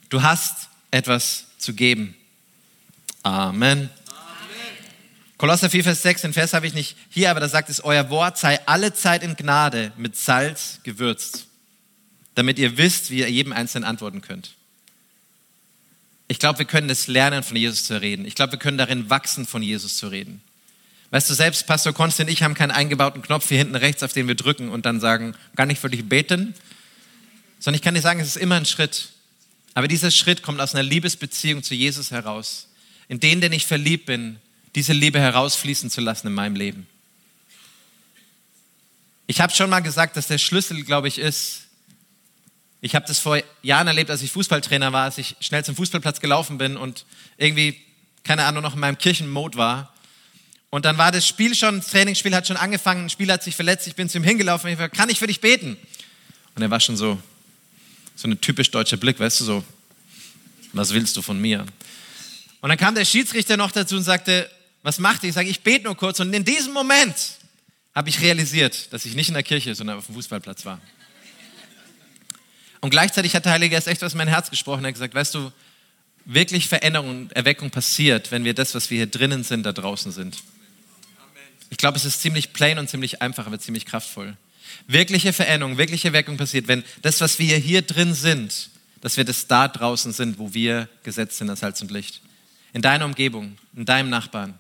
Du 0.08 0.22
hast 0.22 0.70
etwas 0.90 1.44
zu 1.58 1.74
geben. 1.74 2.16
Amen. 3.22 3.78
Amen. 3.78 3.90
Kolosser 5.36 5.68
4, 5.68 5.84
Vers 5.84 6.00
6, 6.00 6.22
den 6.22 6.32
Vers 6.32 6.54
habe 6.54 6.66
ich 6.66 6.72
nicht 6.72 6.96
hier, 7.10 7.30
aber 7.30 7.40
da 7.40 7.48
sagt 7.48 7.68
es, 7.68 7.84
euer 7.84 8.08
Wort 8.08 8.38
sei 8.38 8.58
alle 8.66 8.94
Zeit 8.94 9.22
in 9.22 9.36
Gnade 9.36 9.92
mit 9.98 10.16
Salz 10.16 10.80
gewürzt, 10.82 11.46
damit 12.34 12.58
ihr 12.58 12.78
wisst, 12.78 13.10
wie 13.10 13.18
ihr 13.18 13.30
jedem 13.30 13.52
Einzelnen 13.52 13.84
antworten 13.84 14.22
könnt. 14.22 14.54
Ich 16.26 16.38
glaube, 16.38 16.60
wir 16.60 16.66
können 16.66 16.88
das 16.88 17.08
lernen, 17.08 17.42
von 17.42 17.58
Jesus 17.58 17.84
zu 17.84 18.00
reden. 18.00 18.24
Ich 18.24 18.34
glaube, 18.34 18.52
wir 18.52 18.58
können 18.58 18.78
darin 18.78 19.10
wachsen, 19.10 19.46
von 19.46 19.62
Jesus 19.62 19.98
zu 19.98 20.08
reden. 20.08 20.40
Weißt 21.10 21.28
du, 21.28 21.34
selbst 21.34 21.66
Pastor 21.66 21.92
Konstantin 21.92 22.32
und 22.32 22.32
ich 22.32 22.42
haben 22.42 22.54
keinen 22.54 22.70
eingebauten 22.70 23.20
Knopf 23.20 23.46
hier 23.48 23.58
hinten 23.58 23.74
rechts, 23.74 24.02
auf 24.02 24.14
den 24.14 24.26
wir 24.26 24.36
drücken 24.36 24.70
und 24.70 24.86
dann 24.86 25.00
sagen, 25.00 25.34
kann 25.54 25.68
ich 25.68 25.78
für 25.78 25.90
dich 25.90 26.08
beten? 26.08 26.54
Sondern 27.62 27.76
ich 27.76 27.82
kann 27.82 27.94
dir 27.94 28.00
sagen, 28.00 28.18
es 28.18 28.26
ist 28.26 28.36
immer 28.36 28.56
ein 28.56 28.66
Schritt. 28.66 29.10
Aber 29.74 29.86
dieser 29.86 30.10
Schritt 30.10 30.42
kommt 30.42 30.60
aus 30.60 30.74
einer 30.74 30.82
Liebesbeziehung 30.82 31.62
zu 31.62 31.76
Jesus 31.76 32.10
heraus. 32.10 32.66
In 33.06 33.20
den, 33.20 33.40
den 33.40 33.52
ich 33.52 33.66
verliebt 33.66 34.04
bin, 34.06 34.40
diese 34.74 34.92
Liebe 34.92 35.20
herausfließen 35.20 35.88
zu 35.88 36.00
lassen 36.00 36.26
in 36.26 36.32
meinem 36.32 36.56
Leben. 36.56 36.88
Ich 39.28 39.40
habe 39.40 39.54
schon 39.54 39.70
mal 39.70 39.78
gesagt, 39.78 40.16
dass 40.16 40.26
der 40.26 40.38
Schlüssel, 40.38 40.82
glaube 40.82 41.06
ich, 41.06 41.20
ist, 41.20 41.68
ich 42.80 42.96
habe 42.96 43.06
das 43.06 43.20
vor 43.20 43.40
Jahren 43.62 43.86
erlebt, 43.86 44.10
als 44.10 44.22
ich 44.22 44.32
Fußballtrainer 44.32 44.92
war, 44.92 45.04
als 45.04 45.18
ich 45.18 45.36
schnell 45.38 45.64
zum 45.64 45.76
Fußballplatz 45.76 46.18
gelaufen 46.18 46.58
bin 46.58 46.76
und 46.76 47.06
irgendwie, 47.36 47.80
keine 48.24 48.44
Ahnung, 48.44 48.64
noch 48.64 48.74
in 48.74 48.80
meinem 48.80 48.98
Kirchenmode 48.98 49.56
war. 49.56 49.94
Und 50.70 50.84
dann 50.84 50.98
war 50.98 51.12
das 51.12 51.28
Spiel 51.28 51.54
schon, 51.54 51.76
das 51.76 51.90
Trainingsspiel 51.90 52.34
hat 52.34 52.48
schon 52.48 52.56
angefangen, 52.56 53.04
ein 53.04 53.10
Spieler 53.10 53.34
hat 53.34 53.44
sich 53.44 53.54
verletzt, 53.54 53.86
ich 53.86 53.94
bin 53.94 54.08
zu 54.08 54.18
ihm 54.18 54.24
hingelaufen, 54.24 54.68
ich 54.68 54.78
war, 54.80 54.88
kann 54.88 55.10
ich 55.10 55.20
für 55.20 55.28
dich 55.28 55.40
beten? 55.40 55.76
Und 56.56 56.62
er 56.62 56.70
war 56.70 56.80
schon 56.80 56.96
so, 56.96 57.22
so 58.22 58.28
ein 58.28 58.40
typisch 58.40 58.70
deutscher 58.70 58.96
Blick, 58.96 59.18
weißt 59.18 59.40
du, 59.40 59.44
so, 59.44 59.64
was 60.72 60.94
willst 60.94 61.16
du 61.16 61.22
von 61.22 61.40
mir? 61.40 61.66
Und 62.60 62.68
dann 62.68 62.78
kam 62.78 62.94
der 62.94 63.04
Schiedsrichter 63.04 63.56
noch 63.56 63.72
dazu 63.72 63.96
und 63.96 64.04
sagte, 64.04 64.48
was 64.82 64.98
macht 65.00 65.24
ihr? 65.24 65.30
Ich 65.30 65.34
sage, 65.34 65.48
ich 65.48 65.62
bete 65.62 65.84
nur 65.84 65.96
kurz. 65.96 66.20
Und 66.20 66.32
in 66.32 66.44
diesem 66.44 66.72
Moment 66.72 67.16
habe 67.94 68.08
ich 68.08 68.20
realisiert, 68.20 68.92
dass 68.92 69.04
ich 69.04 69.14
nicht 69.14 69.28
in 69.28 69.34
der 69.34 69.42
Kirche, 69.42 69.74
sondern 69.74 69.98
auf 69.98 70.06
dem 70.06 70.14
Fußballplatz 70.14 70.64
war. 70.64 70.80
Und 72.80 72.90
gleichzeitig 72.90 73.34
hat 73.34 73.44
der 73.44 73.52
Heilige 73.52 73.74
Geist 73.74 73.88
echt 73.88 74.02
was 74.02 74.12
in 74.12 74.18
mein 74.18 74.28
Herz 74.28 74.50
gesprochen. 74.50 74.84
Er 74.84 74.88
hat 74.88 74.94
gesagt, 74.94 75.14
weißt 75.14 75.34
du, 75.34 75.52
wirklich 76.24 76.68
Veränderung 76.68 77.10
und 77.10 77.32
Erweckung 77.32 77.70
passiert, 77.70 78.30
wenn 78.30 78.44
wir 78.44 78.54
das, 78.54 78.74
was 78.76 78.88
wir 78.90 78.98
hier 78.98 79.06
drinnen 79.06 79.42
sind, 79.42 79.64
da 79.64 79.72
draußen 79.72 80.12
sind. 80.12 80.42
Ich 81.70 81.76
glaube, 81.76 81.98
es 81.98 82.04
ist 82.04 82.20
ziemlich 82.20 82.52
plain 82.52 82.78
und 82.78 82.88
ziemlich 82.88 83.20
einfach, 83.20 83.46
aber 83.46 83.58
ziemlich 83.58 83.84
kraftvoll. 83.84 84.36
Wirkliche 84.86 85.32
Veränderung, 85.32 85.78
wirkliche 85.78 86.08
Erweckung 86.08 86.36
passiert, 86.36 86.68
wenn 86.68 86.84
das, 87.02 87.20
was 87.20 87.38
wir 87.38 87.56
hier 87.56 87.82
drin 87.82 88.14
sind, 88.14 88.70
dass 89.00 89.16
wir 89.16 89.24
das 89.24 89.46
da 89.46 89.68
draußen 89.68 90.12
sind, 90.12 90.38
wo 90.38 90.54
wir 90.54 90.88
gesetzt 91.02 91.38
sind, 91.38 91.48
das 91.48 91.60
Salz 91.60 91.80
und 91.82 91.90
Licht. 91.90 92.20
In 92.72 92.82
deiner 92.82 93.04
Umgebung, 93.04 93.58
in 93.76 93.84
deinem 93.84 94.10
Nachbarn. 94.10 94.54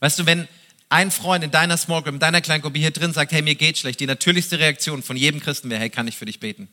Weißt 0.00 0.18
du, 0.18 0.26
wenn 0.26 0.46
ein 0.88 1.10
Freund 1.10 1.42
in 1.42 1.50
deiner 1.50 1.76
Small 1.76 2.02
Group, 2.02 2.14
in 2.14 2.20
deiner 2.20 2.40
Kleingruppe 2.40 2.78
hier 2.78 2.90
drin 2.90 3.12
sagt, 3.12 3.32
hey, 3.32 3.42
mir 3.42 3.54
geht 3.54 3.78
schlecht, 3.78 4.00
die 4.00 4.06
natürlichste 4.06 4.58
Reaktion 4.58 5.02
von 5.02 5.16
jedem 5.16 5.40
Christen 5.40 5.70
wäre, 5.70 5.80
hey, 5.80 5.90
kann 5.90 6.06
ich 6.06 6.16
für 6.16 6.26
dich 6.26 6.40
beten? 6.40 6.68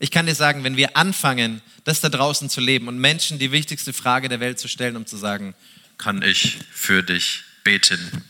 Ich 0.00 0.10
kann 0.10 0.26
dir 0.26 0.34
sagen, 0.34 0.64
wenn 0.64 0.76
wir 0.76 0.96
anfangen, 0.96 1.62
das 1.84 2.00
da 2.00 2.08
draußen 2.08 2.50
zu 2.50 2.60
leben 2.60 2.88
und 2.88 2.98
Menschen 2.98 3.38
die 3.38 3.52
wichtigste 3.52 3.92
Frage 3.92 4.28
der 4.28 4.40
Welt 4.40 4.58
zu 4.58 4.66
stellen, 4.66 4.96
um 4.96 5.06
zu 5.06 5.16
sagen, 5.16 5.54
kann 5.96 6.22
ich 6.22 6.58
für 6.72 7.04
dich 7.04 7.44
beten? 7.62 8.24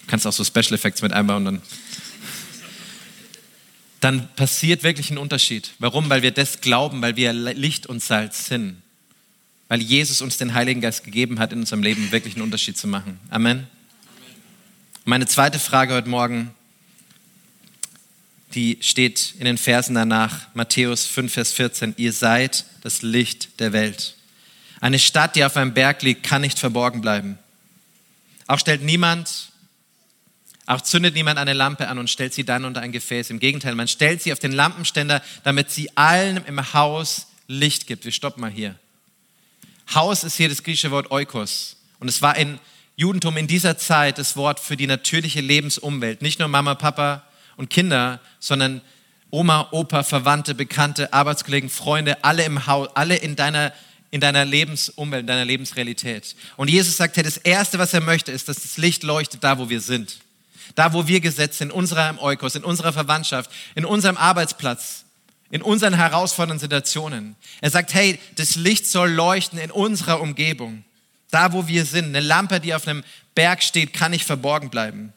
Du 0.00 0.06
kannst 0.08 0.26
auch 0.26 0.32
so 0.32 0.42
Special 0.42 0.74
Effects 0.74 1.02
mit 1.02 1.12
einbauen, 1.12 1.44
dann 1.44 1.62
dann 4.06 4.28
passiert 4.36 4.84
wirklich 4.84 5.10
ein 5.10 5.18
Unterschied. 5.18 5.72
Warum? 5.80 6.08
Weil 6.08 6.22
wir 6.22 6.30
das 6.30 6.60
glauben, 6.60 7.02
weil 7.02 7.16
wir 7.16 7.32
Licht 7.32 7.88
und 7.88 8.00
Salz 8.00 8.46
sind. 8.46 8.80
Weil 9.66 9.82
Jesus 9.82 10.20
uns 10.20 10.36
den 10.36 10.54
Heiligen 10.54 10.80
Geist 10.80 11.02
gegeben 11.02 11.40
hat, 11.40 11.52
in 11.52 11.58
unserem 11.58 11.82
Leben 11.82 12.12
wirklich 12.12 12.34
einen 12.34 12.44
Unterschied 12.44 12.78
zu 12.78 12.86
machen. 12.86 13.18
Amen. 13.30 13.66
Meine 15.04 15.26
zweite 15.26 15.58
Frage 15.58 15.92
heute 15.92 16.08
Morgen, 16.08 16.54
die 18.54 18.78
steht 18.80 19.34
in 19.40 19.44
den 19.44 19.58
Versen 19.58 19.96
danach, 19.96 20.54
Matthäus 20.54 21.04
5, 21.06 21.32
Vers 21.32 21.52
14. 21.54 21.94
Ihr 21.96 22.12
seid 22.12 22.64
das 22.82 23.02
Licht 23.02 23.58
der 23.58 23.72
Welt. 23.72 24.14
Eine 24.80 25.00
Stadt, 25.00 25.34
die 25.34 25.44
auf 25.44 25.56
einem 25.56 25.74
Berg 25.74 26.02
liegt, 26.02 26.22
kann 26.22 26.42
nicht 26.42 26.60
verborgen 26.60 27.00
bleiben. 27.00 27.40
Auch 28.46 28.60
stellt 28.60 28.82
niemand 28.82 29.48
auch 30.66 30.80
zündet 30.80 31.14
niemand 31.14 31.38
eine 31.38 31.52
Lampe 31.52 31.88
an 31.88 31.98
und 31.98 32.10
stellt 32.10 32.34
sie 32.34 32.44
dann 32.44 32.64
unter 32.64 32.80
ein 32.80 32.90
Gefäß. 32.92 33.30
Im 33.30 33.38
Gegenteil, 33.38 33.74
man 33.76 33.88
stellt 33.88 34.22
sie 34.22 34.32
auf 34.32 34.40
den 34.40 34.52
Lampenständer, 34.52 35.22
damit 35.44 35.70
sie 35.70 35.96
allen 35.96 36.44
im 36.46 36.72
Haus 36.74 37.28
Licht 37.46 37.86
gibt. 37.86 38.04
Wir 38.04 38.12
stoppen 38.12 38.40
mal 38.40 38.50
hier. 38.50 38.74
Haus 39.94 40.24
ist 40.24 40.36
hier 40.36 40.48
das 40.48 40.64
griechische 40.64 40.90
Wort 40.90 41.12
Oikos. 41.12 41.76
Und 42.00 42.08
es 42.08 42.20
war 42.20 42.36
in 42.36 42.58
Judentum 42.96 43.36
in 43.36 43.46
dieser 43.46 43.78
Zeit 43.78 44.18
das 44.18 44.36
Wort 44.36 44.58
für 44.58 44.76
die 44.76 44.88
natürliche 44.88 45.40
Lebensumwelt. 45.40 46.22
Nicht 46.22 46.40
nur 46.40 46.48
Mama, 46.48 46.74
Papa 46.74 47.24
und 47.56 47.70
Kinder, 47.70 48.20
sondern 48.40 48.80
Oma, 49.30 49.68
Opa, 49.70 50.02
Verwandte, 50.02 50.54
Bekannte, 50.54 51.12
Arbeitskollegen, 51.12 51.68
Freunde, 51.68 52.24
alle 52.24 52.44
im 52.44 52.66
Haus, 52.66 52.88
alle 52.94 53.16
in 53.16 53.36
deiner, 53.36 53.72
in 54.10 54.20
deiner 54.20 54.44
Lebensumwelt, 54.44 55.20
in 55.20 55.26
deiner 55.26 55.44
Lebensrealität. 55.44 56.34
Und 56.56 56.70
Jesus 56.70 56.96
sagt, 56.96 57.16
hey, 57.16 57.22
das 57.22 57.36
Erste, 57.36 57.78
was 57.78 57.94
er 57.94 58.00
möchte, 58.00 58.32
ist, 58.32 58.48
dass 58.48 58.62
das 58.62 58.78
Licht 58.78 59.04
leuchtet 59.04 59.44
da, 59.44 59.58
wo 59.58 59.68
wir 59.68 59.80
sind. 59.80 60.18
Da, 60.76 60.92
wo 60.92 61.08
wir 61.08 61.20
gesetzt 61.20 61.58
sind, 61.58 61.72
in 61.72 61.74
unserem 61.74 62.18
Eukos, 62.18 62.54
in 62.54 62.62
unserer 62.62 62.92
Verwandtschaft, 62.92 63.50
in 63.74 63.84
unserem 63.84 64.16
Arbeitsplatz, 64.16 65.06
in 65.50 65.62
unseren 65.62 65.94
herausfordernden 65.94 66.60
Situationen. 66.60 67.34
Er 67.60 67.70
sagt, 67.70 67.94
hey, 67.94 68.20
das 68.36 68.56
Licht 68.56 68.86
soll 68.86 69.10
leuchten 69.10 69.58
in 69.58 69.70
unserer 69.70 70.20
Umgebung. 70.20 70.84
Da, 71.30 71.52
wo 71.52 71.66
wir 71.66 71.84
sind. 71.86 72.06
Eine 72.06 72.20
Lampe, 72.20 72.60
die 72.60 72.74
auf 72.74 72.86
einem 72.86 73.04
Berg 73.34 73.62
steht, 73.62 73.92
kann 73.92 74.10
nicht 74.10 74.24
verborgen 74.24 74.70
bleiben. 74.70 75.12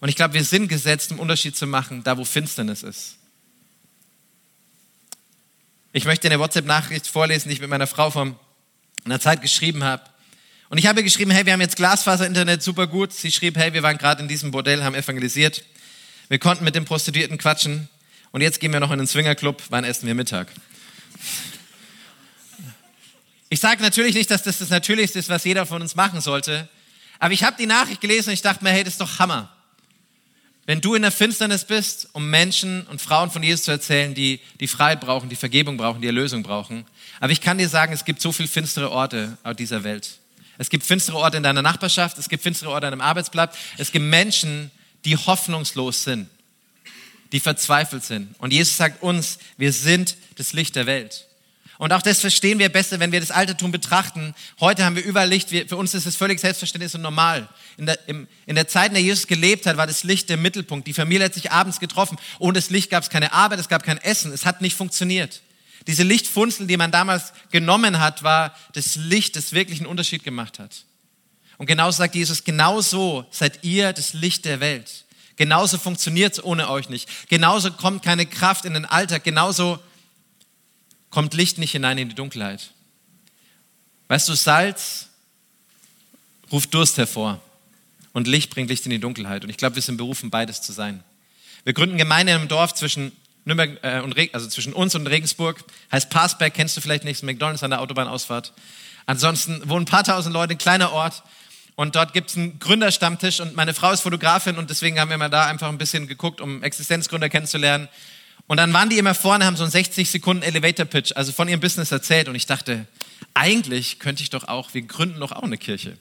Und 0.00 0.08
ich 0.08 0.16
glaube, 0.16 0.34
wir 0.34 0.44
sind 0.44 0.68
gesetzt, 0.68 1.12
um 1.12 1.18
Unterschied 1.18 1.56
zu 1.56 1.66
machen, 1.66 2.02
da, 2.02 2.16
wo 2.16 2.24
Finsternis 2.24 2.82
ist. 2.82 3.16
Ich 5.92 6.06
möchte 6.06 6.26
eine 6.26 6.40
WhatsApp-Nachricht 6.40 7.06
vorlesen, 7.06 7.48
die 7.48 7.54
ich 7.54 7.60
mit 7.60 7.70
meiner 7.70 7.86
Frau 7.86 8.10
vor 8.10 8.34
einer 9.04 9.20
Zeit 9.20 9.42
geschrieben 9.42 9.84
habe. 9.84 10.02
Und 10.74 10.78
ich 10.78 10.88
habe 10.88 11.04
geschrieben, 11.04 11.30
hey, 11.30 11.46
wir 11.46 11.52
haben 11.52 11.60
jetzt 11.60 11.76
Glasfaser-Internet, 11.76 12.60
super 12.60 12.88
gut. 12.88 13.12
Sie 13.12 13.30
schrieb, 13.30 13.56
hey, 13.56 13.72
wir 13.74 13.84
waren 13.84 13.96
gerade 13.96 14.20
in 14.20 14.26
diesem 14.26 14.50
Bordell, 14.50 14.82
haben 14.82 14.96
evangelisiert. 14.96 15.62
Wir 16.28 16.40
konnten 16.40 16.64
mit 16.64 16.74
den 16.74 16.84
Prostituierten 16.84 17.38
quatschen. 17.38 17.88
Und 18.32 18.40
jetzt 18.40 18.58
gehen 18.58 18.72
wir 18.72 18.80
noch 18.80 18.90
in 18.90 18.98
den 18.98 19.06
Swingerclub. 19.06 19.62
Wann 19.68 19.84
essen 19.84 20.08
wir 20.08 20.16
Mittag? 20.16 20.48
Ich 23.50 23.60
sage 23.60 23.82
natürlich 23.82 24.16
nicht, 24.16 24.32
dass 24.32 24.42
das 24.42 24.58
das 24.58 24.70
Natürlichste 24.70 25.20
ist, 25.20 25.28
was 25.28 25.44
jeder 25.44 25.64
von 25.64 25.80
uns 25.80 25.94
machen 25.94 26.20
sollte. 26.20 26.68
Aber 27.20 27.32
ich 27.32 27.44
habe 27.44 27.56
die 27.56 27.66
Nachricht 27.66 28.00
gelesen 28.00 28.30
und 28.30 28.34
ich 28.34 28.42
dachte 28.42 28.64
mir, 28.64 28.70
hey, 28.70 28.82
das 28.82 28.94
ist 28.94 29.00
doch 29.00 29.20
Hammer. 29.20 29.56
Wenn 30.66 30.80
du 30.80 30.96
in 30.96 31.02
der 31.02 31.12
Finsternis 31.12 31.64
bist, 31.66 32.08
um 32.14 32.30
Menschen 32.30 32.84
und 32.88 33.00
Frauen 33.00 33.30
von 33.30 33.44
Jesus 33.44 33.62
zu 33.62 33.70
erzählen, 33.70 34.12
die 34.12 34.40
die 34.58 34.66
Freiheit 34.66 35.00
brauchen, 35.00 35.28
die 35.28 35.36
Vergebung 35.36 35.76
brauchen, 35.76 36.00
die 36.00 36.08
Erlösung 36.08 36.42
brauchen. 36.42 36.84
Aber 37.20 37.30
ich 37.30 37.40
kann 37.40 37.58
dir 37.58 37.68
sagen, 37.68 37.92
es 37.92 38.04
gibt 38.04 38.20
so 38.20 38.32
viele 38.32 38.48
finstere 38.48 38.90
Orte 38.90 39.38
auf 39.44 39.54
dieser 39.54 39.84
Welt. 39.84 40.18
Es 40.58 40.70
gibt 40.70 40.84
finstere 40.84 41.16
Orte 41.16 41.36
in 41.36 41.42
deiner 41.42 41.62
Nachbarschaft, 41.62 42.18
es 42.18 42.28
gibt 42.28 42.42
finstere 42.42 42.70
Orte 42.70 42.86
an 42.86 42.92
deinem 42.92 43.00
Arbeitsplatz. 43.00 43.56
Es 43.78 43.92
gibt 43.92 44.04
Menschen, 44.04 44.70
die 45.04 45.16
hoffnungslos 45.16 46.04
sind, 46.04 46.28
die 47.32 47.40
verzweifelt 47.40 48.04
sind. 48.04 48.34
Und 48.38 48.52
Jesus 48.52 48.76
sagt 48.76 49.02
uns, 49.02 49.38
wir 49.56 49.72
sind 49.72 50.16
das 50.36 50.52
Licht 50.52 50.76
der 50.76 50.86
Welt. 50.86 51.26
Und 51.76 51.92
auch 51.92 52.02
das 52.02 52.20
verstehen 52.20 52.60
wir 52.60 52.68
besser, 52.68 53.00
wenn 53.00 53.10
wir 53.10 53.18
das 53.18 53.32
Altertum 53.32 53.72
betrachten. 53.72 54.34
Heute 54.60 54.84
haben 54.84 54.94
wir 54.94 55.04
überall 55.04 55.28
Licht. 55.28 55.50
Wir, 55.50 55.66
für 55.66 55.76
uns 55.76 55.92
ist 55.92 56.06
es 56.06 56.14
völlig 56.14 56.38
selbstverständlich 56.38 56.94
und 56.94 57.02
normal. 57.02 57.48
In 57.76 57.86
der, 57.86 57.98
im, 58.08 58.28
in 58.46 58.54
der 58.54 58.68
Zeit, 58.68 58.88
in 58.88 58.94
der 58.94 59.02
Jesus 59.02 59.26
gelebt 59.26 59.66
hat, 59.66 59.76
war 59.76 59.86
das 59.86 60.04
Licht 60.04 60.28
der 60.28 60.36
Mittelpunkt. 60.36 60.86
Die 60.86 60.92
Familie 60.92 61.24
hat 61.24 61.34
sich 61.34 61.50
abends 61.50 61.80
getroffen. 61.80 62.16
Ohne 62.38 62.54
das 62.54 62.70
Licht 62.70 62.90
gab 62.90 63.02
es 63.02 63.10
keine 63.10 63.32
Arbeit, 63.32 63.58
es 63.58 63.68
gab 63.68 63.82
kein 63.82 63.98
Essen. 63.98 64.32
Es 64.32 64.46
hat 64.46 64.60
nicht 64.60 64.76
funktioniert. 64.76 65.42
Diese 65.86 66.02
Lichtfunzel, 66.02 66.66
die 66.66 66.76
man 66.76 66.90
damals 66.90 67.32
genommen 67.50 68.00
hat, 68.00 68.22
war 68.22 68.54
das 68.72 68.96
Licht, 68.96 69.36
das 69.36 69.52
wirklich 69.52 69.80
einen 69.80 69.88
Unterschied 69.88 70.24
gemacht 70.24 70.58
hat. 70.58 70.84
Und 71.58 71.66
genauso 71.66 71.98
sagt 71.98 72.14
Jesus, 72.14 72.44
genauso 72.44 73.26
seid 73.30 73.62
ihr 73.62 73.92
das 73.92 74.14
Licht 74.14 74.44
der 74.44 74.60
Welt. 74.60 75.04
Genauso 75.36 75.78
funktioniert 75.78 76.34
es 76.34 76.44
ohne 76.44 76.70
euch 76.70 76.88
nicht. 76.88 77.28
Genauso 77.28 77.72
kommt 77.72 78.02
keine 78.02 78.24
Kraft 78.26 78.64
in 78.64 78.74
den 78.74 78.84
Alltag. 78.84 79.24
Genauso 79.24 79.78
kommt 81.10 81.34
Licht 81.34 81.58
nicht 81.58 81.72
hinein 81.72 81.98
in 81.98 82.08
die 82.08 82.14
Dunkelheit. 82.14 82.70
Weißt 84.08 84.28
du, 84.28 84.34
Salz 84.34 85.08
ruft 86.50 86.72
Durst 86.72 86.98
hervor 86.98 87.40
und 88.12 88.28
Licht 88.28 88.50
bringt 88.50 88.70
Licht 88.70 88.84
in 88.84 88.90
die 88.90 89.00
Dunkelheit. 89.00 89.44
Und 89.44 89.50
ich 89.50 89.56
glaube, 89.56 89.74
wir 89.74 89.82
sind 89.82 89.96
berufen, 89.96 90.30
beides 90.30 90.62
zu 90.62 90.72
sein. 90.72 91.02
Wir 91.64 91.72
gründen 91.72 91.98
Gemeinde 91.98 92.32
im 92.32 92.48
Dorf 92.48 92.74
zwischen 92.74 93.12
Nürnberg 93.44 93.78
äh, 93.82 94.00
und 94.00 94.12
Reg 94.12 94.34
also 94.34 94.48
zwischen 94.48 94.72
uns 94.72 94.94
und 94.94 95.06
Regensburg. 95.06 95.62
Heißt 95.92 96.10
Passberg, 96.10 96.54
kennst 96.54 96.76
du 96.76 96.80
vielleicht 96.80 97.04
nicht, 97.04 97.22
McDonalds 97.22 97.62
an 97.62 97.70
der 97.70 97.80
Autobahnausfahrt. 97.80 98.52
Ansonsten 99.06 99.68
wohnen 99.68 99.82
ein 99.82 99.90
paar 99.90 100.04
tausend 100.04 100.32
Leute, 100.32 100.54
ein 100.54 100.58
kleiner 100.58 100.92
Ort. 100.92 101.22
Und 101.76 101.96
dort 101.96 102.12
gibt 102.12 102.30
es 102.30 102.36
einen 102.36 102.58
Gründerstammtisch 102.60 103.40
und 103.40 103.56
meine 103.56 103.74
Frau 103.74 103.90
ist 103.90 104.02
Fotografin 104.02 104.58
und 104.58 104.70
deswegen 104.70 105.00
haben 105.00 105.10
wir 105.10 105.18
mal 105.18 105.28
da 105.28 105.46
einfach 105.46 105.68
ein 105.68 105.78
bisschen 105.78 106.06
geguckt, 106.06 106.40
um 106.40 106.62
Existenzgründer 106.62 107.28
kennenzulernen. 107.28 107.88
Und 108.46 108.58
dann 108.58 108.72
waren 108.72 108.90
die 108.90 108.98
immer 108.98 109.14
vorne, 109.14 109.44
haben 109.44 109.56
so 109.56 109.64
einen 109.64 109.72
60 109.72 110.08
Sekunden 110.08 110.42
Elevator 110.42 110.86
Pitch, 110.86 111.12
also 111.16 111.32
von 111.32 111.48
ihrem 111.48 111.60
Business 111.60 111.90
erzählt. 111.90 112.28
Und 112.28 112.36
ich 112.36 112.46
dachte, 112.46 112.86
eigentlich 113.32 113.98
könnte 113.98 114.22
ich 114.22 114.30
doch 114.30 114.46
auch, 114.46 114.72
wir 114.74 114.82
gründen 114.82 115.18
doch 115.20 115.32
auch 115.32 115.42
eine 115.42 115.56
Kirche. 115.58 115.90
Und 115.90 115.98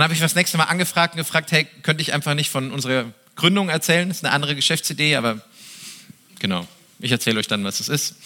dann 0.00 0.04
habe 0.04 0.14
ich 0.14 0.20
das 0.20 0.34
nächste 0.34 0.56
Mal 0.56 0.64
angefragt 0.64 1.14
und 1.14 1.18
gefragt, 1.18 1.52
hey, 1.52 1.66
könnte 1.82 2.02
ich 2.02 2.12
einfach 2.12 2.34
nicht 2.34 2.50
von 2.50 2.72
unserer 2.72 3.12
Gründung 3.36 3.68
erzählen? 3.68 4.08
Das 4.08 4.18
ist 4.18 4.24
eine 4.24 4.32
andere 4.34 4.56
Geschäftsidee, 4.56 5.16
aber 5.16 5.42
Genau. 6.42 6.66
Ich 6.98 7.12
erzähle 7.12 7.38
euch 7.38 7.46
dann, 7.46 7.62
was 7.62 7.78
es 7.78 7.88
ist. 7.88 8.16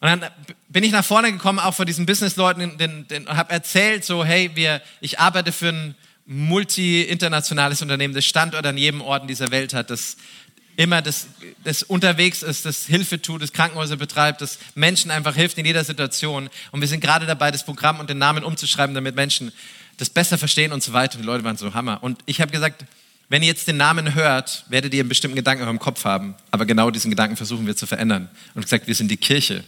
Und 0.00 0.08
dann 0.08 0.30
bin 0.70 0.82
ich 0.82 0.92
nach 0.92 1.04
vorne 1.04 1.30
gekommen, 1.30 1.58
auch 1.58 1.74
vor 1.74 1.84
diesen 1.84 2.06
Businessleuten, 2.06 2.70
und 2.70 3.28
habe 3.28 3.52
erzählt, 3.52 4.02
so, 4.02 4.24
hey, 4.24 4.50
wir, 4.54 4.80
ich 5.02 5.20
arbeite 5.20 5.52
für 5.52 5.68
ein 5.68 5.94
multi-internationales 6.24 7.82
Unternehmen, 7.82 8.14
das 8.14 8.24
Standort 8.24 8.64
an 8.64 8.78
jedem 8.78 9.02
Ort 9.02 9.22
in 9.22 9.28
dieser 9.28 9.50
Welt 9.50 9.74
hat, 9.74 9.90
das 9.90 10.16
immer 10.76 11.02
das, 11.02 11.28
das 11.64 11.82
unterwegs 11.82 12.42
ist, 12.42 12.64
das 12.64 12.86
Hilfe 12.86 13.20
tut, 13.20 13.42
das 13.42 13.52
Krankenhäuser 13.52 13.96
betreibt, 13.96 14.40
das 14.40 14.58
Menschen 14.74 15.10
einfach 15.10 15.34
hilft 15.34 15.58
in 15.58 15.66
jeder 15.66 15.84
Situation. 15.84 16.48
Und 16.72 16.80
wir 16.80 16.88
sind 16.88 17.00
gerade 17.00 17.26
dabei, 17.26 17.50
das 17.50 17.64
Programm 17.64 18.00
und 18.00 18.08
den 18.08 18.18
Namen 18.18 18.42
umzuschreiben, 18.42 18.94
damit 18.94 19.16
Menschen 19.16 19.52
das 19.98 20.08
besser 20.08 20.38
verstehen 20.38 20.72
und 20.72 20.82
so 20.82 20.94
weiter. 20.94 21.16
Und 21.16 21.22
die 21.22 21.26
Leute 21.26 21.44
waren 21.44 21.58
so 21.58 21.74
Hammer. 21.74 22.02
Und 22.02 22.20
ich 22.24 22.40
habe 22.40 22.52
gesagt, 22.52 22.86
wenn 23.28 23.42
ihr 23.42 23.48
jetzt 23.48 23.66
den 23.66 23.76
Namen 23.76 24.14
hört, 24.14 24.64
werdet 24.68 24.94
ihr 24.94 25.00
einen 25.00 25.08
bestimmten 25.08 25.36
Gedanken 25.36 25.62
in 25.62 25.68
eurem 25.68 25.78
Kopf 25.78 26.04
haben. 26.04 26.34
Aber 26.50 26.64
genau 26.64 26.90
diesen 26.90 27.10
Gedanken 27.10 27.36
versuchen 27.36 27.66
wir 27.66 27.76
zu 27.76 27.86
verändern. 27.86 28.28
Und 28.54 28.62
gesagt, 28.62 28.86
wir 28.86 28.94
sind 28.94 29.10
die 29.10 29.16
Kirche. 29.16 29.64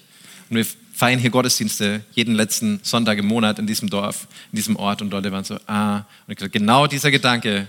Und 0.48 0.56
wir 0.56 0.66
feiern 0.94 1.18
hier 1.18 1.30
Gottesdienste 1.30 2.02
jeden 2.12 2.34
letzten 2.34 2.80
Sonntag 2.82 3.18
im 3.18 3.26
Monat 3.26 3.58
in 3.58 3.66
diesem 3.66 3.90
Dorf, 3.90 4.28
in 4.52 4.56
diesem 4.56 4.76
Ort. 4.76 5.02
Und 5.02 5.10
Leute 5.10 5.32
waren 5.32 5.44
so, 5.44 5.58
ah. 5.66 5.98
Und 5.98 6.04
ich 6.28 6.36
gesagt, 6.36 6.52
genau 6.52 6.86
dieser 6.86 7.10
Gedanke, 7.10 7.66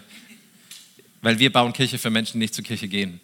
weil 1.22 1.40
wir 1.40 1.52
bauen 1.52 1.74
Kirche 1.74 1.98
für 1.98 2.10
Menschen, 2.10 2.34
die 2.34 2.40
nicht 2.40 2.54
zur 2.54 2.64
Kirche 2.64 2.88
gehen. 2.88 3.20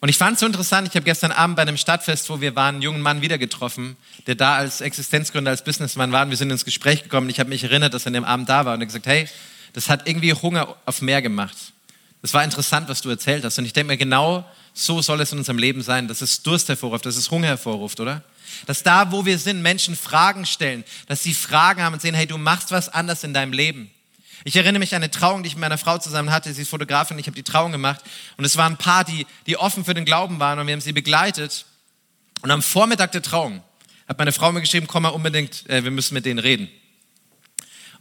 Und 0.00 0.10
ich 0.10 0.18
fand 0.18 0.34
es 0.34 0.40
so 0.40 0.46
interessant, 0.46 0.86
ich 0.86 0.94
habe 0.96 1.04
gestern 1.04 1.32
Abend 1.32 1.56
bei 1.56 1.62
einem 1.62 1.78
Stadtfest, 1.78 2.28
wo 2.28 2.42
wir 2.42 2.54
waren, 2.54 2.74
einen 2.74 2.82
jungen 2.82 3.00
Mann 3.00 3.22
wieder 3.22 3.38
getroffen, 3.38 3.96
der 4.26 4.34
da 4.34 4.56
als 4.56 4.82
Existenzgründer, 4.82 5.50
als 5.50 5.64
Businessman 5.64 6.12
war. 6.12 6.24
Und 6.24 6.30
wir 6.30 6.36
sind 6.36 6.50
ins 6.50 6.66
Gespräch 6.66 7.02
gekommen. 7.02 7.30
Ich 7.30 7.40
habe 7.40 7.48
mich 7.48 7.64
erinnert, 7.64 7.94
dass 7.94 8.04
er 8.04 8.08
an 8.08 8.12
dem 8.12 8.24
Abend 8.24 8.50
da 8.50 8.66
war. 8.66 8.74
Und 8.74 8.80
er 8.80 8.86
gesagt, 8.86 9.06
hey, 9.06 9.26
das 9.74 9.90
hat 9.90 10.08
irgendwie 10.08 10.32
Hunger 10.32 10.76
auf 10.86 11.02
mehr 11.02 11.20
gemacht. 11.20 11.56
Das 12.22 12.32
war 12.32 12.42
interessant, 12.42 12.88
was 12.88 13.02
du 13.02 13.10
erzählt 13.10 13.44
hast. 13.44 13.58
Und 13.58 13.66
ich 13.66 13.74
denke 13.74 13.92
mir, 13.92 13.98
genau 13.98 14.48
so 14.72 15.02
soll 15.02 15.20
es 15.20 15.30
in 15.30 15.38
unserem 15.38 15.58
Leben 15.58 15.82
sein, 15.82 16.08
dass 16.08 16.22
es 16.22 16.42
Durst 16.42 16.68
hervorruft, 16.68 17.04
dass 17.04 17.16
es 17.16 17.30
Hunger 17.30 17.48
hervorruft, 17.48 18.00
oder? 18.00 18.22
Dass 18.66 18.82
da, 18.82 19.12
wo 19.12 19.26
wir 19.26 19.38
sind, 19.38 19.62
Menschen 19.62 19.94
Fragen 19.94 20.46
stellen, 20.46 20.84
dass 21.06 21.22
sie 21.22 21.34
Fragen 21.34 21.82
haben 21.82 21.92
und 21.92 22.00
sehen, 22.00 22.14
hey, 22.14 22.26
du 22.26 22.38
machst 22.38 22.70
was 22.70 22.88
anders 22.88 23.24
in 23.24 23.34
deinem 23.34 23.52
Leben. 23.52 23.90
Ich 24.44 24.56
erinnere 24.56 24.78
mich 24.78 24.94
an 24.94 25.02
eine 25.02 25.10
Trauung, 25.10 25.42
die 25.42 25.48
ich 25.48 25.54
mit 25.54 25.62
meiner 25.62 25.78
Frau 25.78 25.98
zusammen 25.98 26.30
hatte. 26.30 26.52
Sie 26.52 26.62
ist 26.62 26.68
Fotografin, 26.68 27.18
ich 27.18 27.26
habe 27.26 27.36
die 27.36 27.42
Trauung 27.42 27.72
gemacht. 27.72 28.00
Und 28.36 28.44
es 28.44 28.56
waren 28.56 28.74
ein 28.74 28.78
paar, 28.78 29.04
die, 29.04 29.26
die 29.46 29.56
offen 29.56 29.84
für 29.84 29.94
den 29.94 30.04
Glauben 30.04 30.38
waren 30.38 30.58
und 30.58 30.66
wir 30.66 30.72
haben 30.72 30.80
sie 30.80 30.92
begleitet. 30.92 31.66
Und 32.42 32.50
am 32.50 32.62
Vormittag 32.62 33.12
der 33.12 33.22
Trauung 33.22 33.62
hat 34.08 34.18
meine 34.18 34.32
Frau 34.32 34.52
mir 34.52 34.60
geschrieben, 34.60 34.86
komm 34.86 35.04
mal 35.04 35.10
unbedingt, 35.10 35.68
äh, 35.68 35.82
wir 35.82 35.90
müssen 35.90 36.14
mit 36.14 36.26
denen 36.26 36.38
reden. 36.38 36.68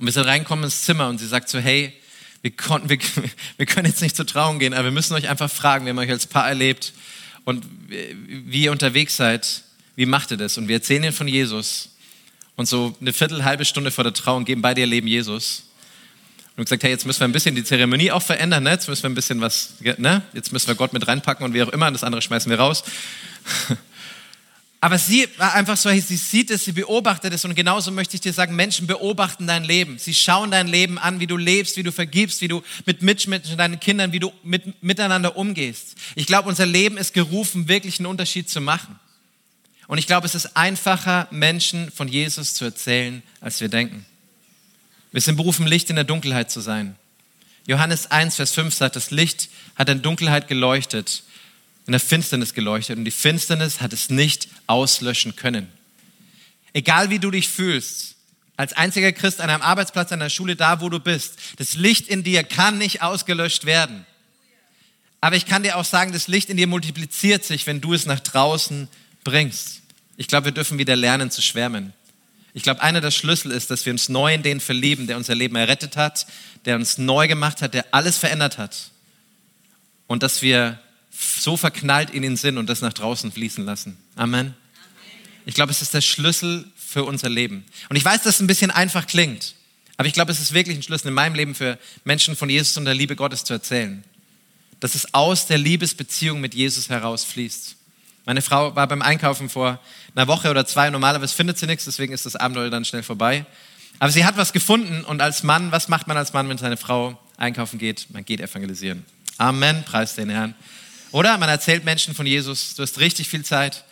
Und 0.03 0.07
wir 0.07 0.11
sind 0.11 0.25
reinkommen 0.25 0.65
ins 0.65 0.81
Zimmer 0.81 1.07
und 1.07 1.17
sie 1.17 1.27
sagt 1.27 1.47
so, 1.47 1.59
hey, 1.59 1.93
wir, 2.41 2.51
konnten, 2.51 2.89
wir, 2.89 2.97
wir 3.57 3.65
können 3.65 3.85
jetzt 3.85 4.01
nicht 4.01 4.17
zur 4.17 4.27
Trauung 4.27 4.59
gehen, 4.59 4.73
aber 4.73 4.83
wir 4.83 4.91
müssen 4.91 5.13
euch 5.13 5.29
einfach 5.29 5.49
fragen, 5.49 5.85
wir 5.85 5.91
haben 5.91 5.97
euch 5.97 6.09
als 6.09 6.27
Paar 6.27 6.45
erlebt 6.45 6.91
und 7.45 7.65
wie 7.87 8.63
ihr 8.63 8.73
unterwegs 8.73 9.15
seid, 9.15 9.63
wie 9.95 10.05
macht 10.05 10.31
ihr 10.31 10.35
das? 10.35 10.57
Und 10.57 10.67
wir 10.67 10.75
erzählen 10.75 11.05
ihnen 11.05 11.13
von 11.13 11.29
Jesus 11.29 11.91
und 12.57 12.65
so 12.65 12.93
eine 12.99 13.13
Viertel, 13.13 13.45
halbe 13.45 13.63
Stunde 13.63 13.91
vor 13.91 14.03
der 14.03 14.11
Trauung 14.11 14.43
geben 14.43 14.61
beide 14.61 14.81
ihr 14.81 14.87
Leben 14.87 15.07
Jesus. 15.07 15.67
Und 16.57 16.65
gesagt, 16.65 16.83
hey, 16.83 16.91
jetzt 16.91 17.05
müssen 17.05 17.21
wir 17.21 17.29
ein 17.29 17.31
bisschen 17.31 17.55
die 17.55 17.63
Zeremonie 17.63 18.11
auch 18.11 18.21
verändern, 18.21 18.63
ne? 18.63 18.71
jetzt 18.71 18.89
müssen 18.89 19.03
wir 19.03 19.09
ein 19.09 19.15
bisschen 19.15 19.39
was, 19.39 19.75
ne? 19.99 20.21
jetzt 20.33 20.51
müssen 20.51 20.67
wir 20.67 20.75
Gott 20.75 20.91
mit 20.91 21.07
reinpacken 21.07 21.45
und 21.45 21.53
wie 21.53 21.63
auch 21.63 21.69
immer, 21.69 21.89
das 21.89 22.03
andere 22.03 22.21
schmeißen 22.21 22.49
wir 22.49 22.59
raus. 22.59 22.83
Aber 24.83 24.97
sie 24.97 25.29
war 25.37 25.53
einfach 25.53 25.77
so, 25.77 25.89
sie 25.89 26.17
sieht 26.17 26.51
es, 26.51 26.65
sie 26.65 26.73
beobachtet 26.73 27.33
es 27.33 27.45
und 27.45 27.55
genauso 27.55 27.89
möchte 27.89 28.15
ich 28.15 28.21
dir 28.21 28.33
sagen, 28.33 28.53
Menschen 28.53 28.85
beobachten 28.85 29.47
dein 29.47 29.63
Leben. 29.63 29.97
Sie 29.97 30.13
schauen 30.13 30.51
dein 30.51 30.67
Leben 30.67 30.97
an, 30.97 31.21
wie 31.21 31.25
du 31.25 31.37
lebst, 31.37 31.77
wie 31.77 31.83
du 31.83 31.93
vergibst, 31.93 32.41
wie 32.41 32.49
du 32.49 32.61
mit 32.85 33.01
Mitmenschen, 33.01 33.57
deinen 33.57 33.79
Kindern, 33.79 34.11
wie 34.11 34.19
du 34.19 34.33
mit, 34.43 34.83
miteinander 34.83 35.37
umgehst. 35.37 35.95
Ich 36.15 36.27
glaube, 36.27 36.49
unser 36.49 36.65
Leben 36.65 36.97
ist 36.97 37.13
gerufen, 37.13 37.69
wirklich 37.69 37.99
einen 37.99 38.07
Unterschied 38.07 38.49
zu 38.49 38.59
machen. 38.59 38.99
Und 39.87 39.99
ich 39.99 40.05
glaube, 40.05 40.27
es 40.27 40.35
ist 40.35 40.57
einfacher, 40.57 41.29
Menschen 41.31 41.89
von 41.89 42.09
Jesus 42.09 42.53
zu 42.53 42.65
erzählen, 42.65 43.23
als 43.39 43.61
wir 43.61 43.69
denken. 43.69 44.05
Wir 45.13 45.21
sind 45.21 45.37
berufen, 45.37 45.65
Licht 45.65 45.91
in 45.91 45.95
der 45.95 46.03
Dunkelheit 46.03 46.51
zu 46.51 46.59
sein. 46.59 46.97
Johannes 47.67 48.11
1, 48.11 48.35
Vers 48.35 48.51
5 48.51 48.73
sagt, 48.73 48.97
das 48.97 49.11
Licht 49.11 49.47
hat 49.77 49.87
in 49.87 50.01
Dunkelheit 50.01 50.49
geleuchtet 50.49 51.23
in 51.85 51.91
der 51.91 51.99
Finsternis 51.99 52.53
geleuchtet 52.53 52.97
und 52.97 53.05
die 53.05 53.11
Finsternis 53.11 53.81
hat 53.81 53.93
es 53.93 54.09
nicht 54.09 54.47
auslöschen 54.67 55.35
können. 55.35 55.67
Egal 56.73 57.09
wie 57.09 57.19
du 57.19 57.29
dich 57.29 57.49
fühlst, 57.49 58.15
als 58.55 58.73
einziger 58.73 59.11
Christ 59.11 59.41
an 59.41 59.49
einem 59.49 59.61
Arbeitsplatz, 59.61 60.11
an 60.11 60.19
der 60.19 60.29
Schule, 60.29 60.55
da 60.55 60.79
wo 60.79 60.89
du 60.89 60.99
bist, 60.99 61.37
das 61.57 61.73
Licht 61.73 62.07
in 62.07 62.23
dir 62.23 62.43
kann 62.43 62.77
nicht 62.77 63.01
ausgelöscht 63.01 63.65
werden. 63.65 64.05
Aber 65.21 65.35
ich 65.35 65.45
kann 65.45 65.63
dir 65.63 65.77
auch 65.77 65.85
sagen, 65.85 66.11
das 66.11 66.27
Licht 66.27 66.49
in 66.49 66.57
dir 66.57 66.67
multipliziert 66.67 67.43
sich, 67.43 67.65
wenn 67.65 67.81
du 67.81 67.93
es 67.93 68.05
nach 68.05 68.19
draußen 68.19 68.87
bringst. 69.23 69.81
Ich 70.17 70.27
glaube, 70.27 70.45
wir 70.45 70.51
dürfen 70.51 70.77
wieder 70.77 70.95
lernen 70.95 71.31
zu 71.31 71.41
schwärmen. 71.41 71.93
Ich 72.53 72.61
glaube, 72.61 72.83
einer 72.83 73.01
der 73.01 73.09
Schlüssel 73.11 73.51
ist, 73.51 73.71
dass 73.71 73.85
wir 73.85 73.93
uns 73.93 74.09
neu 74.09 74.33
in 74.33 74.43
den 74.43 74.59
verlieben, 74.59 75.07
der 75.07 75.17
unser 75.17 75.33
Leben 75.33 75.55
errettet 75.55 75.97
hat, 75.97 76.27
der 76.65 76.75
uns 76.75 76.97
neu 76.97 77.27
gemacht 77.27 77.61
hat, 77.61 77.73
der 77.73 77.85
alles 77.91 78.17
verändert 78.17 78.59
hat. 78.59 78.91
Und 80.05 80.21
dass 80.21 80.41
wir 80.43 80.79
so 81.13 81.57
verknallt 81.57 82.09
in 82.09 82.21
den 82.21 82.37
Sinn 82.37 82.57
und 82.57 82.67
das 82.69 82.81
nach 82.81 82.93
draußen 82.93 83.31
fließen 83.31 83.63
lassen. 83.65 83.97
Amen. 84.15 84.55
Ich 85.45 85.55
glaube, 85.55 85.71
es 85.71 85.81
ist 85.81 85.93
der 85.93 86.01
Schlüssel 86.01 86.65
für 86.75 87.03
unser 87.03 87.29
Leben. 87.29 87.65
Und 87.89 87.95
ich 87.95 88.05
weiß, 88.05 88.23
dass 88.23 88.35
es 88.35 88.41
ein 88.41 88.47
bisschen 88.47 88.71
einfach 88.71 89.07
klingt, 89.07 89.55
aber 89.97 90.07
ich 90.07 90.13
glaube, 90.13 90.31
es 90.31 90.39
ist 90.39 90.53
wirklich 90.53 90.77
ein 90.77 90.83
Schlüssel 90.83 91.09
in 91.09 91.13
meinem 91.13 91.35
Leben 91.35 91.55
für 91.55 91.77
Menschen 92.03 92.35
von 92.35 92.49
Jesus 92.49 92.77
und 92.77 92.85
der 92.85 92.93
Liebe 92.93 93.15
Gottes 93.15 93.43
zu 93.43 93.53
erzählen. 93.53 94.03
Dass 94.79 94.95
es 94.95 95.13
aus 95.13 95.45
der 95.45 95.57
Liebesbeziehung 95.57 96.41
mit 96.41 96.53
Jesus 96.53 96.89
herausfließt. 96.89 97.75
Meine 98.25 98.41
Frau 98.41 98.75
war 98.75 98.87
beim 98.87 99.01
Einkaufen 99.01 99.49
vor 99.49 99.79
einer 100.15 100.27
Woche 100.27 100.49
oder 100.49 100.65
zwei. 100.65 100.89
Normalerweise 100.89 101.35
findet 101.35 101.57
sie 101.57 101.67
nichts, 101.67 101.85
deswegen 101.85 102.13
ist 102.13 102.25
das 102.25 102.35
Abenteuer 102.35 102.69
dann 102.69 102.85
schnell 102.85 103.03
vorbei. 103.03 103.45
Aber 103.99 104.11
sie 104.11 104.25
hat 104.25 104.37
was 104.37 104.53
gefunden 104.53 105.03
und 105.03 105.21
als 105.21 105.43
Mann, 105.43 105.71
was 105.71 105.87
macht 105.87 106.07
man 106.07 106.17
als 106.17 106.33
Mann, 106.33 106.49
wenn 106.49 106.57
seine 106.57 106.77
Frau 106.77 107.19
einkaufen 107.37 107.79
geht? 107.79 108.07
Man 108.11 108.25
geht 108.25 108.39
evangelisieren. 108.39 109.05
Amen, 109.37 109.83
preis 109.83 110.15
den 110.15 110.29
Herrn. 110.29 110.55
Oder? 111.13 111.37
Man 111.37 111.47
erzählt 111.47 111.85
Menschen 111.85 112.15
von 112.15 112.25
Jesus, 112.25 112.73
du 112.73 112.81
hast 112.81 112.99
richtig 112.99 113.29
viel 113.29 113.45
Zeit. 113.45 113.85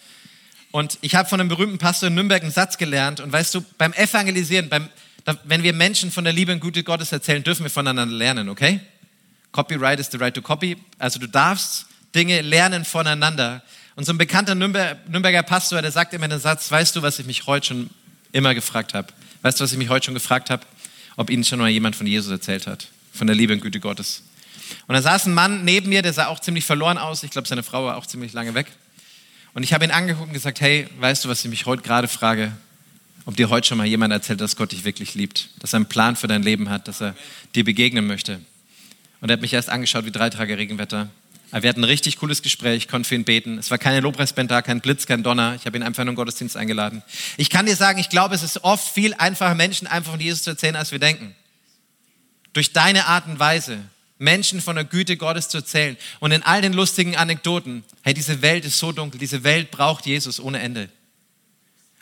Und 0.71 0.97
ich 1.01 1.13
habe 1.13 1.29
von 1.29 1.39
einem 1.39 1.49
berühmten 1.49 1.77
Pastor 1.77 2.07
in 2.07 2.15
Nürnberg 2.15 2.41
einen 2.41 2.51
Satz 2.51 2.77
gelernt. 2.77 3.19
Und 3.19 3.31
weißt 3.31 3.53
du, 3.53 3.61
beim 3.77 3.93
Evangelisieren, 3.93 4.69
beim, 4.69 4.89
wenn 5.43 5.61
wir 5.61 5.71
Menschen 5.71 6.11
von 6.11 6.23
der 6.23 6.33
Liebe 6.33 6.51
und 6.51 6.61
Güte 6.61 6.83
Gottes 6.83 7.11
erzählen, 7.11 7.43
dürfen 7.43 7.63
wir 7.63 7.69
voneinander 7.69 8.15
lernen, 8.15 8.49
okay? 8.49 8.79
Copyright 9.51 9.99
is 9.99 10.09
the 10.11 10.17
right 10.17 10.33
to 10.33 10.41
copy. 10.41 10.77
Also 10.97 11.19
du 11.19 11.27
darfst 11.27 11.85
Dinge 12.15 12.41
lernen 12.41 12.85
voneinander. 12.85 13.61
Und 13.95 14.05
so 14.05 14.13
ein 14.13 14.17
bekannter 14.17 14.55
Nürnberger 14.55 15.43
Pastor, 15.43 15.79
der 15.83 15.91
sagt 15.91 16.15
immer 16.15 16.27
den 16.27 16.39
Satz, 16.39 16.71
weißt 16.71 16.95
du, 16.95 17.03
was 17.03 17.19
ich 17.19 17.27
mich 17.27 17.45
heute 17.45 17.67
schon 17.67 17.89
immer 18.31 18.55
gefragt 18.55 18.95
habe? 18.95 19.09
Weißt 19.43 19.59
du, 19.59 19.63
was 19.63 19.71
ich 19.71 19.77
mich 19.77 19.89
heute 19.89 20.05
schon 20.05 20.15
gefragt 20.15 20.49
habe? 20.49 20.63
Ob 21.17 21.29
Ihnen 21.29 21.43
schon 21.43 21.59
mal 21.59 21.69
jemand 21.69 21.95
von 21.95 22.07
Jesus 22.07 22.31
erzählt 22.31 22.65
hat, 22.65 22.87
von 23.13 23.27
der 23.27 23.35
Liebe 23.35 23.53
und 23.53 23.61
Güte 23.61 23.79
Gottes. 23.79 24.23
Und 24.87 24.95
da 24.95 25.01
saß 25.01 25.27
ein 25.27 25.33
Mann 25.33 25.63
neben 25.63 25.89
mir, 25.89 26.01
der 26.01 26.13
sah 26.13 26.27
auch 26.27 26.39
ziemlich 26.39 26.65
verloren 26.65 26.97
aus. 26.97 27.23
Ich 27.23 27.31
glaube, 27.31 27.47
seine 27.47 27.63
Frau 27.63 27.85
war 27.85 27.97
auch 27.97 28.05
ziemlich 28.05 28.33
lange 28.33 28.53
weg. 28.53 28.67
Und 29.53 29.63
ich 29.63 29.73
habe 29.73 29.83
ihn 29.83 29.91
angeguckt 29.91 30.27
und 30.27 30.33
gesagt, 30.33 30.61
hey, 30.61 30.87
weißt 30.99 31.25
du, 31.25 31.29
was 31.29 31.43
ich 31.43 31.49
mich 31.49 31.65
heute 31.65 31.81
gerade 31.81 32.07
frage? 32.07 32.51
Ob 33.25 33.35
dir 33.35 33.49
heute 33.49 33.67
schon 33.67 33.77
mal 33.77 33.85
jemand 33.85 34.13
erzählt, 34.13 34.41
dass 34.41 34.55
Gott 34.55 34.71
dich 34.71 34.83
wirklich 34.83 35.13
liebt, 35.13 35.49
dass 35.59 35.73
er 35.73 35.77
einen 35.77 35.85
Plan 35.85 36.15
für 36.15 36.27
dein 36.27 36.41
Leben 36.41 36.69
hat, 36.69 36.87
dass 36.87 37.01
er 37.01 37.15
dir 37.53 37.63
begegnen 37.63 38.07
möchte. 38.07 38.39
Und 39.19 39.29
er 39.29 39.33
hat 39.33 39.41
mich 39.41 39.53
erst 39.53 39.69
angeschaut 39.69 40.05
wie 40.05 40.11
drei 40.11 40.29
Tage 40.29 40.57
Regenwetter. 40.57 41.09
Aber 41.51 41.63
wir 41.63 41.69
hatten 41.69 41.81
ein 41.81 41.85
richtig 41.85 42.17
cooles 42.17 42.41
Gespräch, 42.41 42.77
ich 42.77 42.87
konnte 42.87 43.09
für 43.09 43.15
ihn 43.15 43.25
beten. 43.25 43.57
Es 43.57 43.69
war 43.69 43.77
keine 43.77 43.99
Lobpreisband 43.99 44.49
da, 44.49 44.61
kein 44.61 44.79
Blitz, 44.79 45.05
kein 45.05 45.21
Donner. 45.21 45.55
Ich 45.55 45.65
habe 45.65 45.77
ihn 45.77 45.83
einfach 45.83 46.01
in 46.01 46.07
den 46.07 46.15
Gottesdienst 46.15 46.55
eingeladen. 46.55 47.03
Ich 47.35 47.49
kann 47.49 47.65
dir 47.65 47.75
sagen, 47.75 47.99
ich 47.99 48.09
glaube, 48.09 48.33
es 48.33 48.41
ist 48.41 48.63
oft 48.63 48.87
viel 48.87 49.13
einfacher, 49.15 49.53
Menschen 49.53 49.85
einfach 49.85 50.11
von 50.11 50.19
Jesus 50.19 50.43
zu 50.43 50.51
erzählen, 50.51 50.77
als 50.77 50.93
wir 50.93 50.99
denken. 50.99 51.35
Durch 52.53 52.71
deine 52.71 53.05
Art 53.05 53.27
und 53.27 53.37
Weise, 53.37 53.79
Menschen 54.21 54.61
von 54.61 54.75
der 54.75 54.85
Güte 54.85 55.17
Gottes 55.17 55.49
zu 55.49 55.57
erzählen. 55.57 55.97
Und 56.19 56.31
in 56.31 56.43
all 56.43 56.61
den 56.61 56.73
lustigen 56.73 57.15
Anekdoten, 57.15 57.83
hey, 58.03 58.13
diese 58.13 58.41
Welt 58.41 58.65
ist 58.65 58.77
so 58.77 58.91
dunkel, 58.91 59.19
diese 59.19 59.43
Welt 59.43 59.71
braucht 59.71 60.05
Jesus 60.05 60.39
ohne 60.39 60.59
Ende. 60.59 60.89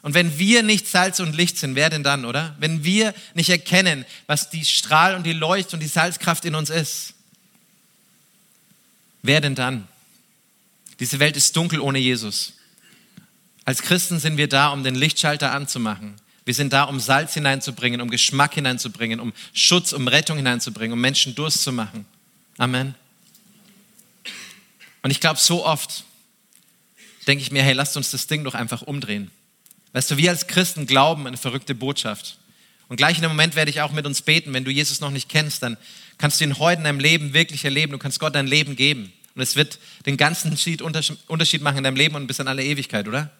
Und 0.02 0.14
wenn 0.14 0.38
wir 0.38 0.62
nicht 0.62 0.88
Salz 0.88 1.20
und 1.22 1.36
Licht 1.36 1.58
sind, 1.58 1.76
wer 1.76 1.90
denn 1.90 2.04
dann, 2.04 2.26
oder? 2.26 2.56
Wenn 2.60 2.84
wir 2.84 3.14
nicht 3.34 3.50
erkennen, 3.50 4.06
was 4.28 4.50
die 4.50 4.66
Strahl 4.66 5.16
und 5.16 5.26
die 5.26 5.34
Leucht 5.34 5.74
und 5.74 5.80
die 5.80 5.88
Salzkraft 5.88 6.44
in 6.46 6.56
uns 6.56 6.70
ist, 6.70 7.14
wer 9.22 9.40
denn 9.40 9.56
dann? 9.56 9.88
Diese 11.00 11.20
Welt 11.20 11.38
ist 11.38 11.56
dunkel 11.56 11.80
ohne 11.80 12.00
Jesus. 12.00 12.54
Als 13.64 13.82
Christen 13.82 14.20
sind 14.20 14.36
wir 14.36 14.50
da, 14.50 14.70
um 14.70 14.84
den 14.84 14.96
Lichtschalter 14.96 15.52
anzumachen 15.52 16.16
wir 16.46 16.54
sind 16.54 16.74
da, 16.74 16.84
um 16.84 17.00
Salz 17.00 17.34
hineinzubringen, 17.34 18.02
um 18.02 18.10
Geschmack 18.10 18.56
hineinzubringen, 18.56 19.20
um 19.20 19.34
Schutz, 19.54 19.94
um 19.94 20.08
Rettung 20.08 20.38
hineinzubringen, 20.38 20.94
um 20.94 21.02
Menschen 21.02 21.36
Durst 21.36 21.64
zu 21.64 21.72
machen. 21.72 22.06
Amen. 22.58 22.96
Und 25.02 25.12
ich 25.12 25.20
glaube, 25.20 25.40
so 25.40 25.66
oft 25.66 26.04
denke 27.28 27.44
ich 27.44 27.52
mir, 27.52 27.64
hey, 27.64 27.74
lasst 27.74 27.96
uns 27.96 28.12
das 28.12 28.28
Ding 28.28 28.44
doch 28.44 28.56
einfach 28.56 28.82
umdrehen. 28.82 29.32
Weißt 29.94 30.12
du, 30.12 30.18
wir 30.18 30.30
als 30.30 30.48
Christen 30.48 30.86
glauben 30.86 31.28
eine 31.28 31.38
verrückte 31.38 31.76
Botschaft. 31.76 32.38
Und 32.88 32.98
gleich 32.98 33.18
in 33.18 33.22
dem 33.22 33.32
Moment 33.32 33.56
werde 33.56 33.72
ich 33.72 33.82
auch 33.82 33.92
mit 33.92 34.06
uns 34.06 34.22
beten. 34.22 34.54
Wenn 34.54 34.66
du 34.66 34.72
Jesus 34.72 35.00
noch 35.00 35.12
nicht 35.12 35.30
kennst, 35.30 35.62
dann 35.62 35.78
kannst 36.18 36.40
du 36.40 36.46
ihn 36.46 36.58
heute 36.58 36.80
in 36.80 36.86
deinem 36.86 37.00
Leben 37.00 37.34
wirklich 37.34 37.64
erleben. 37.64 37.92
Du 37.92 38.00
kannst 38.00 38.20
Gott 38.20 38.36
dein 38.36 38.48
Leben 38.48 38.76
geben. 38.76 39.14
Und 39.36 39.42
es 39.42 39.56
wird 39.56 39.80
den 40.06 40.18
ganzen 40.18 40.58
Unterschied 41.28 41.62
machen 41.62 41.78
in 41.78 41.84
deinem 41.84 41.96
Leben 41.96 42.16
und 42.16 42.28
bis 42.28 42.40
in 42.40 42.48
alle 42.48 42.64
Ewigkeit, 42.64 43.08
oder? 43.08 43.32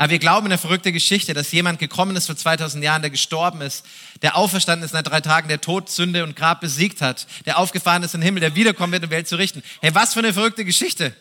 Aber 0.00 0.08
wir 0.08 0.18
glauben 0.18 0.46
in 0.46 0.50
der 0.50 0.58
verrückte 0.58 0.92
Geschichte, 0.92 1.34
dass 1.34 1.52
jemand 1.52 1.78
gekommen 1.78 2.16
ist 2.16 2.24
vor 2.24 2.34
2000 2.34 2.82
Jahren, 2.82 3.02
der 3.02 3.10
gestorben 3.10 3.60
ist, 3.60 3.84
der 4.22 4.34
auferstanden 4.34 4.82
ist 4.82 4.94
nach 4.94 5.02
drei 5.02 5.20
Tagen, 5.20 5.48
der 5.48 5.60
Tod, 5.60 5.90
Sünde 5.90 6.24
und 6.24 6.34
Grab 6.36 6.62
besiegt 6.62 7.02
hat, 7.02 7.26
der 7.44 7.58
aufgefahren 7.58 8.02
ist 8.02 8.14
in 8.14 8.22
den 8.22 8.24
Himmel, 8.24 8.40
der 8.40 8.54
wiederkommen 8.54 8.94
wird, 8.94 9.04
um 9.04 9.10
Welt 9.10 9.28
zu 9.28 9.36
richten. 9.36 9.62
Hey, 9.82 9.94
was 9.94 10.14
für 10.14 10.20
eine 10.20 10.32
verrückte 10.32 10.64
Geschichte. 10.64 11.14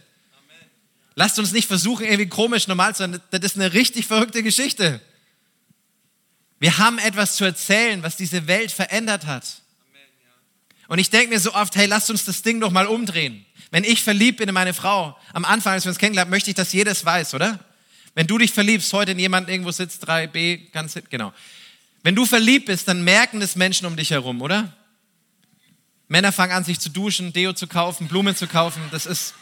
Lasst 1.16 1.38
uns 1.40 1.52
nicht 1.52 1.68
versuchen, 1.68 2.06
irgendwie 2.06 2.30
komisch 2.30 2.70
normal 2.70 2.96
zu 2.96 3.00
sein. 3.00 3.20
Das 3.32 3.42
ist 3.42 3.58
eine 3.58 3.74
richtig 3.74 4.08
verrückte 4.08 4.44
Geschichte. 4.44 5.02
Wir 6.60 6.78
haben 6.78 7.00
etwas 7.00 7.36
zu 7.36 7.44
erzählen, 7.44 8.02
was 8.02 8.16
diese 8.16 8.48
Welt 8.48 8.72
verändert 8.72 9.26
hat. 9.26 9.44
Und 10.88 11.00
ich 11.00 11.10
denke 11.10 11.34
mir 11.34 11.42
so 11.42 11.54
oft, 11.54 11.76
hey, 11.76 11.86
lasst 11.86 12.10
uns 12.10 12.24
das 12.24 12.44
Ding 12.44 12.62
doch 12.62 12.72
mal 12.72 12.88
umdrehen. 12.88 13.46
Wenn 13.72 13.84
ich 13.84 14.02
verliebt 14.02 14.38
bin 14.38 14.48
in 14.48 14.54
meine 14.54 14.74
Frau, 14.74 15.18
am 15.34 15.44
Anfang, 15.44 15.74
als 15.74 15.84
wir 15.84 15.90
uns 15.90 16.00
kennengelernt 16.00 16.28
haben, 16.28 16.32
möchte 16.32 16.50
ich, 16.50 16.56
dass 16.56 16.72
jedes 16.72 17.04
weiß, 17.04 17.34
oder? 17.34 17.60
Wenn 18.20 18.28
du 18.28 18.38
dich 18.38 18.52
verliebst, 18.52 18.92
heute 18.92 19.14
in 19.14 19.20
jemanden 19.20 19.50
irgendwo 19.50 19.72
sitzt, 19.72 20.06
3b, 20.06 20.72
ganz, 20.74 21.00
genau. 21.10 21.32
Wenn 22.04 22.16
du 22.16 22.26
verliebt 22.26 22.66
bist, 22.66 22.86
dann 22.90 23.02
merken 23.02 23.42
es 23.42 23.56
Menschen 23.56 23.88
um 23.88 23.96
dich 23.96 24.12
herum, 24.12 24.42
oder? 24.42 24.76
Männer 26.10 26.34
fangen 26.34 26.52
an, 26.52 26.66
sich 26.66 26.82
zu 26.82 26.90
duschen, 26.90 27.32
Deo 27.32 27.54
zu 27.54 27.66
kaufen, 27.66 28.10
Blumen 28.10 28.36
zu 28.36 28.46
kaufen. 28.46 28.82
Das 28.92 29.06
ist, 29.06 29.36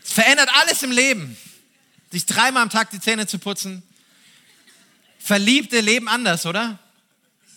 es 0.00 0.12
verändert 0.12 0.48
alles 0.60 0.84
im 0.84 0.92
Leben. 0.92 1.36
Sich 2.12 2.24
dreimal 2.24 2.62
am 2.62 2.70
Tag 2.70 2.90
die 2.90 3.00
Zähne 3.00 3.26
zu 3.26 3.40
putzen. 3.40 3.82
Verliebte 5.18 5.80
leben 5.80 6.06
anders, 6.06 6.46
oder? 6.46 6.78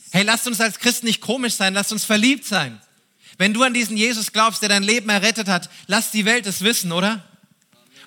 Hey, 0.10 0.24
lasst 0.24 0.48
uns 0.48 0.60
als 0.60 0.80
Christen 0.80 1.06
nicht 1.06 1.22
komisch 1.22 1.54
sein, 1.54 1.76
lasst 1.76 1.92
uns 1.92 2.04
verliebt 2.04 2.46
sein. 2.46 2.82
Wenn 3.38 3.54
du 3.54 3.62
an 3.62 3.76
diesen 3.76 3.96
Jesus 3.96 4.32
glaubst, 4.32 4.64
der 4.64 4.70
dein 4.70 4.82
Leben 4.82 5.08
errettet 5.08 5.48
hat, 5.48 5.70
lass 5.86 6.10
die 6.10 6.26
Welt 6.26 6.48
es 6.48 6.62
wissen, 6.62 6.92
oder? 6.92 7.24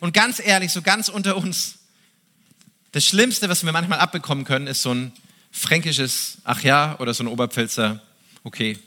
Und 0.00 0.14
ganz 0.14 0.40
ehrlich, 0.40 0.72
so 0.72 0.82
ganz 0.82 1.08
unter 1.08 1.36
uns, 1.36 1.78
das 2.92 3.04
Schlimmste, 3.04 3.48
was 3.48 3.64
wir 3.64 3.72
manchmal 3.72 3.98
abbekommen 3.98 4.44
können, 4.44 4.66
ist 4.66 4.82
so 4.82 4.94
ein 4.94 5.12
fränkisches 5.50 6.38
Ach 6.44 6.62
ja 6.62 6.96
oder 6.98 7.14
so 7.14 7.24
ein 7.24 7.28
Oberpfälzer 7.28 8.00
Okay. 8.44 8.78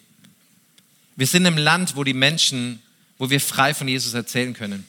Wir 1.15 1.27
sind 1.27 1.45
im 1.45 1.57
Land, 1.57 1.95
wo 1.95 2.03
die 2.03 2.13
Menschen, 2.15 2.81
wo 3.17 3.29
wir 3.29 3.39
frei 3.39 3.73
von 3.73 3.87
Jesus 3.87 4.13
erzählen 4.13 4.53
können. 4.53 4.87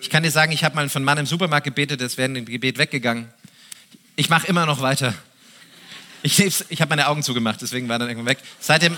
Ich 0.00 0.08
kann 0.08 0.22
dir 0.22 0.30
sagen, 0.30 0.52
ich 0.52 0.64
habe 0.64 0.76
mal 0.76 0.88
von 0.88 1.04
Mann 1.04 1.18
im 1.18 1.26
Supermarkt 1.26 1.64
gebetet, 1.64 2.00
es 2.00 2.16
wäre 2.16 2.30
ein 2.30 2.46
Gebet 2.46 2.78
weggegangen. 2.78 3.28
Ich 4.16 4.30
mache 4.30 4.46
immer 4.46 4.64
noch 4.64 4.80
weiter. 4.80 5.14
Ich, 6.22 6.38
ich 6.40 6.80
habe 6.80 6.88
meine 6.88 7.08
Augen 7.08 7.22
zugemacht, 7.22 7.60
deswegen 7.60 7.88
war 7.88 7.98
dann 7.98 8.08
irgendwann 8.08 8.30
weg. 8.30 8.38
Seitdem, 8.60 8.96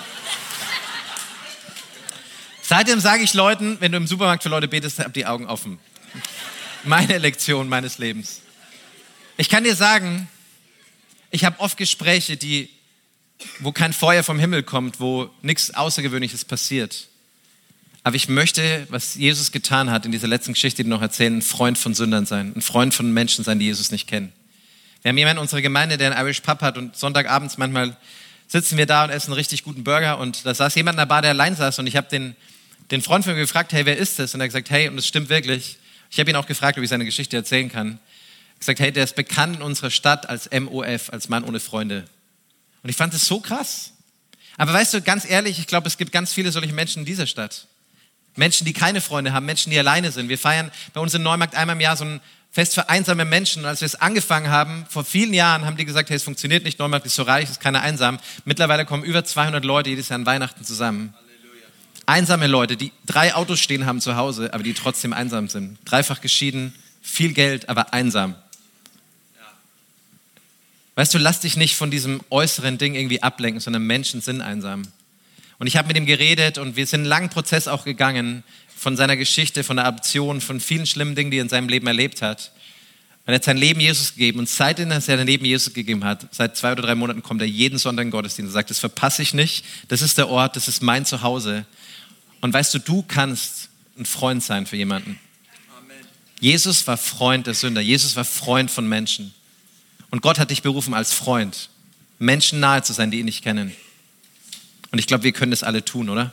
seitdem 2.63 3.01
sage 3.01 3.25
ich 3.25 3.35
Leuten, 3.35 3.79
wenn 3.81 3.91
du 3.91 3.99
im 3.99 4.07
Supermarkt 4.07 4.43
für 4.43 4.49
Leute 4.49 4.69
betest, 4.69 5.01
hab 5.01 5.13
die 5.13 5.27
Augen 5.27 5.47
offen. 5.47 5.79
Meine 6.85 7.19
Lektion 7.19 7.69
meines 7.69 7.99
Lebens. 7.99 8.43
Ich 9.41 9.49
kann 9.49 9.65
dir 9.65 9.75
sagen, 9.75 10.29
ich 11.31 11.47
habe 11.47 11.59
oft 11.61 11.79
Gespräche, 11.79 12.37
die, 12.37 12.69
wo 13.61 13.73
kein 13.73 13.95
Feuer 13.95 14.23
vom 14.23 14.39
Himmel 14.39 14.63
kommt, 14.63 15.01
wo 15.01 15.31
nichts 15.41 15.73
Außergewöhnliches 15.73 16.45
passiert. 16.45 17.09
Aber 18.03 18.17
ich 18.17 18.29
möchte, 18.29 18.87
was 18.91 19.15
Jesus 19.15 19.51
getan 19.51 19.91
hat 19.91 20.05
in 20.05 20.13
dieser 20.13 20.29
letzten 20.29 20.53
Geschichte, 20.53 20.83
die 20.83 20.91
wir 20.91 20.95
noch 20.95 21.01
erzählen, 21.01 21.39
ein 21.39 21.41
Freund 21.41 21.79
von 21.79 21.95
Sündern 21.95 22.27
sein, 22.27 22.53
ein 22.55 22.61
Freund 22.61 22.93
von 22.93 23.11
Menschen 23.15 23.43
sein, 23.43 23.59
die 23.59 23.65
Jesus 23.65 23.91
nicht 23.91 24.07
kennen. 24.07 24.31
Wir 25.01 25.09
haben 25.09 25.17
jemanden 25.17 25.39
in 25.39 25.43
unserer 25.45 25.63
Gemeinde, 25.63 25.97
der 25.97 26.15
einen 26.15 26.23
Irish 26.23 26.43
Pub 26.43 26.61
hat 26.61 26.77
und 26.77 26.95
Sonntagabends 26.95 27.57
manchmal 27.57 27.97
sitzen 28.47 28.77
wir 28.77 28.85
da 28.85 29.05
und 29.05 29.11
essen 29.11 29.31
einen 29.31 29.39
richtig 29.39 29.65
guten 29.65 29.85
Burger 29.85 30.19
und 30.19 30.45
da 30.45 30.55
saß 30.55 30.75
jemand 30.75 30.97
in 30.97 30.99
der 30.99 31.07
Bar, 31.07 31.23
der 31.23 31.31
allein 31.31 31.57
saß 31.57 31.79
und 31.79 31.87
ich 31.87 31.97
habe 31.97 32.09
den, 32.11 32.37
den 32.91 33.01
Freund 33.01 33.25
von 33.25 33.33
mir 33.33 33.41
gefragt, 33.41 33.73
hey, 33.73 33.87
wer 33.87 33.97
ist 33.97 34.19
das? 34.19 34.35
Und 34.35 34.43
er 34.43 34.45
hat 34.45 34.51
gesagt, 34.51 34.69
hey, 34.69 34.89
und 34.89 34.99
es 34.99 35.07
stimmt 35.07 35.31
wirklich. 35.31 35.79
Ich 36.11 36.21
habe 36.21 36.29
ihn 36.29 36.37
auch 36.37 36.47
gefragt, 36.47 36.77
ob 36.77 36.85
ich 36.85 36.91
seine 36.91 37.07
Geschichte 37.07 37.39
erzählen 37.39 37.73
kann. 37.73 37.99
Gesagt, 38.61 38.79
hey, 38.79 38.93
der 38.93 39.05
ist 39.05 39.17
bekannt 39.17 39.57
in 39.57 39.63
unserer 39.63 39.91
Stadt 39.91 40.29
als 40.29 40.49
MOF, 40.51 41.11
als 41.11 41.29
Mann 41.29 41.45
ohne 41.45 41.61
Freunde. 41.61 42.05
Und 42.83 42.91
ich 42.91 42.97
fand 42.97 43.13
das 43.13 43.27
so 43.27 43.41
krass. 43.41 43.93
Aber 44.57 44.73
weißt 44.73 44.95
du, 44.95 45.03
ganz 45.03 45.29
ehrlich, 45.29 45.59
ich 45.59 45.67
glaube, 45.67 45.89
es 45.89 45.97
gibt 45.97 46.13
ganz 46.13 46.33
viele 46.33 46.53
solche 46.53 46.73
Menschen 46.73 47.01
in 47.01 47.05
dieser 47.07 47.27
Stadt. 47.27 47.67
Menschen, 48.37 48.65
die 48.65 48.73
keine 48.73 49.01
Freunde 49.01 49.33
haben, 49.33 49.47
Menschen, 49.47 49.71
die 49.71 49.79
alleine 49.79 50.13
sind. 50.13 50.29
Wir 50.29 50.39
feiern 50.39 50.71
bei 50.93 51.01
uns 51.01 51.15
in 51.15 51.23
Neumarkt 51.23 51.55
einmal 51.55 51.77
im 51.77 51.81
Jahr 51.81 51.97
so 51.97 52.05
ein 52.05 52.21
Fest 52.51 52.75
für 52.75 52.89
einsame 52.89 53.25
Menschen. 53.25 53.63
Und 53.63 53.69
als 53.69 53.81
wir 53.81 53.87
es 53.87 53.95
angefangen 53.95 54.51
haben, 54.51 54.85
vor 54.89 55.05
vielen 55.05 55.33
Jahren, 55.33 55.65
haben 55.65 55.77
die 55.77 55.85
gesagt, 55.85 56.11
hey, 56.11 56.17
es 56.17 56.23
funktioniert 56.23 56.65
nicht, 56.65 56.79
Neumarkt 56.79 57.07
ist 57.07 57.15
so 57.15 57.23
reich, 57.23 57.45
es 57.45 57.53
ist 57.53 57.61
keiner 57.61 57.81
einsam. 57.81 58.19
Mittlerweile 58.45 58.85
kommen 58.85 59.05
über 59.05 59.25
200 59.25 59.65
Leute 59.65 59.91
jedes 59.91 60.09
Jahr 60.11 60.19
an 60.19 60.27
Weihnachten 60.27 60.65
zusammen. 60.65 61.15
Halleluja. 61.17 61.67
Einsame 62.07 62.47
Leute, 62.47 62.77
die 62.77 62.93
drei 63.07 63.35
Autos 63.35 63.61
stehen 63.61 63.87
haben 63.87 64.01
zu 64.01 64.17
Hause, 64.17 64.53
aber 64.53 64.63
die 64.63 64.75
trotzdem 64.75 65.13
einsam 65.13 65.49
sind. 65.49 65.79
Dreifach 65.85 66.21
geschieden, 66.21 66.75
viel 67.03 67.33
Geld, 67.33 67.69
aber 67.69 67.95
einsam. 67.95 68.35
Weißt 71.01 71.15
du, 71.15 71.19
lass 71.19 71.41
dich 71.41 71.57
nicht 71.57 71.77
von 71.77 71.91
diesem 71.91 72.21
äußeren 72.29 72.77
Ding 72.77 72.95
irgendwie 72.95 73.23
ablenken, 73.23 73.59
sondern 73.59 73.87
Menschen 73.87 74.21
sind 74.21 74.43
einsam. 74.43 74.83
Und 75.59 75.67
ich 75.67 75.79
habe 75.79 75.89
mit 75.89 75.97
ihm 75.97 76.05
geredet 76.05 76.59
und 76.59 76.77
wir 76.77 76.87
sind 76.87 77.01
einen 77.01 77.09
langen 77.09 77.31
Prozess 77.31 77.69
auch 77.69 77.87
gegangen 77.87 78.45
von 78.77 78.99
seiner 78.99 79.17
Geschichte, 79.17 79.65
von 79.65 79.79
der 79.79 79.87
Adoption, 79.87 80.43
von 80.43 80.61
vielen 80.61 80.85
schlimmen 80.85 81.15
Dingen, 81.15 81.31
die 81.31 81.39
er 81.39 81.43
in 81.45 81.49
seinem 81.49 81.71
Leben 81.71 81.87
erlebt 81.87 82.21
hat. 82.21 82.53
Und 83.25 83.33
er 83.33 83.37
hat 83.37 83.45
sein 83.45 83.57
Leben 83.57 83.81
Jesus 83.81 84.13
gegeben 84.13 84.41
und 84.41 84.49
seitdem 84.51 84.91
er 84.91 85.01
sein 85.01 85.27
Leben 85.27 85.47
Jesus 85.47 85.73
gegeben 85.73 86.05
hat, 86.05 86.27
seit 86.35 86.59
zwei 86.59 86.73
oder 86.73 86.83
drei 86.83 86.95
Monaten 86.95 87.23
kommt 87.23 87.41
er 87.41 87.49
jeden 87.49 87.79
Sonntag 87.79 88.03
in 88.03 88.09
den 88.09 88.13
Gottesdienst 88.13 88.51
und 88.51 88.53
sagt, 88.53 88.69
das 88.69 88.79
verpasse 88.79 89.23
ich 89.23 89.33
nicht, 89.33 89.65
das 89.89 90.03
ist 90.03 90.19
der 90.19 90.29
Ort, 90.29 90.55
das 90.55 90.69
ist 90.69 90.83
mein 90.83 91.07
Zuhause. 91.07 91.65
Und 92.43 92.53
weißt 92.53 92.75
du, 92.75 92.79
du 92.79 93.03
kannst 93.09 93.71
ein 93.99 94.05
Freund 94.05 94.43
sein 94.43 94.67
für 94.67 94.77
jemanden. 94.77 95.19
Amen. 95.79 95.97
Jesus 96.41 96.87
war 96.87 96.99
Freund 96.99 97.47
der 97.47 97.55
Sünder, 97.55 97.81
Jesus 97.81 98.17
war 98.17 98.27
Freund 98.27 98.71
von 98.71 98.87
Menschen. 98.87 99.33
Und 100.11 100.23
Gott 100.23 100.39
hat 100.39 100.51
dich 100.51 100.63
berufen 100.63 100.95
als 100.95 101.13
Freund, 101.13 101.71
Menschen 102.19 102.61
nahe 102.61 102.83
zu 102.83 102.93
sein, 102.93 103.11
die 103.11 103.21
ihn 103.21 103.25
nicht 103.25 103.43
kennen. 103.43 103.75
Und 104.91 104.99
ich 104.99 105.07
glaube, 105.07 105.25
wir 105.25 105.33
können 105.33 105.53
das 105.53 105.63
alle 105.63 105.85
tun, 105.85 106.09
oder? 106.09 106.33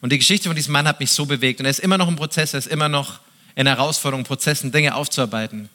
Und 0.00 0.12
die 0.12 0.18
Geschichte 0.18 0.48
von 0.48 0.56
diesem 0.56 0.72
Mann 0.72 0.86
hat 0.86 1.00
mich 1.00 1.10
so 1.10 1.26
bewegt. 1.26 1.60
Und 1.60 1.66
er 1.66 1.70
ist 1.70 1.80
immer 1.80 1.98
noch 1.98 2.08
im 2.08 2.16
Prozess, 2.16 2.52
er 2.52 2.58
ist 2.58 2.66
immer 2.66 2.88
noch 2.88 3.20
in 3.54 3.66
Herausforderungen, 3.66 4.24
Prozessen, 4.24 4.70
Dinge 4.70 4.94
aufzuarbeiten. 4.94 5.68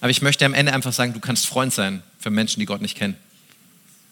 Aber 0.00 0.10
ich 0.10 0.20
möchte 0.22 0.44
am 0.44 0.54
Ende 0.54 0.72
einfach 0.72 0.92
sagen, 0.92 1.12
du 1.12 1.20
kannst 1.20 1.46
Freund 1.46 1.72
sein 1.72 2.02
für 2.18 2.30
Menschen, 2.30 2.60
die 2.60 2.66
Gott 2.66 2.82
nicht 2.82 2.96
kennen. 2.96 3.16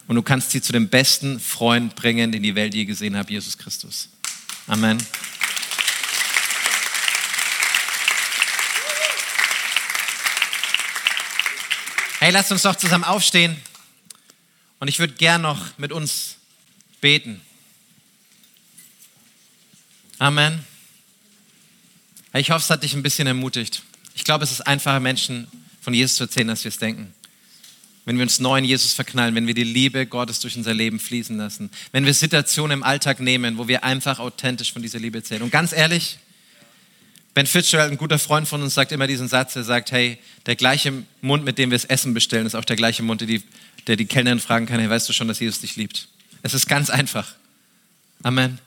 Und 0.08 0.14
du 0.14 0.22
kannst 0.22 0.52
sie 0.52 0.62
zu 0.62 0.72
dem 0.72 0.88
besten 0.88 1.40
Freund 1.40 1.96
bringen, 1.96 2.30
den 2.30 2.42
die 2.42 2.54
Welt 2.54 2.74
je 2.74 2.84
gesehen 2.84 3.16
hat, 3.16 3.28
Jesus 3.28 3.58
Christus. 3.58 4.08
Amen. 4.68 4.98
Hey, 12.26 12.32
lasst 12.32 12.50
uns 12.50 12.62
doch 12.62 12.74
zusammen 12.74 13.04
aufstehen. 13.04 13.56
Und 14.80 14.88
ich 14.88 14.98
würde 14.98 15.14
gern 15.14 15.42
noch 15.42 15.78
mit 15.78 15.92
uns 15.92 16.38
beten. 17.00 17.40
Amen. 20.18 20.64
Ich 22.34 22.50
hoffe, 22.50 22.64
es 22.64 22.70
hat 22.70 22.82
dich 22.82 22.94
ein 22.94 23.04
bisschen 23.04 23.28
ermutigt. 23.28 23.84
Ich 24.16 24.24
glaube, 24.24 24.42
es 24.42 24.50
ist 24.50 24.62
einfacher, 24.62 24.98
Menschen 24.98 25.46
von 25.80 25.94
Jesus 25.94 26.16
zu 26.16 26.24
erzählen, 26.24 26.50
als 26.50 26.64
wir 26.64 26.70
es 26.70 26.78
denken. 26.78 27.14
Wenn 28.06 28.16
wir 28.16 28.24
uns 28.24 28.40
neu 28.40 28.58
in 28.58 28.64
Jesus 28.64 28.92
verknallen, 28.92 29.36
wenn 29.36 29.46
wir 29.46 29.54
die 29.54 29.62
Liebe 29.62 30.04
Gottes 30.04 30.40
durch 30.40 30.56
unser 30.56 30.74
Leben 30.74 30.98
fließen 30.98 31.36
lassen, 31.36 31.70
wenn 31.92 32.06
wir 32.06 32.12
Situationen 32.12 32.78
im 32.78 32.82
Alltag 32.82 33.20
nehmen, 33.20 33.56
wo 33.56 33.68
wir 33.68 33.84
einfach 33.84 34.18
authentisch 34.18 34.72
von 34.72 34.82
dieser 34.82 34.98
Liebe 34.98 35.18
erzählen. 35.18 35.42
Und 35.42 35.52
ganz 35.52 35.72
ehrlich, 35.72 36.18
Ben 37.36 37.46
Fitzgerald, 37.46 37.92
ein 37.92 37.98
guter 37.98 38.18
Freund 38.18 38.48
von 38.48 38.62
uns, 38.62 38.72
sagt 38.72 38.92
immer 38.92 39.06
diesen 39.06 39.28
Satz, 39.28 39.54
er 39.56 39.62
sagt, 39.62 39.92
hey, 39.92 40.16
der 40.46 40.56
gleiche 40.56 41.04
Mund, 41.20 41.44
mit 41.44 41.58
dem 41.58 41.70
wir 41.70 41.76
das 41.76 41.84
Essen 41.84 42.14
bestellen, 42.14 42.46
ist 42.46 42.54
auch 42.54 42.64
der 42.64 42.76
gleiche 42.76 43.02
Mund, 43.02 43.20
der 43.20 43.28
die, 43.28 43.42
der 43.86 43.96
die 43.96 44.06
Kellnerin 44.06 44.40
fragen 44.40 44.64
kann, 44.64 44.80
hey, 44.80 44.88
weißt 44.88 45.06
du 45.06 45.12
schon, 45.12 45.28
dass 45.28 45.38
Jesus 45.38 45.60
dich 45.60 45.76
liebt? 45.76 46.08
Es 46.40 46.54
ist 46.54 46.66
ganz 46.66 46.88
einfach. 46.88 47.34
Amen. 48.22 48.58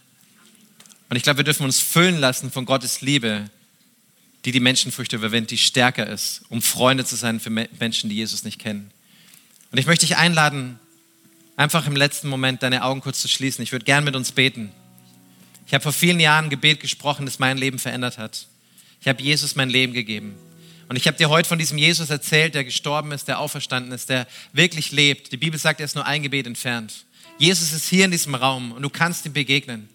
Und 1.10 1.17
ich 1.17 1.23
glaube, 1.23 1.38
wir 1.38 1.45
dürfen 1.45 1.63
uns 1.63 1.79
füllen 1.79 2.19
lassen 2.19 2.51
von 2.51 2.65
Gottes 2.65 3.01
Liebe, 3.01 3.49
die 4.45 4.51
die 4.51 4.60
Menschenfurcht 4.60 5.13
überwindet, 5.13 5.49
die 5.49 5.58
stärker 5.58 6.05
ist, 6.05 6.43
um 6.49 6.62
Freunde 6.62 7.05
zu 7.05 7.15
sein 7.15 7.39
für 7.39 7.49
Menschen, 7.49 8.12
die 8.12 8.17
Jesus 8.17 8.43
nicht 8.43 8.60
kennen. 8.60 8.91
Und 9.71 9.79
ich 9.79 9.88
möchte 9.88 10.05
dich 10.05 10.17
einladen, 10.17 10.77
einfach 11.55 11.88
im 11.88 11.95
letzten 11.95 12.29
Moment 12.29 12.62
deine 12.62 12.84
Augen 12.84 13.01
kurz 13.01 13.19
zu 13.19 13.29
schließen. 13.29 13.63
Ich 13.63 13.71
würde 13.71 13.86
gern 13.86 14.03
mit 14.03 14.15
uns 14.15 14.32
beten. 14.32 14.71
Ich 15.65 15.73
habe 15.73 15.82
vor 15.82 15.91
vielen 15.91 16.19
Jahren 16.19 16.45
ein 16.45 16.49
Gebet 16.51 16.82
gesprochen, 16.82 17.25
das 17.25 17.39
mein 17.39 17.58
Leben 17.58 17.79
verändert 17.79 18.19
hat. 18.19 18.45
Ich 19.01 19.07
habe 19.07 19.21
Jesus 19.21 19.55
mein 19.55 19.69
Leben 19.69 19.93
gegeben. 19.93 20.35
Und 20.89 20.95
ich 20.95 21.05
habe 21.05 21.17
dir 21.17 21.29
heute 21.29 21.47
von 21.47 21.59
diesem 21.59 21.77
Jesus 21.77 22.09
erzählt, 22.09 22.55
der 22.55 22.63
gestorben 22.63 23.12
ist, 23.12 23.27
der 23.27 23.39
auferstanden 23.39 23.91
ist, 23.91 24.09
der 24.09 24.27
wirklich 24.53 24.91
lebt. 24.91 25.31
Die 25.31 25.38
Bibel 25.38 25.59
sagt, 25.59 25.79
er 25.79 25.85
ist 25.85 25.95
nur 25.95 26.05
ein 26.05 26.23
Gebet 26.23 26.47
entfernt. 26.47 27.05
Jesus 27.38 27.73
ist 27.73 27.88
hier 27.88 28.05
in 28.05 28.12
diesem 28.12 28.33
Raum 28.33 28.71
und 28.71 28.81
du 28.81 28.89
kannst 28.89 29.25
ihm 29.25 29.33
begegnen. 29.33 29.88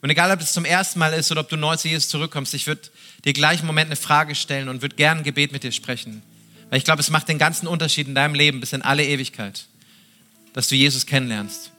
Und 0.00 0.10
egal, 0.10 0.32
ob 0.32 0.40
es 0.40 0.52
zum 0.52 0.64
ersten 0.64 0.98
Mal 0.98 1.12
ist 1.12 1.30
oder 1.30 1.42
ob 1.42 1.48
du 1.48 1.56
neu 1.56 1.76
zu 1.76 1.88
Jesus 1.88 2.08
zurückkommst, 2.08 2.54
ich 2.54 2.66
würde 2.66 2.80
dir 3.24 3.34
gleich 3.34 3.60
im 3.60 3.66
Moment 3.66 3.88
eine 3.88 3.96
Frage 3.96 4.34
stellen 4.34 4.68
und 4.68 4.82
würde 4.82 4.96
gerne 4.96 5.20
ein 5.20 5.24
Gebet 5.24 5.52
mit 5.52 5.62
dir 5.62 5.70
sprechen. 5.70 6.22
Weil 6.70 6.78
ich 6.78 6.84
glaube, 6.84 7.00
es 7.00 7.10
macht 7.10 7.28
den 7.28 7.38
ganzen 7.38 7.66
Unterschied 7.66 8.08
in 8.08 8.14
deinem 8.14 8.34
Leben 8.34 8.58
bis 8.58 8.72
in 8.72 8.80
alle 8.80 9.04
Ewigkeit, 9.04 9.66
dass 10.54 10.68
du 10.68 10.74
Jesus 10.74 11.04
kennenlernst. 11.04 11.71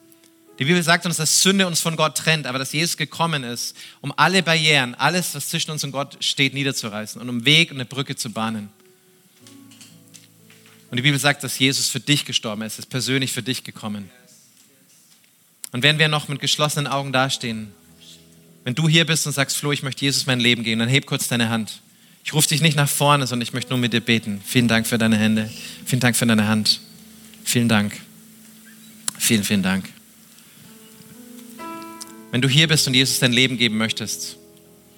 Die 0.59 0.65
Bibel 0.65 0.83
sagt 0.83 1.05
uns, 1.05 1.17
dass 1.17 1.41
Sünde 1.41 1.65
uns 1.65 1.79
von 1.79 1.95
Gott 1.95 2.15
trennt, 2.15 2.45
aber 2.45 2.59
dass 2.59 2.71
Jesus 2.73 2.95
gekommen 2.95 3.43
ist, 3.43 3.75
um 4.01 4.13
alle 4.17 4.43
Barrieren, 4.43 4.93
alles, 4.95 5.33
was 5.33 5.49
zwischen 5.49 5.71
uns 5.71 5.83
und 5.83 5.91
Gott 5.91 6.17
steht, 6.23 6.53
niederzureißen 6.53 7.19
und 7.19 7.27
um 7.29 7.45
Weg 7.45 7.71
und 7.71 7.77
eine 7.77 7.85
Brücke 7.85 8.15
zu 8.15 8.31
bahnen. 8.31 8.69
Und 10.91 10.97
die 10.97 11.01
Bibel 11.01 11.19
sagt, 11.19 11.43
dass 11.43 11.57
Jesus 11.57 11.89
für 11.89 11.99
dich 11.99 12.23
gestorben 12.23 12.61
ist, 12.61 12.77
ist 12.77 12.85
persönlich 12.85 13.31
für 13.31 13.41
dich 13.41 13.63
gekommen. 13.63 14.11
Und 15.71 15.81
wenn 15.81 15.97
wir 15.97 16.07
noch 16.07 16.27
mit 16.27 16.39
geschlossenen 16.39 16.85
Augen 16.85 17.11
dastehen, 17.11 17.71
wenn 18.63 18.75
du 18.75 18.87
hier 18.87 19.05
bist 19.05 19.25
und 19.25 19.33
sagst, 19.33 19.57
Flo, 19.57 19.71
ich 19.71 19.81
möchte 19.81 20.05
Jesus 20.05 20.27
mein 20.27 20.39
Leben 20.39 20.63
geben, 20.63 20.79
dann 20.79 20.89
heb 20.89 21.07
kurz 21.07 21.27
deine 21.27 21.49
Hand. 21.49 21.81
Ich 22.23 22.33
rufe 22.33 22.47
dich 22.47 22.61
nicht 22.61 22.77
nach 22.77 22.87
vorne, 22.87 23.25
sondern 23.25 23.41
ich 23.41 23.53
möchte 23.53 23.71
nur 23.71 23.79
mit 23.79 23.91
dir 23.91 24.01
beten. 24.01 24.41
Vielen 24.45 24.67
Dank 24.67 24.85
für 24.85 24.99
deine 24.99 25.17
Hände. 25.17 25.49
Vielen 25.83 25.99
Dank 25.99 26.15
für 26.15 26.27
deine 26.27 26.47
Hand. 26.47 26.79
Vielen 27.43 27.67
Dank. 27.67 27.99
Vielen, 29.17 29.43
vielen 29.43 29.63
Dank. 29.63 29.92
Wenn 32.33 32.41
du 32.41 32.49
hier 32.49 32.67
bist 32.67 32.87
und 32.87 32.95
Jesus 32.95 33.19
dein 33.19 33.31
Leben 33.31 33.59
geben 33.59 33.77
möchtest, 33.77 34.37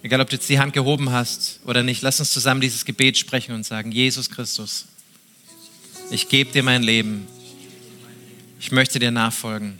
egal 0.04 0.21
ob 0.21 0.30
du 0.30 0.38
jetzt 0.38 0.48
die 0.48 0.58
Hand 0.58 0.71
gehoben 0.71 1.12
hast 1.12 1.60
oder 1.65 1.84
nicht, 1.84 2.02
lass 2.02 2.17
uns 2.21 2.32
zusammen 2.32 2.62
dieses 2.62 2.86
Gebet 2.86 3.17
sprechen 3.17 3.54
und 3.54 3.65
sagen, 3.65 3.91
Jesus 3.91 4.30
Christus, 4.30 4.86
ich 6.12 6.30
gebe 6.30 6.54
dir 6.54 6.63
mein 6.63 6.82
Leben. 6.82 7.28
Ich 8.62 8.71
möchte 8.71 9.00
dir 9.00 9.12
nachfolgen. 9.12 9.80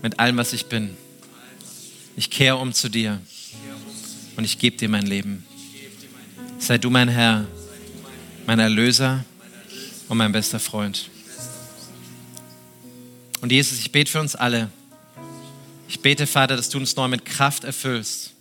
Mit 0.00 0.20
allem, 0.20 0.36
was 0.36 0.52
ich 0.52 0.66
bin. 0.66 0.96
Ich 2.14 2.30
kehre 2.30 2.58
um 2.58 2.72
zu 2.72 2.88
dir 2.88 3.20
und 4.36 4.44
ich 4.44 4.60
gebe 4.60 4.76
dir 4.76 4.88
mein 4.88 5.06
Leben. 5.06 5.44
Sei 6.60 6.78
du 6.78 6.88
mein 6.88 7.08
Herr, 7.08 7.48
mein 8.46 8.60
Erlöser 8.60 9.24
und 10.08 10.18
mein 10.18 10.30
bester 10.30 10.60
Freund. 10.60 11.10
Und 13.40 13.50
Jesus, 13.50 13.80
ich 13.80 13.90
bete 13.90 14.08
für 14.08 14.20
uns 14.20 14.36
alle, 14.36 14.70
Ich 15.94 16.00
bete, 16.00 16.26
Vater, 16.26 16.56
dass 16.56 16.70
du 16.70 16.78
uns 16.78 16.96
neu 16.96 17.06
mit 17.06 17.24
Kraft 17.24 17.62
erfüllst. 17.62 18.32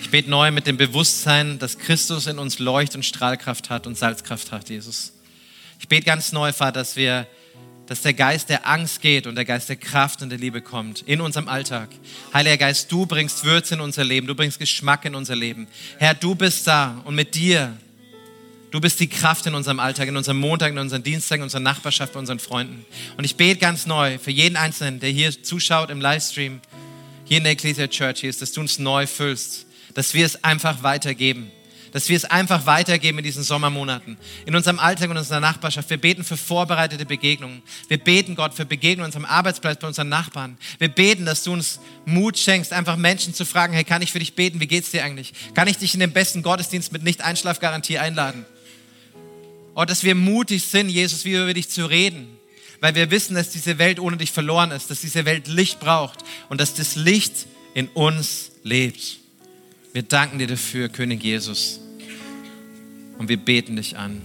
Ich 0.00 0.10
bete 0.10 0.28
neu 0.28 0.50
mit 0.50 0.66
dem 0.66 0.76
Bewusstsein, 0.76 1.60
dass 1.60 1.78
Christus 1.78 2.26
in 2.26 2.40
uns 2.40 2.58
Leucht- 2.58 2.96
und 2.96 3.04
Strahlkraft 3.04 3.70
hat 3.70 3.86
und 3.86 3.96
Salzkraft 3.96 4.50
hat, 4.50 4.68
Jesus. 4.68 5.12
Ich 5.78 5.86
bete 5.86 6.04
ganz 6.04 6.32
neu, 6.32 6.52
Vater, 6.52 6.80
dass 6.80 6.96
wir, 6.96 7.28
dass 7.86 8.02
der 8.02 8.14
Geist 8.14 8.48
der 8.48 8.66
Angst 8.66 9.00
geht 9.00 9.28
und 9.28 9.36
der 9.36 9.44
Geist 9.44 9.68
der 9.68 9.76
Kraft 9.76 10.22
und 10.22 10.30
der 10.30 10.38
Liebe 10.38 10.60
kommt 10.60 11.02
in 11.02 11.20
unserem 11.20 11.48
Alltag. 11.48 11.88
Heiliger 12.34 12.56
Geist, 12.56 12.90
du 12.90 13.06
bringst 13.06 13.44
Würze 13.44 13.74
in 13.74 13.80
unser 13.80 14.02
Leben, 14.02 14.26
du 14.26 14.34
bringst 14.34 14.58
Geschmack 14.58 15.04
in 15.04 15.14
unser 15.14 15.36
Leben. 15.36 15.68
Herr, 15.98 16.14
du 16.14 16.34
bist 16.34 16.66
da 16.66 17.00
und 17.04 17.14
mit 17.14 17.36
dir, 17.36 17.78
du 18.72 18.80
bist 18.80 18.98
die 18.98 19.08
Kraft 19.08 19.46
in 19.46 19.54
unserem 19.54 19.78
Alltag, 19.78 20.08
in 20.08 20.16
unserem 20.16 20.38
Montag, 20.38 20.72
in 20.72 20.78
unseren 20.78 21.04
Dienstag, 21.04 21.36
in 21.36 21.44
unserer 21.44 21.60
Nachbarschaft, 21.60 22.12
bei 22.12 22.18
unseren 22.18 22.40
Freunden. 22.40 22.84
Und 23.16 23.24
ich 23.24 23.36
bete 23.36 23.60
ganz 23.60 23.86
neu 23.86 24.18
für 24.18 24.32
jeden 24.32 24.56
Einzelnen, 24.56 24.98
der 24.98 25.10
hier 25.10 25.42
zuschaut 25.44 25.88
im 25.88 26.00
Livestream, 26.00 26.60
hier 27.32 27.38
in 27.38 27.44
der 27.44 27.52
Ecclesia 27.52 27.88
Church 27.88 28.24
ist, 28.24 28.42
dass 28.42 28.52
du 28.52 28.60
uns 28.60 28.78
neu 28.78 29.06
füllst 29.06 29.66
dass 29.94 30.14
wir 30.14 30.26
es 30.26 30.42
einfach 30.42 30.82
weitergeben. 30.82 31.50
Dass 31.92 32.08
wir 32.08 32.16
es 32.16 32.24
einfach 32.24 32.64
weitergeben 32.64 33.18
in 33.18 33.24
diesen 33.24 33.42
Sommermonaten, 33.42 34.16
in 34.46 34.56
unserem 34.56 34.78
Alltag 34.78 35.10
und 35.10 35.18
unserer 35.18 35.40
Nachbarschaft. 35.40 35.90
Wir 35.90 35.98
beten 35.98 36.24
für 36.24 36.38
vorbereitete 36.38 37.04
Begegnungen. 37.04 37.62
Wir 37.88 37.98
beten, 37.98 38.34
Gott, 38.34 38.54
für 38.54 38.64
Begegnungen 38.64 39.06
unserem 39.06 39.26
Arbeitsplatz, 39.26 39.78
bei 39.78 39.86
unseren 39.86 40.08
Nachbarn. 40.08 40.56
Wir 40.78 40.88
beten, 40.88 41.26
dass 41.26 41.42
du 41.42 41.52
uns 41.52 41.80
Mut 42.06 42.38
schenkst, 42.38 42.72
einfach 42.72 42.96
Menschen 42.96 43.34
zu 43.34 43.44
fragen, 43.44 43.74
hey, 43.74 43.84
kann 43.84 44.00
ich 44.00 44.10
für 44.10 44.20
dich 44.20 44.34
beten? 44.34 44.58
Wie 44.58 44.66
geht's 44.66 44.90
dir 44.90 45.04
eigentlich? 45.04 45.34
Kann 45.54 45.68
ich 45.68 45.76
dich 45.76 45.92
in 45.92 46.00
den 46.00 46.12
besten 46.12 46.42
Gottesdienst 46.42 46.92
mit 46.92 47.02
Nicht-Einschlafgarantie 47.02 47.98
einladen? 47.98 48.46
Oh, 49.74 49.84
dass 49.84 50.02
wir 50.02 50.14
mutig 50.14 50.64
sind, 50.64 50.88
Jesus, 50.88 51.26
wie 51.26 51.34
über 51.34 51.52
dich 51.52 51.68
zu 51.68 51.84
reden. 51.84 52.38
Weil 52.82 52.96
wir 52.96 53.12
wissen, 53.12 53.36
dass 53.36 53.48
diese 53.48 53.78
Welt 53.78 54.00
ohne 54.00 54.16
dich 54.16 54.32
verloren 54.32 54.72
ist, 54.72 54.90
dass 54.90 55.00
diese 55.00 55.24
Welt 55.24 55.46
Licht 55.46 55.78
braucht 55.78 56.24
und 56.48 56.60
dass 56.60 56.74
das 56.74 56.96
Licht 56.96 57.46
in 57.74 57.86
uns 57.86 58.50
lebt. 58.64 59.18
Wir 59.92 60.02
danken 60.02 60.40
dir 60.40 60.48
dafür, 60.48 60.88
König 60.88 61.22
Jesus. 61.22 61.78
Und 63.18 63.28
wir 63.28 63.36
beten 63.36 63.76
dich 63.76 63.96
an. 63.96 64.20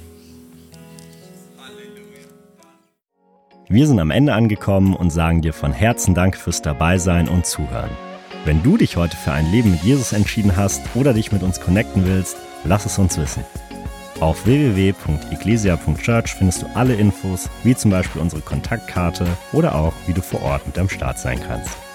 Wir 3.70 3.86
sind 3.86 4.00
am 4.00 4.10
Ende 4.10 4.34
angekommen 4.34 4.96
und 4.96 5.12
sagen 5.12 5.44
dir 5.44 5.54
von 5.54 5.72
Herzen 5.72 6.16
Dank 6.16 6.36
fürs 6.36 6.64
Dabeisein 6.64 7.30
und 7.30 7.46
Zuhören. 7.46 7.92
Wenn 8.44 8.64
du 8.64 8.78
dich 8.78 8.98
heute 8.98 9.18
für 9.18 9.34
ein 9.34 9.52
Leben 9.52 9.70
mit 9.70 9.84
Jesus 9.84 10.14
entschieden 10.14 10.56
hast 10.56 10.82
oder 10.96 11.14
dich 11.14 11.32
mit 11.32 11.44
uns 11.44 11.62
connecten 11.62 12.08
willst, 12.08 12.38
lass 12.64 12.88
es 12.88 12.98
uns 12.98 13.20
wissen. 13.20 13.44
Auf 14.20 14.48
www.ecclesia.church 14.48 16.34
findest 16.34 16.64
du 16.64 16.66
alle 16.74 16.96
Infos, 16.96 17.50
wie 17.64 17.76
zum 17.76 17.92
Beispiel 17.92 18.20
unsere 18.20 18.42
Kontaktkarte 18.42 19.28
oder 19.54 19.76
auch, 19.76 19.94
wie 20.08 20.14
du 20.14 20.22
vor 20.22 20.42
Ort 20.42 20.66
mit 20.66 20.80
am 20.80 20.90
Start 20.90 21.20
sein 21.20 21.40
kannst. 21.40 21.87